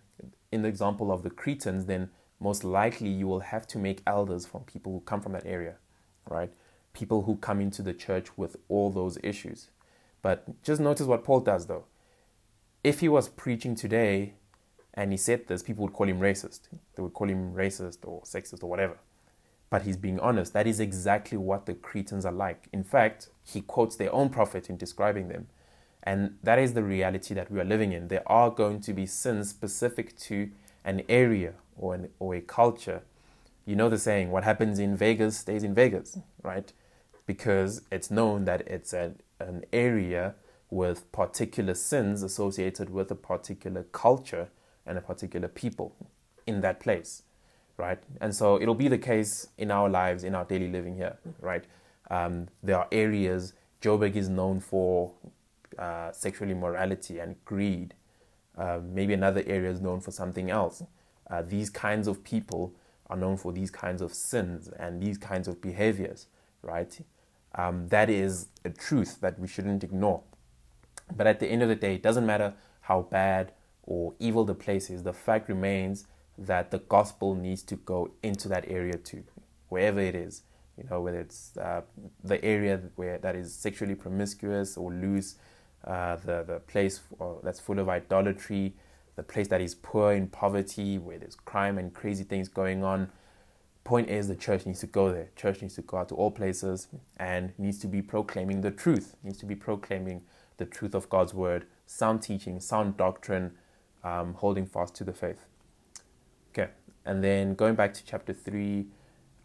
in 0.50 0.62
the 0.62 0.68
example 0.68 1.12
of 1.12 1.22
the 1.22 1.30
Cretans, 1.30 1.84
then 1.86 2.10
most 2.40 2.64
likely 2.64 3.08
you 3.08 3.26
will 3.26 3.40
have 3.40 3.66
to 3.68 3.78
make 3.78 4.02
elders 4.06 4.46
from 4.46 4.62
people 4.62 4.92
who 4.92 5.00
come 5.00 5.20
from 5.20 5.32
that 5.32 5.46
area, 5.46 5.74
right? 6.28 6.52
People 6.92 7.22
who 7.22 7.36
come 7.36 7.60
into 7.60 7.82
the 7.82 7.94
church 7.94 8.36
with 8.36 8.56
all 8.68 8.90
those 8.90 9.18
issues. 9.22 9.68
But 10.22 10.62
just 10.62 10.80
notice 10.80 11.06
what 11.06 11.24
Paul 11.24 11.40
does, 11.40 11.66
though. 11.66 11.84
If 12.82 13.00
he 13.00 13.08
was 13.08 13.28
preaching 13.28 13.74
today 13.74 14.34
and 14.94 15.12
he 15.12 15.18
said 15.18 15.46
this, 15.46 15.62
people 15.62 15.84
would 15.84 15.92
call 15.92 16.08
him 16.08 16.20
racist. 16.20 16.68
They 16.94 17.02
would 17.02 17.12
call 17.12 17.28
him 17.28 17.54
racist 17.54 17.98
or 18.04 18.22
sexist 18.22 18.62
or 18.62 18.70
whatever. 18.70 18.98
But 19.68 19.82
he's 19.82 19.96
being 19.96 20.20
honest. 20.20 20.52
That 20.52 20.66
is 20.66 20.80
exactly 20.80 21.36
what 21.38 21.66
the 21.66 21.74
Cretans 21.74 22.24
are 22.24 22.32
like. 22.32 22.68
In 22.72 22.84
fact, 22.84 23.28
he 23.44 23.60
quotes 23.60 23.96
their 23.96 24.12
own 24.12 24.28
prophet 24.28 24.70
in 24.70 24.76
describing 24.76 25.28
them. 25.28 25.48
And 26.02 26.36
that 26.42 26.60
is 26.60 26.74
the 26.74 26.84
reality 26.84 27.34
that 27.34 27.50
we 27.50 27.58
are 27.58 27.64
living 27.64 27.92
in. 27.92 28.08
There 28.08 28.22
are 28.26 28.50
going 28.50 28.80
to 28.82 28.92
be 28.92 29.06
sins 29.06 29.50
specific 29.50 30.16
to 30.20 30.50
an 30.84 31.02
area 31.08 31.54
or, 31.76 31.94
an, 31.94 32.10
or 32.20 32.36
a 32.36 32.40
culture. 32.40 33.02
You 33.64 33.74
know 33.74 33.88
the 33.88 33.98
saying, 33.98 34.30
what 34.30 34.44
happens 34.44 34.78
in 34.78 34.96
Vegas 34.96 35.38
stays 35.38 35.64
in 35.64 35.74
Vegas, 35.74 36.16
right? 36.44 36.72
Because 37.26 37.82
it's 37.90 38.08
known 38.08 38.44
that 38.44 38.60
it's 38.68 38.92
a, 38.92 39.14
an 39.40 39.64
area 39.72 40.36
with 40.70 41.10
particular 41.10 41.74
sins 41.74 42.22
associated 42.22 42.90
with 42.90 43.10
a 43.10 43.16
particular 43.16 43.82
culture 43.82 44.48
and 44.84 44.96
a 44.96 45.00
particular 45.00 45.48
people 45.48 45.96
in 46.46 46.60
that 46.60 46.78
place 46.78 47.22
right? 47.76 47.98
And 48.20 48.34
so 48.34 48.60
it'll 48.60 48.74
be 48.74 48.88
the 48.88 48.98
case 48.98 49.48
in 49.58 49.70
our 49.70 49.88
lives, 49.88 50.24
in 50.24 50.34
our 50.34 50.44
daily 50.44 50.68
living 50.68 50.96
here, 50.96 51.16
right? 51.40 51.64
Um, 52.10 52.48
there 52.62 52.78
are 52.78 52.88
areas, 52.92 53.52
Joburg 53.80 54.16
is 54.16 54.28
known 54.28 54.60
for 54.60 55.12
uh, 55.78 56.12
sexual 56.12 56.50
immorality 56.50 57.18
and 57.18 57.36
greed. 57.44 57.94
Uh, 58.56 58.80
maybe 58.82 59.12
another 59.12 59.42
area 59.46 59.70
is 59.70 59.80
known 59.80 60.00
for 60.00 60.10
something 60.10 60.50
else. 60.50 60.82
Uh, 61.28 61.42
these 61.42 61.68
kinds 61.68 62.08
of 62.08 62.24
people 62.24 62.74
are 63.08 63.16
known 63.16 63.36
for 63.36 63.52
these 63.52 63.70
kinds 63.70 64.00
of 64.00 64.12
sins 64.14 64.68
and 64.78 65.02
these 65.02 65.18
kinds 65.18 65.48
of 65.48 65.60
behaviors, 65.60 66.26
right? 66.62 66.98
Um, 67.54 67.88
that 67.88 68.08
is 68.08 68.48
a 68.64 68.70
truth 68.70 69.20
that 69.20 69.38
we 69.38 69.48
shouldn't 69.48 69.84
ignore. 69.84 70.22
But 71.14 71.26
at 71.26 71.40
the 71.40 71.46
end 71.46 71.62
of 71.62 71.68
the 71.68 71.74
day, 71.76 71.94
it 71.94 72.02
doesn't 72.02 72.26
matter 72.26 72.54
how 72.80 73.02
bad 73.02 73.52
or 73.82 74.14
evil 74.18 74.44
the 74.44 74.54
place 74.54 74.90
is, 74.90 75.02
the 75.02 75.12
fact 75.12 75.48
remains 75.48 76.06
that 76.38 76.70
the 76.70 76.78
gospel 76.78 77.34
needs 77.34 77.62
to 77.62 77.76
go 77.76 78.10
into 78.22 78.48
that 78.48 78.64
area 78.68 78.96
too, 78.96 79.24
wherever 79.68 80.00
it 80.00 80.14
is. 80.14 80.42
You 80.76 80.84
know, 80.90 81.00
whether 81.00 81.20
it's 81.20 81.56
uh, 81.56 81.80
the 82.22 82.44
area 82.44 82.80
where 82.96 83.16
that 83.18 83.34
is 83.34 83.54
sexually 83.54 83.94
promiscuous 83.94 84.76
or 84.76 84.92
loose, 84.92 85.36
uh, 85.84 86.16
the 86.16 86.42
the 86.42 86.60
place 86.60 87.00
that's 87.42 87.60
full 87.60 87.78
of 87.78 87.88
idolatry, 87.88 88.74
the 89.16 89.22
place 89.22 89.48
that 89.48 89.62
is 89.62 89.74
poor 89.74 90.12
in 90.12 90.26
poverty, 90.28 90.98
where 90.98 91.18
there's 91.18 91.36
crime 91.36 91.78
and 91.78 91.94
crazy 91.94 92.24
things 92.24 92.48
going 92.48 92.84
on. 92.84 93.10
Point 93.84 94.10
is, 94.10 94.28
the 94.28 94.34
church 94.34 94.66
needs 94.66 94.80
to 94.80 94.86
go 94.86 95.10
there. 95.12 95.30
Church 95.36 95.62
needs 95.62 95.76
to 95.76 95.82
go 95.82 95.98
out 95.98 96.08
to 96.10 96.16
all 96.16 96.30
places 96.30 96.88
and 97.16 97.52
needs 97.56 97.78
to 97.78 97.86
be 97.86 98.02
proclaiming 98.02 98.60
the 98.60 98.72
truth. 98.72 99.16
Needs 99.22 99.38
to 99.38 99.46
be 99.46 99.54
proclaiming 99.54 100.22
the 100.58 100.66
truth 100.66 100.94
of 100.94 101.08
God's 101.08 101.32
word, 101.32 101.66
sound 101.86 102.20
teaching, 102.20 102.60
sound 102.60 102.96
doctrine, 102.96 103.52
um, 104.02 104.34
holding 104.34 104.66
fast 104.66 104.94
to 104.96 105.04
the 105.04 105.12
faith. 105.12 105.46
And 107.06 107.22
then 107.22 107.54
going 107.54 107.76
back 107.76 107.94
to 107.94 108.04
chapter 108.04 108.32
3, 108.32 108.86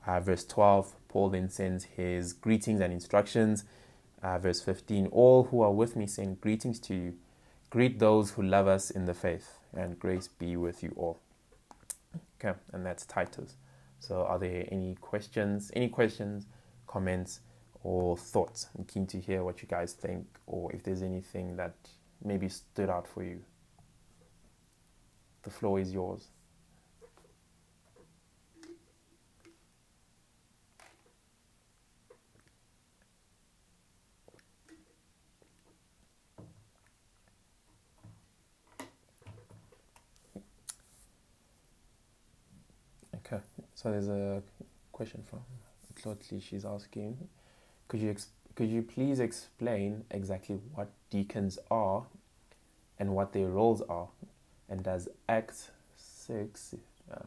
uh, 0.07 0.19
verse 0.19 0.43
12, 0.45 0.95
Paul 1.07 1.29
then 1.29 1.47
sends 1.47 1.83
his 1.83 2.33
greetings 2.33 2.81
and 2.81 2.91
instructions. 2.91 3.65
Uh, 4.23 4.39
verse 4.39 4.61
15, 4.61 5.07
all 5.07 5.43
who 5.45 5.61
are 5.61 5.71
with 5.71 5.95
me 5.95 6.07
send 6.07 6.41
greetings 6.41 6.79
to 6.79 6.95
you. 6.95 7.13
Greet 7.69 7.99
those 7.99 8.31
who 8.31 8.41
love 8.41 8.67
us 8.67 8.89
in 8.89 9.05
the 9.05 9.13
faith, 9.13 9.59
and 9.73 9.97
grace 9.97 10.27
be 10.27 10.57
with 10.57 10.83
you 10.83 10.91
all. 10.97 11.19
Okay, 12.43 12.57
and 12.73 12.85
that's 12.85 13.05
Titus. 13.05 13.55
So, 13.99 14.23
are 14.23 14.37
there 14.37 14.65
any 14.71 14.95
questions? 14.99 15.71
Any 15.75 15.87
questions, 15.87 16.47
comments, 16.87 17.39
or 17.83 18.17
thoughts? 18.17 18.67
I'm 18.77 18.83
keen 18.83 19.07
to 19.07 19.19
hear 19.19 19.43
what 19.43 19.61
you 19.61 19.67
guys 19.67 19.93
think, 19.93 20.25
or 20.47 20.71
if 20.73 20.83
there's 20.83 21.01
anything 21.01 21.55
that 21.57 21.75
maybe 22.23 22.49
stood 22.49 22.89
out 22.89 23.07
for 23.07 23.23
you. 23.23 23.41
The 25.43 25.49
floor 25.49 25.79
is 25.79 25.93
yours. 25.93 26.27
So 43.81 43.89
there's 43.89 44.09
a 44.09 44.43
question 44.91 45.23
from 45.27 45.39
Claude 45.95 46.23
She's 46.39 46.65
asking, 46.65 47.17
could 47.87 47.99
you 47.99 48.15
could 48.53 48.69
you 48.69 48.83
please 48.83 49.19
explain 49.19 50.05
exactly 50.11 50.59
what 50.75 50.91
deacons 51.09 51.57
are 51.71 52.03
and 52.99 53.15
what 53.15 53.33
their 53.33 53.47
roles 53.47 53.81
are? 53.81 54.09
And 54.69 54.83
does 54.83 55.09
Acts 55.27 55.71
6, 55.97 56.75
uh, 57.11 57.17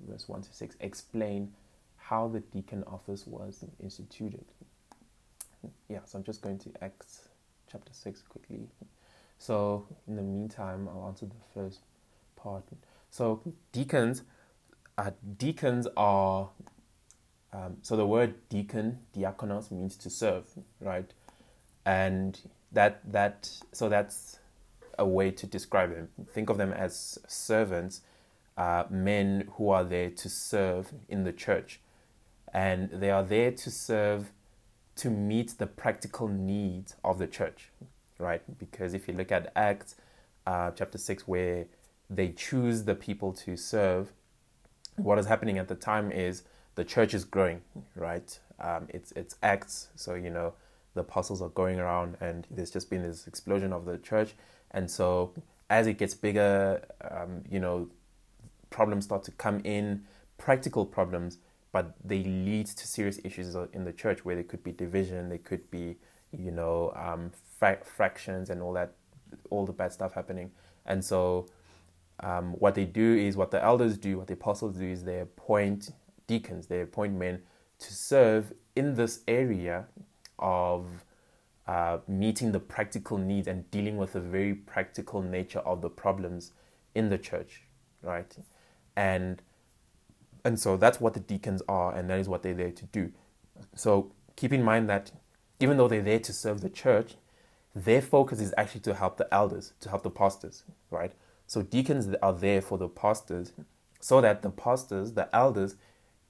verse 0.00 0.28
1 0.28 0.42
to 0.42 0.52
6, 0.52 0.76
explain 0.80 1.52
how 1.96 2.26
the 2.26 2.40
deacon 2.40 2.82
office 2.88 3.24
was 3.24 3.64
instituted? 3.80 4.46
Yeah, 5.88 6.00
so 6.06 6.18
I'm 6.18 6.24
just 6.24 6.42
going 6.42 6.58
to 6.58 6.70
Acts 6.82 7.28
chapter 7.70 7.92
6 7.92 8.22
quickly. 8.22 8.66
So, 9.38 9.86
in 10.08 10.16
the 10.16 10.22
meantime, 10.22 10.88
I'll 10.88 11.06
answer 11.06 11.26
the 11.26 11.34
first 11.54 11.82
part. 12.34 12.64
So, 13.10 13.42
deacons 13.70 14.24
uh, 15.00 15.10
deacons 15.38 15.86
are 15.96 16.50
um, 17.52 17.78
so 17.82 17.96
the 17.96 18.06
word 18.06 18.34
deacon 18.48 18.98
diakonos 19.16 19.70
means 19.70 19.96
to 19.96 20.10
serve 20.10 20.46
right? 20.80 21.12
And 21.84 22.38
that 22.72 23.00
that 23.10 23.50
so 23.72 23.88
that's 23.88 24.38
a 24.98 25.06
way 25.06 25.30
to 25.30 25.46
describe 25.46 25.94
them. 25.94 26.08
Think 26.32 26.50
of 26.50 26.58
them 26.58 26.72
as 26.72 27.18
servants 27.26 28.02
uh, 28.56 28.84
men 28.90 29.48
who 29.54 29.70
are 29.70 29.84
there 29.84 30.10
to 30.10 30.28
serve 30.28 30.92
in 31.08 31.24
the 31.24 31.32
church. 31.32 31.80
And 32.52 32.90
they 32.90 33.10
are 33.10 33.22
there 33.22 33.52
to 33.52 33.70
serve 33.70 34.32
to 34.96 35.08
meet 35.08 35.56
the 35.58 35.66
practical 35.66 36.28
needs 36.28 36.94
of 37.02 37.18
the 37.18 37.26
church 37.26 37.70
right? 38.20 38.42
Because 38.58 38.94
if 38.94 39.08
you 39.08 39.14
look 39.14 39.32
at 39.32 39.50
acts 39.56 39.96
uh, 40.46 40.70
chapter 40.72 40.98
6 40.98 41.26
where 41.26 41.66
they 42.08 42.28
choose 42.28 42.84
the 42.84 42.94
people 42.94 43.32
to 43.32 43.56
serve 43.56 44.12
what 45.02 45.18
is 45.18 45.26
happening 45.26 45.58
at 45.58 45.68
the 45.68 45.74
time 45.74 46.10
is 46.12 46.42
the 46.74 46.84
church 46.84 47.14
is 47.14 47.24
growing, 47.24 47.62
right? 47.94 48.38
Um, 48.60 48.86
it's 48.90 49.12
it's 49.12 49.36
acts, 49.42 49.88
so 49.96 50.14
you 50.14 50.30
know 50.30 50.54
the 50.94 51.00
apostles 51.00 51.40
are 51.40 51.48
going 51.50 51.78
around, 51.78 52.16
and 52.20 52.46
there's 52.50 52.70
just 52.70 52.90
been 52.90 53.02
this 53.02 53.26
explosion 53.26 53.72
of 53.72 53.84
the 53.84 53.98
church, 53.98 54.34
and 54.72 54.90
so 54.90 55.32
as 55.68 55.86
it 55.86 55.98
gets 55.98 56.14
bigger, 56.14 56.82
um, 57.10 57.42
you 57.48 57.60
know, 57.60 57.88
problems 58.70 59.04
start 59.04 59.22
to 59.24 59.30
come 59.30 59.60
in, 59.64 60.02
practical 60.36 60.84
problems, 60.84 61.38
but 61.70 61.94
they 62.04 62.24
lead 62.24 62.66
to 62.66 62.86
serious 62.88 63.20
issues 63.22 63.54
in 63.72 63.84
the 63.84 63.92
church 63.92 64.24
where 64.24 64.34
there 64.34 64.44
could 64.44 64.64
be 64.64 64.72
division, 64.72 65.28
there 65.28 65.38
could 65.38 65.70
be, 65.70 65.96
you 66.36 66.50
know, 66.50 66.92
um, 66.96 67.30
fra- 67.56 67.84
fractions 67.84 68.50
and 68.50 68.60
all 68.60 68.72
that, 68.72 68.94
all 69.48 69.64
the 69.64 69.72
bad 69.72 69.92
stuff 69.92 70.12
happening, 70.14 70.50
and 70.86 71.04
so 71.04 71.46
um, 72.22 72.52
what 72.52 72.74
they 72.74 72.84
do 72.84 73.16
is 73.16 73.36
what 73.36 73.50
the 73.50 73.62
elders 73.62 73.96
do, 73.96 74.18
what 74.18 74.26
the 74.26 74.34
apostles 74.34 74.76
do 74.76 74.84
is 74.84 75.04
they 75.04 75.20
appoint 75.20 75.90
deacons, 76.26 76.66
they 76.66 76.80
appoint 76.82 77.14
men 77.14 77.42
to 77.78 77.94
serve 77.94 78.52
in 78.76 78.94
this 78.94 79.20
area 79.26 79.86
of 80.38 80.86
uh, 81.66 81.98
meeting 82.08 82.52
the 82.52 82.60
practical 82.60 83.16
needs 83.16 83.46
and 83.46 83.70
dealing 83.70 83.96
with 83.96 84.12
the 84.12 84.20
very 84.20 84.54
practical 84.54 85.22
nature 85.22 85.60
of 85.60 85.80
the 85.80 85.88
problems 85.88 86.52
in 86.94 87.08
the 87.08 87.18
church, 87.18 87.62
right? 88.02 88.36
And 88.96 89.42
and 90.44 90.58
so 90.58 90.76
that's 90.76 91.00
what 91.00 91.14
the 91.14 91.20
deacons 91.20 91.62
are, 91.68 91.94
and 91.94 92.08
that 92.08 92.18
is 92.18 92.28
what 92.28 92.42
they're 92.42 92.54
there 92.54 92.72
to 92.72 92.86
do. 92.86 93.12
So 93.74 94.12
keep 94.36 94.52
in 94.52 94.62
mind 94.62 94.88
that 94.88 95.12
even 95.60 95.76
though 95.76 95.86
they're 95.86 96.02
there 96.02 96.18
to 96.18 96.32
serve 96.32 96.62
the 96.62 96.70
church, 96.70 97.14
their 97.74 98.00
focus 98.00 98.40
is 98.40 98.54
actually 98.56 98.80
to 98.80 98.94
help 98.94 99.16
the 99.18 99.32
elders, 99.32 99.74
to 99.80 99.90
help 99.90 100.02
the 100.02 100.10
pastors, 100.10 100.64
right? 100.90 101.12
So 101.50 101.62
deacons 101.62 102.14
are 102.22 102.32
there 102.32 102.62
for 102.62 102.78
the 102.78 102.88
pastors 102.88 103.52
so 103.98 104.20
that 104.20 104.42
the 104.42 104.50
pastors, 104.50 105.14
the 105.14 105.28
elders, 105.34 105.74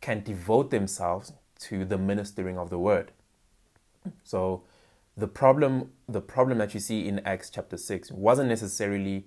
can 0.01 0.23
devote 0.23 0.71
themselves 0.71 1.35
to 1.59 1.85
the 1.85 1.99
ministering 1.99 2.57
of 2.57 2.71
the 2.71 2.79
word. 2.79 3.13
So 4.25 4.63
the 5.19 5.29
problem 5.29 5.91
the 6.09 6.23
problem 6.23 6.57
that 6.57 6.73
you 6.73 6.81
see 6.81 7.07
in 7.07 7.19
Acts 7.27 7.51
chapter 7.51 7.77
6 7.77 8.11
wasn't 8.13 8.49
necessarily 8.49 9.27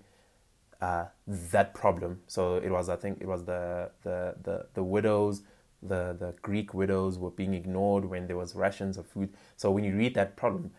uh, 0.81 1.05
that 1.27 1.75
problem. 1.75 2.21
So 2.25 2.55
it 2.55 2.71
was 2.71 2.89
I 2.89 2.95
think 2.95 3.19
it 3.21 3.27
was 3.27 3.45
the 3.45 3.91
the 4.01 4.33
the, 4.41 4.65
the 4.73 4.83
widows 4.83 5.43
the, 5.83 6.17
the 6.19 6.33
Greek 6.41 6.73
widows 6.73 7.19
were 7.19 7.29
being 7.29 7.53
ignored 7.53 8.05
when 8.05 8.25
there 8.25 8.37
was 8.37 8.55
rations 8.55 8.97
of 8.97 9.05
food. 9.05 9.31
So 9.57 9.69
when 9.69 9.83
you 9.83 9.95
read 9.95 10.15
that 10.15 10.37
problem, 10.37 10.71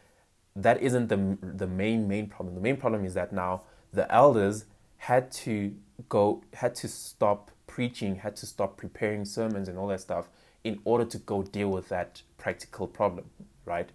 that 0.56 0.82
isn't 0.82 1.06
the 1.06 1.38
the 1.40 1.68
main 1.68 2.08
main 2.08 2.26
problem. 2.26 2.56
The 2.56 2.60
main 2.60 2.78
problem 2.78 3.04
is 3.04 3.14
that 3.14 3.32
now 3.32 3.62
the 3.92 4.12
elders 4.12 4.64
had 5.04 5.30
to 5.30 5.74
go 6.08 6.42
had 6.54 6.74
to 6.74 6.88
stop 6.88 7.50
preaching, 7.66 8.16
had 8.16 8.34
to 8.36 8.46
stop 8.46 8.78
preparing 8.78 9.26
sermons 9.26 9.68
and 9.68 9.78
all 9.78 9.86
that 9.88 10.00
stuff 10.00 10.30
in 10.64 10.78
order 10.84 11.04
to 11.04 11.18
go 11.18 11.42
deal 11.42 11.68
with 11.68 11.90
that 11.90 12.22
practical 12.38 12.86
problem, 12.86 13.26
right? 13.66 13.90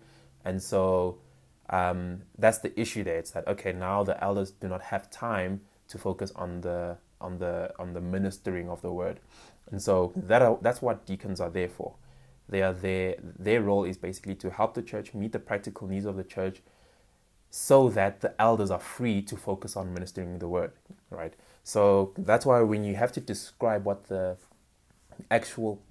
And 0.45 0.61
so 0.61 1.17
um, 1.71 2.21
that's 2.37 2.59
the 2.59 2.79
issue 2.79 3.03
there. 3.03 3.17
It's 3.17 3.31
that 3.31 3.47
okay 3.47 3.73
now 3.73 4.03
the 4.03 4.23
elders 4.23 4.51
do 4.51 4.67
not 4.67 4.83
have 4.83 5.09
time 5.09 5.61
to 5.87 5.97
focus 5.97 6.31
on 6.35 6.61
the 6.61 6.97
on 7.19 7.39
the 7.39 7.73
on 7.79 7.93
the 7.93 8.01
ministering 8.01 8.69
of 8.69 8.83
the 8.83 8.91
word, 8.91 9.19
and 9.71 9.81
so 9.81 10.13
that 10.15 10.43
are, 10.43 10.59
that's 10.61 10.79
what 10.79 11.07
deacons 11.07 11.41
are 11.41 11.49
there 11.49 11.69
for. 11.69 11.95
They 12.47 12.61
are 12.61 12.73
there. 12.73 13.15
Their 13.19 13.63
role 13.63 13.83
is 13.83 13.97
basically 13.97 14.35
to 14.35 14.51
help 14.51 14.75
the 14.75 14.83
church 14.83 15.15
meet 15.15 15.31
the 15.31 15.39
practical 15.39 15.87
needs 15.87 16.05
of 16.05 16.17
the 16.17 16.23
church, 16.23 16.61
so 17.49 17.89
that 17.89 18.21
the 18.21 18.39
elders 18.39 18.71
are 18.71 18.79
free 18.79 19.21
to 19.23 19.35
focus 19.35 19.75
on 19.75 19.93
ministering 19.93 20.39
the 20.39 20.47
word. 20.47 20.71
Right. 21.09 21.33
So 21.63 22.13
that's 22.17 22.45
why 22.45 22.61
when 22.61 22.83
you 22.83 22.95
have 22.95 23.11
to 23.13 23.21
describe 23.21 23.85
what 23.85 24.05
the 24.05 24.37
actual 25.29 25.81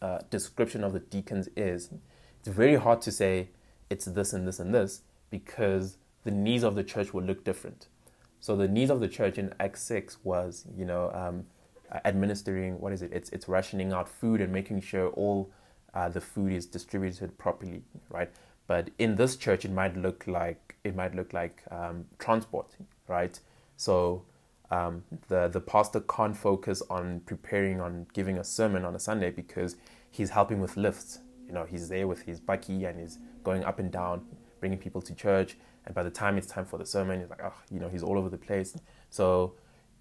uh, 0.00 0.18
description 0.30 0.84
of 0.84 0.92
the 0.92 1.00
deacons 1.00 1.48
is, 1.56 1.90
it's 2.38 2.48
very 2.48 2.76
hard 2.76 3.00
to 3.02 3.12
say 3.12 3.48
it's 3.90 4.04
this 4.04 4.32
and 4.32 4.46
this 4.46 4.60
and 4.60 4.74
this 4.74 5.02
because 5.30 5.96
the 6.24 6.30
needs 6.30 6.62
of 6.64 6.74
the 6.74 6.84
church 6.84 7.12
will 7.14 7.22
look 7.22 7.44
different. 7.44 7.88
So 8.40 8.56
the 8.56 8.68
needs 8.68 8.90
of 8.90 9.00
the 9.00 9.08
church 9.08 9.38
in 9.38 9.54
Acts 9.58 9.82
six 9.82 10.18
was, 10.24 10.66
you 10.76 10.84
know, 10.84 11.10
um, 11.12 11.46
administering 12.04 12.80
what 12.80 12.92
is 12.92 13.02
it? 13.02 13.12
It's 13.12 13.30
it's 13.30 13.48
rationing 13.48 13.92
out 13.92 14.08
food 14.08 14.40
and 14.40 14.52
making 14.52 14.80
sure 14.80 15.08
all 15.10 15.50
uh, 15.94 16.08
the 16.08 16.20
food 16.20 16.52
is 16.52 16.66
distributed 16.66 17.38
properly, 17.38 17.82
right? 18.10 18.30
But 18.66 18.90
in 18.98 19.14
this 19.16 19.36
church, 19.36 19.64
it 19.64 19.70
might 19.70 19.96
look 19.96 20.26
like 20.26 20.65
it 20.86 20.96
might 20.96 21.14
look 21.14 21.32
like 21.32 21.62
um, 21.70 22.04
transport, 22.18 22.66
right? 23.08 23.38
So 23.76 24.22
um, 24.70 25.04
the 25.28 25.48
the 25.48 25.60
pastor 25.60 26.00
can't 26.00 26.36
focus 26.36 26.82
on 26.90 27.20
preparing 27.20 27.80
on 27.80 28.06
giving 28.12 28.38
a 28.38 28.44
sermon 28.44 28.84
on 28.84 28.94
a 28.94 28.98
Sunday 28.98 29.30
because 29.30 29.76
he's 30.10 30.30
helping 30.30 30.60
with 30.60 30.76
lifts. 30.76 31.20
You 31.46 31.52
know, 31.52 31.64
he's 31.64 31.88
there 31.88 32.08
with 32.08 32.22
his 32.22 32.40
bakkie 32.40 32.88
and 32.88 32.98
he's 32.98 33.18
going 33.44 33.64
up 33.64 33.78
and 33.78 33.92
down, 33.92 34.24
bringing 34.60 34.78
people 34.78 35.00
to 35.02 35.14
church. 35.14 35.56
And 35.84 35.94
by 35.94 36.02
the 36.02 36.10
time 36.10 36.36
it's 36.36 36.48
time 36.48 36.64
for 36.64 36.78
the 36.78 36.86
sermon, 36.86 37.20
he's 37.20 37.30
like, 37.30 37.42
oh, 37.44 37.54
you 37.70 37.78
know, 37.78 37.88
he's 37.88 38.02
all 38.02 38.18
over 38.18 38.28
the 38.28 38.38
place. 38.38 38.76
So 39.10 39.54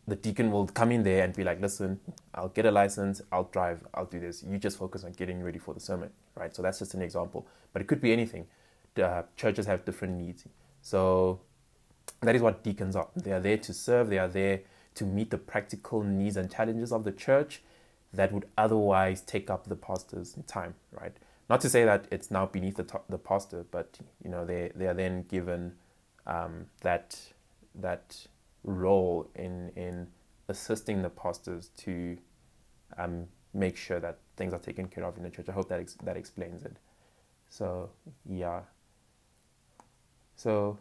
the 0.07 0.15
deacon 0.15 0.51
will 0.51 0.67
come 0.67 0.91
in 0.91 1.03
there 1.03 1.23
and 1.23 1.33
be 1.35 1.43
like, 1.43 1.61
listen, 1.61 1.99
I'll 2.33 2.49
get 2.49 2.65
a 2.65 2.71
license, 2.71 3.21
I'll 3.31 3.45
drive, 3.45 3.85
I'll 3.93 4.05
do 4.05 4.19
this. 4.19 4.43
You 4.43 4.57
just 4.57 4.77
focus 4.77 5.03
on 5.03 5.11
getting 5.13 5.43
ready 5.43 5.59
for 5.59 5.73
the 5.73 5.79
sermon, 5.79 6.09
right? 6.35 6.55
So 6.55 6.61
that's 6.61 6.79
just 6.79 6.93
an 6.95 7.01
example. 7.01 7.47
But 7.73 7.81
it 7.81 7.87
could 7.87 8.01
be 8.01 8.11
anything. 8.11 8.47
Uh, 9.01 9.23
churches 9.35 9.65
have 9.65 9.83
different 9.85 10.15
needs. 10.15 10.45
So 10.85 11.39
that 12.21 12.35
is 12.35 12.43
what 12.43 12.63
deacons 12.63 12.95
are. 12.95 13.07
They 13.15 13.31
are 13.31 13.39
there 13.39 13.57
to 13.57 13.73
serve, 13.73 14.07
they 14.07 14.19
are 14.19 14.27
there 14.27 14.61
to 14.93 15.03
meet 15.03 15.31
the 15.31 15.39
practical 15.39 16.03
needs 16.03 16.37
and 16.37 16.51
challenges 16.51 16.91
of 16.91 17.03
the 17.03 17.11
church 17.11 17.63
that 18.13 18.31
would 18.31 18.45
otherwise 18.55 19.21
take 19.21 19.49
up 19.49 19.65
the 19.65 19.75
pastor's 19.75 20.37
time, 20.45 20.75
right? 20.91 21.17
Not 21.49 21.61
to 21.61 21.71
say 21.71 21.85
that 21.85 22.05
it's 22.11 22.29
now 22.29 22.45
beneath 22.45 22.75
the, 22.75 23.01
the 23.09 23.17
pastor, 23.17 23.65
but 23.71 23.97
you 24.23 24.29
know 24.29 24.45
they, 24.45 24.71
they 24.75 24.85
are 24.85 24.93
then 24.93 25.23
given 25.23 25.73
um, 26.27 26.67
that 26.81 27.19
that 27.73 28.27
role 28.63 29.27
in 29.33 29.71
in 29.75 30.07
assisting 30.49 31.01
the 31.01 31.09
pastors 31.09 31.71
to 31.77 32.15
um, 32.95 33.25
make 33.55 33.75
sure 33.75 33.99
that 33.99 34.19
things 34.37 34.53
are 34.53 34.59
taken 34.59 34.87
care 34.87 35.03
of 35.03 35.17
in 35.17 35.23
the 35.23 35.31
church. 35.31 35.49
I 35.49 35.53
hope 35.53 35.67
that 35.69 35.79
ex- 35.79 35.97
that 36.03 36.15
explains 36.15 36.63
it. 36.63 36.77
So 37.49 37.89
yeah. 38.23 38.61
So 40.35 40.77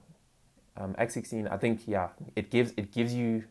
um, 0.76 0.94
Acts 0.98 1.14
sixteen, 1.14 1.48
I 1.48 1.56
think 1.56 1.86
yeah, 1.86 2.08
it 2.36 2.50
gives 2.50 2.72
it 2.76 2.92
gives 2.92 3.14
you 3.14 3.44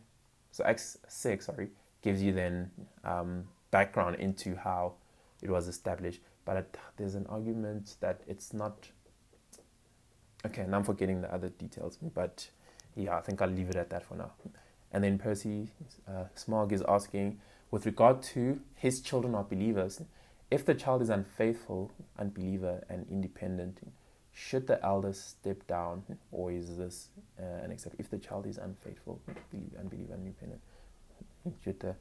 so 0.50 0.64
Acts 0.64 0.98
six 1.08 1.46
sorry 1.46 1.68
gives 2.02 2.22
you 2.22 2.32
then 2.32 2.70
um, 3.04 3.44
background 3.70 4.16
into 4.16 4.56
how 4.56 4.94
it 5.42 5.50
was 5.50 5.68
established. 5.68 6.20
But 6.44 6.56
it, 6.56 6.76
there's 6.96 7.14
an 7.14 7.26
argument 7.28 7.96
that 8.00 8.20
it's 8.26 8.52
not. 8.52 8.88
Okay, 10.46 10.60
and 10.60 10.76
I'm 10.76 10.84
forgetting 10.84 11.22
the 11.22 11.32
other 11.32 11.48
details, 11.48 11.96
but 11.96 12.50
yeah, 12.94 13.16
I 13.16 13.22
think 13.22 13.40
I'll 13.40 13.48
leave 13.48 13.70
it 13.70 13.76
at 13.76 13.88
that 13.88 14.04
for 14.04 14.14
now. 14.14 14.32
And 14.92 15.02
then 15.02 15.18
Percy 15.18 15.68
uh, 16.06 16.24
Smog 16.34 16.70
is 16.70 16.82
asking, 16.86 17.40
with 17.70 17.86
regard 17.86 18.22
to 18.34 18.60
his 18.74 19.00
children 19.00 19.34
are 19.34 19.42
believers, 19.42 20.02
if 20.50 20.66
the 20.66 20.74
child 20.74 21.00
is 21.00 21.08
unfaithful, 21.08 21.90
unbeliever, 22.18 22.84
and 22.90 23.06
independent, 23.10 23.78
should 24.34 24.66
the 24.66 24.84
elders 24.84 25.18
step 25.18 25.66
down, 25.66 26.02
or 26.32 26.52
is 26.52 26.76
this 26.76 27.08
uh, 27.40 27.64
an 27.64 27.70
exception? 27.70 28.00
If 28.00 28.10
the 28.10 28.18
child 28.18 28.46
is 28.46 28.58
unfaithful, 28.58 29.20
unbeliever, 29.78 30.14
independent, 30.14 30.60
should 31.62 31.80
the 31.80 31.94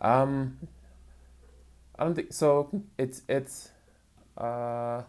um, 0.00 0.58
I 1.98 2.04
don't 2.04 2.14
think 2.14 2.32
so. 2.32 2.70
It's 2.96 3.22
it's 3.28 3.70
uh, 4.36 5.02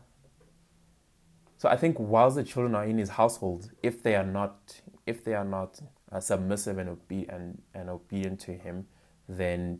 so 1.57 1.69
I 1.69 1.77
think 1.77 1.97
whilst 1.99 2.35
the 2.35 2.43
children 2.43 2.75
are 2.75 2.85
in 2.85 2.97
his 2.97 3.09
household, 3.09 3.71
if 3.81 4.03
they 4.03 4.15
are 4.15 4.25
not 4.25 4.81
if 5.05 5.23
they 5.23 5.33
are 5.33 5.45
not 5.45 5.79
uh, 6.11 6.19
submissive 6.19 6.77
and, 6.77 6.89
obe- 6.89 7.29
and, 7.29 7.61
and 7.73 7.89
obedient 7.89 8.39
to 8.41 8.53
him, 8.53 8.87
then 9.27 9.79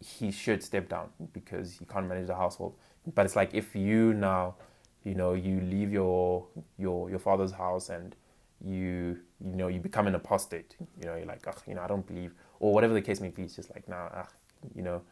he 0.00 0.30
should 0.30 0.62
step 0.62 0.88
down 0.88 1.08
because 1.32 1.78
he 1.78 1.84
can't 1.84 2.06
manage 2.06 2.26
the 2.26 2.34
household. 2.34 2.76
But 3.14 3.26
it's 3.26 3.36
like 3.36 3.54
if 3.54 3.74
you 3.74 4.12
now, 4.12 4.56
you 5.04 5.14
know, 5.14 5.34
you 5.34 5.60
leave 5.60 5.92
your 5.92 6.46
your 6.78 7.10
your 7.10 7.18
father's 7.18 7.52
house 7.52 7.88
and 7.88 8.16
you 8.64 9.18
you 9.40 9.56
know 9.56 9.68
you 9.68 9.80
become 9.80 10.06
an 10.06 10.14
apostate. 10.14 10.76
You 11.00 11.06
know, 11.06 11.16
you're 11.16 11.26
like, 11.26 11.44
oh, 11.46 11.62
you 11.66 11.74
know, 11.74 11.82
I 11.82 11.86
don't 11.86 12.06
believe, 12.06 12.32
or 12.60 12.72
whatever 12.72 12.94
the 12.94 13.02
case 13.02 13.20
may 13.20 13.28
be. 13.28 13.42
It's 13.42 13.56
just 13.56 13.70
like, 13.70 13.88
nah, 13.88 14.08
ugh, 14.14 14.28
you 14.74 14.82
know, 14.82 15.02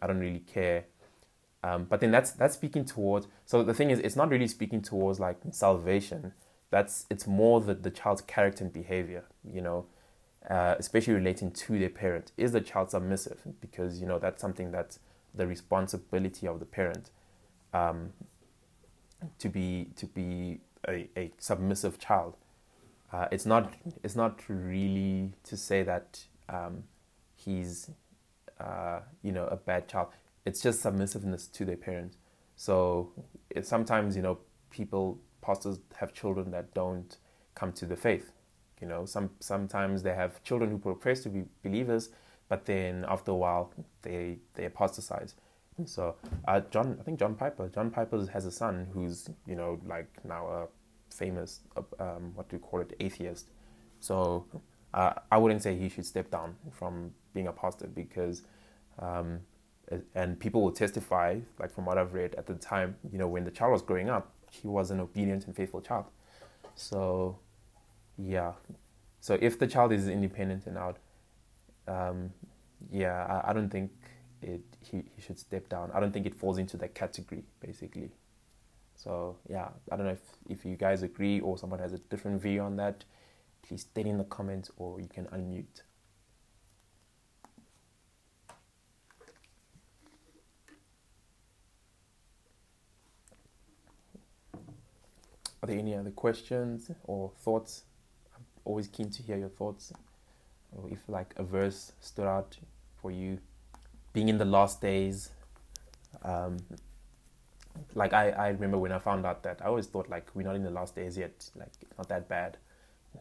I 0.00 0.06
don't 0.06 0.20
really 0.20 0.40
care. 0.40 0.84
Um, 1.62 1.84
but 1.84 2.00
then 2.00 2.10
that's 2.10 2.32
that's 2.32 2.54
speaking 2.54 2.84
towards. 2.84 3.26
So 3.44 3.62
the 3.62 3.74
thing 3.74 3.90
is, 3.90 3.98
it's 4.00 4.16
not 4.16 4.30
really 4.30 4.46
speaking 4.46 4.80
towards 4.80 5.20
like 5.20 5.38
salvation 5.50 6.32
that's 6.70 7.06
it's 7.10 7.26
more 7.26 7.60
the, 7.60 7.74
the 7.74 7.90
child's 7.90 8.22
character 8.22 8.64
and 8.64 8.72
behavior 8.72 9.24
you 9.44 9.60
know 9.60 9.86
uh, 10.48 10.74
especially 10.78 11.12
relating 11.12 11.50
to 11.50 11.78
their 11.78 11.90
parent 11.90 12.32
is 12.36 12.52
the 12.52 12.60
child 12.60 12.90
submissive 12.90 13.42
because 13.60 14.00
you 14.00 14.06
know 14.06 14.18
that's 14.18 14.40
something 14.40 14.70
that's 14.70 14.98
the 15.34 15.46
responsibility 15.46 16.46
of 16.46 16.58
the 16.60 16.64
parent 16.64 17.10
um, 17.74 18.12
to 19.38 19.48
be 19.48 19.88
to 19.96 20.06
be 20.06 20.60
a, 20.88 21.08
a 21.16 21.32
submissive 21.38 21.98
child 21.98 22.36
uh, 23.12 23.26
it's 23.30 23.46
not 23.46 23.72
it's 24.02 24.16
not 24.16 24.40
really 24.48 25.32
to 25.44 25.56
say 25.56 25.82
that 25.82 26.24
um, 26.48 26.84
he's 27.34 27.90
uh, 28.58 29.00
you 29.22 29.32
know 29.32 29.46
a 29.46 29.56
bad 29.56 29.88
child 29.88 30.08
it's 30.44 30.62
just 30.62 30.80
submissiveness 30.80 31.46
to 31.52 31.64
their 31.64 31.76
parents 31.76 32.16
so 32.56 33.12
sometimes 33.62 34.16
you 34.16 34.22
know 34.22 34.38
people 34.70 35.18
pastors 35.40 35.78
have 35.96 36.12
children 36.12 36.50
that 36.50 36.72
don't 36.74 37.16
come 37.54 37.72
to 37.72 37.86
the 37.86 37.96
faith. 37.96 38.32
You 38.80 38.88
know, 38.88 39.04
some 39.04 39.30
sometimes 39.40 40.02
they 40.02 40.14
have 40.14 40.42
children 40.42 40.70
who 40.70 40.78
profess 40.78 41.20
to 41.24 41.28
be 41.28 41.44
believers, 41.62 42.10
but 42.48 42.64
then 42.64 43.04
after 43.08 43.32
a 43.32 43.34
while 43.34 43.72
they 44.02 44.38
they 44.54 44.64
apostatize. 44.64 45.34
So 45.86 46.16
uh, 46.46 46.60
John, 46.70 46.96
I 47.00 47.02
think 47.02 47.18
John 47.18 47.34
Piper, 47.34 47.68
John 47.68 47.90
Piper 47.90 48.26
has 48.32 48.46
a 48.46 48.52
son 48.52 48.88
who's 48.92 49.28
you 49.46 49.56
know 49.56 49.78
like 49.86 50.08
now 50.24 50.46
a 50.46 50.66
famous 51.12 51.60
um, 51.98 52.32
what 52.34 52.48
do 52.48 52.56
you 52.56 52.60
call 52.60 52.80
it 52.80 52.94
atheist. 53.00 53.50
So 54.00 54.46
uh, 54.94 55.12
I 55.30 55.38
wouldn't 55.38 55.62
say 55.62 55.76
he 55.76 55.88
should 55.88 56.06
step 56.06 56.30
down 56.30 56.56
from 56.72 57.12
being 57.32 57.46
a 57.46 57.52
pastor 57.52 57.86
because, 57.86 58.42
um, 58.98 59.40
and 60.14 60.38
people 60.38 60.62
will 60.62 60.72
testify 60.72 61.38
like 61.58 61.72
from 61.72 61.84
what 61.84 61.98
I've 61.98 62.14
read 62.14 62.34
at 62.36 62.46
the 62.46 62.54
time, 62.54 62.96
you 63.12 63.18
know, 63.18 63.28
when 63.28 63.44
the 63.44 63.50
child 63.50 63.72
was 63.72 63.82
growing 63.82 64.08
up, 64.08 64.32
he 64.50 64.66
was 64.66 64.90
an 64.90 65.00
obedient 65.00 65.46
and 65.46 65.54
faithful 65.54 65.80
child. 65.80 66.06
So, 66.74 67.38
yeah. 68.18 68.52
So 69.20 69.38
if 69.40 69.58
the 69.58 69.66
child 69.66 69.92
is 69.92 70.08
independent 70.08 70.66
and 70.66 70.76
out, 70.76 70.98
um, 71.86 72.30
yeah, 72.90 73.42
I, 73.44 73.50
I, 73.50 73.52
don't 73.52 73.68
think 73.68 73.90
it 74.42 74.60
he, 74.82 75.02
he 75.14 75.22
should 75.22 75.38
step 75.38 75.68
down. 75.68 75.90
I 75.92 76.00
don't 76.00 76.12
think 76.12 76.26
it 76.26 76.34
falls 76.34 76.58
into 76.58 76.76
that 76.78 76.94
category, 76.94 77.44
basically. 77.60 78.10
So 78.94 79.36
yeah, 79.48 79.68
I 79.90 79.96
don't 79.96 80.06
know 80.06 80.12
if, 80.12 80.20
if 80.48 80.64
you 80.64 80.76
guys 80.76 81.02
agree 81.02 81.40
or 81.40 81.56
someone 81.56 81.78
has 81.78 81.92
a 81.92 81.98
different 81.98 82.42
view 82.42 82.60
on 82.60 82.76
that. 82.76 83.04
Please 83.62 83.82
state 83.82 84.06
in 84.06 84.18
the 84.18 84.24
comments 84.24 84.70
or 84.76 85.00
you 85.00 85.08
can 85.08 85.26
unmute. 85.26 85.82
Are 95.62 95.66
there 95.66 95.78
any 95.78 95.94
other 95.94 96.10
questions 96.10 96.90
or 97.04 97.32
thoughts? 97.38 97.84
I'm 98.34 98.44
always 98.64 98.86
keen 98.88 99.10
to 99.10 99.22
hear 99.22 99.36
your 99.36 99.50
thoughts. 99.50 99.92
Or 100.72 100.88
if 100.90 101.00
like 101.06 101.34
a 101.36 101.42
verse 101.42 101.92
stood 102.00 102.26
out 102.26 102.56
for 103.00 103.10
you 103.10 103.38
being 104.12 104.28
in 104.28 104.38
the 104.38 104.44
last 104.44 104.80
days. 104.80 105.30
Um, 106.22 106.58
like 107.94 108.12
I, 108.12 108.30
I 108.30 108.48
remember 108.48 108.78
when 108.78 108.92
I 108.92 108.98
found 108.98 109.24
out 109.24 109.42
that 109.44 109.60
I 109.62 109.66
always 109.66 109.86
thought 109.86 110.08
like 110.08 110.28
we're 110.34 110.46
not 110.46 110.56
in 110.56 110.62
the 110.62 110.70
last 110.70 110.94
days 110.94 111.16
yet, 111.16 111.48
like 111.54 111.72
not 111.96 112.08
that 112.08 112.28
bad. 112.28 112.58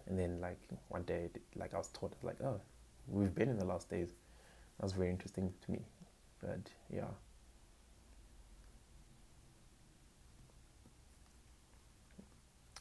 And 0.08 0.20
then 0.20 0.40
like 0.42 0.60
one 0.90 1.04
day, 1.04 1.30
like 1.56 1.74
I 1.74 1.78
was 1.78 1.88
taught 1.90 2.14
like, 2.24 2.42
oh, 2.42 2.60
we've 3.08 3.34
been 3.34 3.50
in 3.50 3.58
the 3.58 3.66
last 3.66 3.90
days. 3.90 4.10
That 4.80 4.84
was 4.84 4.94
very 4.94 5.10
interesting 5.10 5.54
to 5.66 5.72
me. 5.72 5.80
But 6.42 6.70
yeah. 6.94 7.06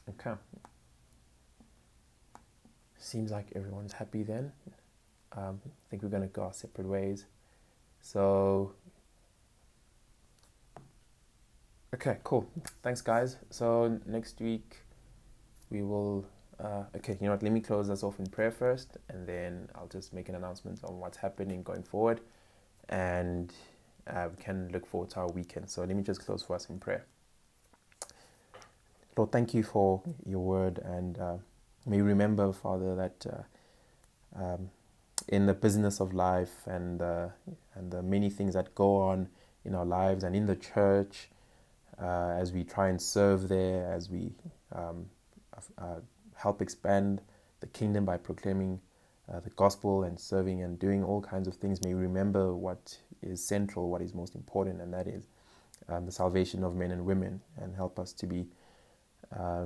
Okay. 0.09 0.33
Seems 2.97 3.31
like 3.31 3.47
everyone's 3.55 3.93
happy 3.93 4.23
then. 4.23 4.51
Um, 5.35 5.61
I 5.65 5.89
think 5.89 6.03
we're 6.03 6.09
going 6.09 6.23
to 6.23 6.27
go 6.27 6.43
our 6.43 6.53
separate 6.53 6.87
ways. 6.87 7.25
So, 8.01 8.73
okay, 11.93 12.17
cool. 12.23 12.49
Thanks, 12.81 13.01
guys. 13.01 13.37
So, 13.49 13.99
next 14.05 14.39
week 14.41 14.77
we 15.69 15.81
will. 15.81 16.25
Uh, 16.59 16.83
okay, 16.97 17.13
you 17.19 17.25
know 17.27 17.31
what? 17.31 17.43
Let 17.43 17.51
me 17.53 17.61
close 17.61 17.89
us 17.89 18.03
off 18.03 18.19
in 18.19 18.27
prayer 18.27 18.51
first, 18.51 18.97
and 19.09 19.25
then 19.27 19.69
I'll 19.75 19.87
just 19.87 20.13
make 20.13 20.27
an 20.27 20.35
announcement 20.35 20.83
on 20.83 20.99
what's 20.99 21.17
happening 21.17 21.63
going 21.63 21.83
forward, 21.83 22.21
and 22.89 23.53
uh, 24.07 24.27
we 24.35 24.43
can 24.43 24.69
look 24.73 24.85
forward 24.85 25.09
to 25.11 25.21
our 25.21 25.29
weekend. 25.29 25.69
So, 25.69 25.81
let 25.81 25.95
me 25.95 26.03
just 26.03 26.25
close 26.25 26.43
for 26.43 26.55
us 26.55 26.69
in 26.69 26.79
prayer. 26.79 27.05
Lord, 29.15 29.31
thank 29.31 29.53
you 29.53 29.63
for 29.63 30.01
your 30.25 30.39
word, 30.39 30.79
and 30.79 31.17
uh, 31.17 31.37
may 31.85 32.01
remember, 32.01 32.51
Father, 32.53 32.95
that 32.95 33.25
uh, 34.35 34.43
um, 34.43 34.69
in 35.29 35.45
the 35.45 35.53
business 35.53 35.99
of 35.99 36.13
life 36.13 36.65
and 36.65 37.01
uh, 37.01 37.29
and 37.75 37.91
the 37.91 38.01
many 38.01 38.29
things 38.29 38.53
that 38.55 38.75
go 38.75 38.97
on 38.97 39.29
in 39.63 39.75
our 39.75 39.85
lives 39.85 40.23
and 40.23 40.35
in 40.35 40.45
the 40.45 40.55
church, 40.55 41.29
uh, 42.01 42.29
as 42.39 42.51
we 42.51 42.63
try 42.63 42.89
and 42.89 43.01
serve 43.01 43.47
there, 43.47 43.91
as 43.93 44.09
we 44.09 44.33
um, 44.73 45.05
uh, 45.77 45.95
help 46.35 46.61
expand 46.61 47.21
the 47.61 47.67
kingdom 47.67 48.05
by 48.05 48.17
proclaiming 48.17 48.79
uh, 49.31 49.39
the 49.39 49.49
gospel 49.51 50.03
and 50.03 50.19
serving 50.19 50.63
and 50.63 50.79
doing 50.79 51.03
all 51.03 51.21
kinds 51.21 51.47
of 51.47 51.55
things, 51.55 51.83
may 51.83 51.93
we 51.93 52.01
remember 52.01 52.55
what 52.55 52.97
is 53.21 53.43
central, 53.43 53.89
what 53.89 54.01
is 54.01 54.13
most 54.15 54.35
important, 54.35 54.81
and 54.81 54.93
that 54.93 55.07
is 55.07 55.27
um, 55.89 56.05
the 56.05 56.11
salvation 56.11 56.63
of 56.63 56.75
men 56.75 56.91
and 56.91 57.05
women, 57.05 57.41
and 57.57 57.75
help 57.75 57.99
us 57.99 58.13
to 58.13 58.25
be 58.25 58.47
uh, 59.37 59.65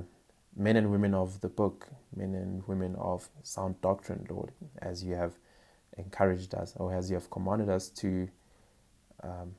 men 0.56 0.76
and 0.76 0.90
women 0.90 1.14
of 1.14 1.40
the 1.40 1.48
book, 1.48 1.88
men 2.14 2.34
and 2.34 2.66
women 2.66 2.94
of 2.96 3.28
sound 3.42 3.80
doctrine, 3.80 4.26
Lord, 4.28 4.52
as 4.78 5.02
you 5.02 5.14
have 5.14 5.32
encouraged 5.98 6.54
us 6.54 6.74
or 6.76 6.94
as 6.94 7.10
you 7.10 7.14
have 7.16 7.30
commanded 7.30 7.68
us 7.68 7.88
to 7.90 8.28
um, 9.22 9.54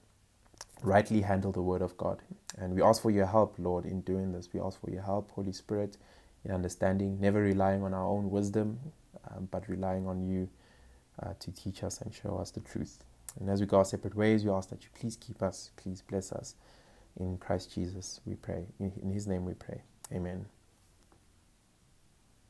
rightly 0.83 1.21
handle 1.21 1.51
the 1.51 1.61
word 1.61 1.81
of 1.81 1.97
God. 1.97 2.21
And 2.57 2.75
we 2.75 2.81
ask 2.81 3.01
for 3.01 3.11
your 3.11 3.25
help, 3.25 3.55
Lord, 3.57 3.85
in 3.85 4.01
doing 4.01 4.31
this. 4.31 4.49
We 4.53 4.59
ask 4.59 4.79
for 4.79 4.89
your 4.89 5.01
help, 5.01 5.31
Holy 5.31 5.51
Spirit, 5.51 5.97
in 6.43 6.51
understanding, 6.51 7.19
never 7.19 7.41
relying 7.41 7.83
on 7.83 7.93
our 7.93 8.07
own 8.07 8.29
wisdom, 8.29 8.79
um, 9.31 9.47
but 9.51 9.67
relying 9.69 10.07
on 10.07 10.27
you 10.27 10.49
uh, 11.21 11.33
to 11.39 11.51
teach 11.51 11.83
us 11.83 12.01
and 12.01 12.13
show 12.13 12.37
us 12.37 12.51
the 12.51 12.61
truth. 12.61 12.99
And 13.39 13.49
as 13.49 13.59
we 13.59 13.67
go 13.67 13.77
our 13.77 13.85
separate 13.85 14.15
ways, 14.15 14.45
we 14.45 14.51
ask 14.51 14.69
that 14.69 14.83
you 14.83 14.89
please 14.99 15.17
keep 15.17 15.41
us, 15.41 15.71
please 15.77 16.01
bless 16.01 16.31
us. 16.31 16.55
In 17.19 17.37
Christ 17.37 17.73
Jesus, 17.73 18.21
we 18.25 18.35
pray. 18.35 18.65
In 18.79 19.11
his 19.11 19.27
name 19.27 19.45
we 19.45 19.53
pray. 19.53 19.81
Amen. 20.13 20.45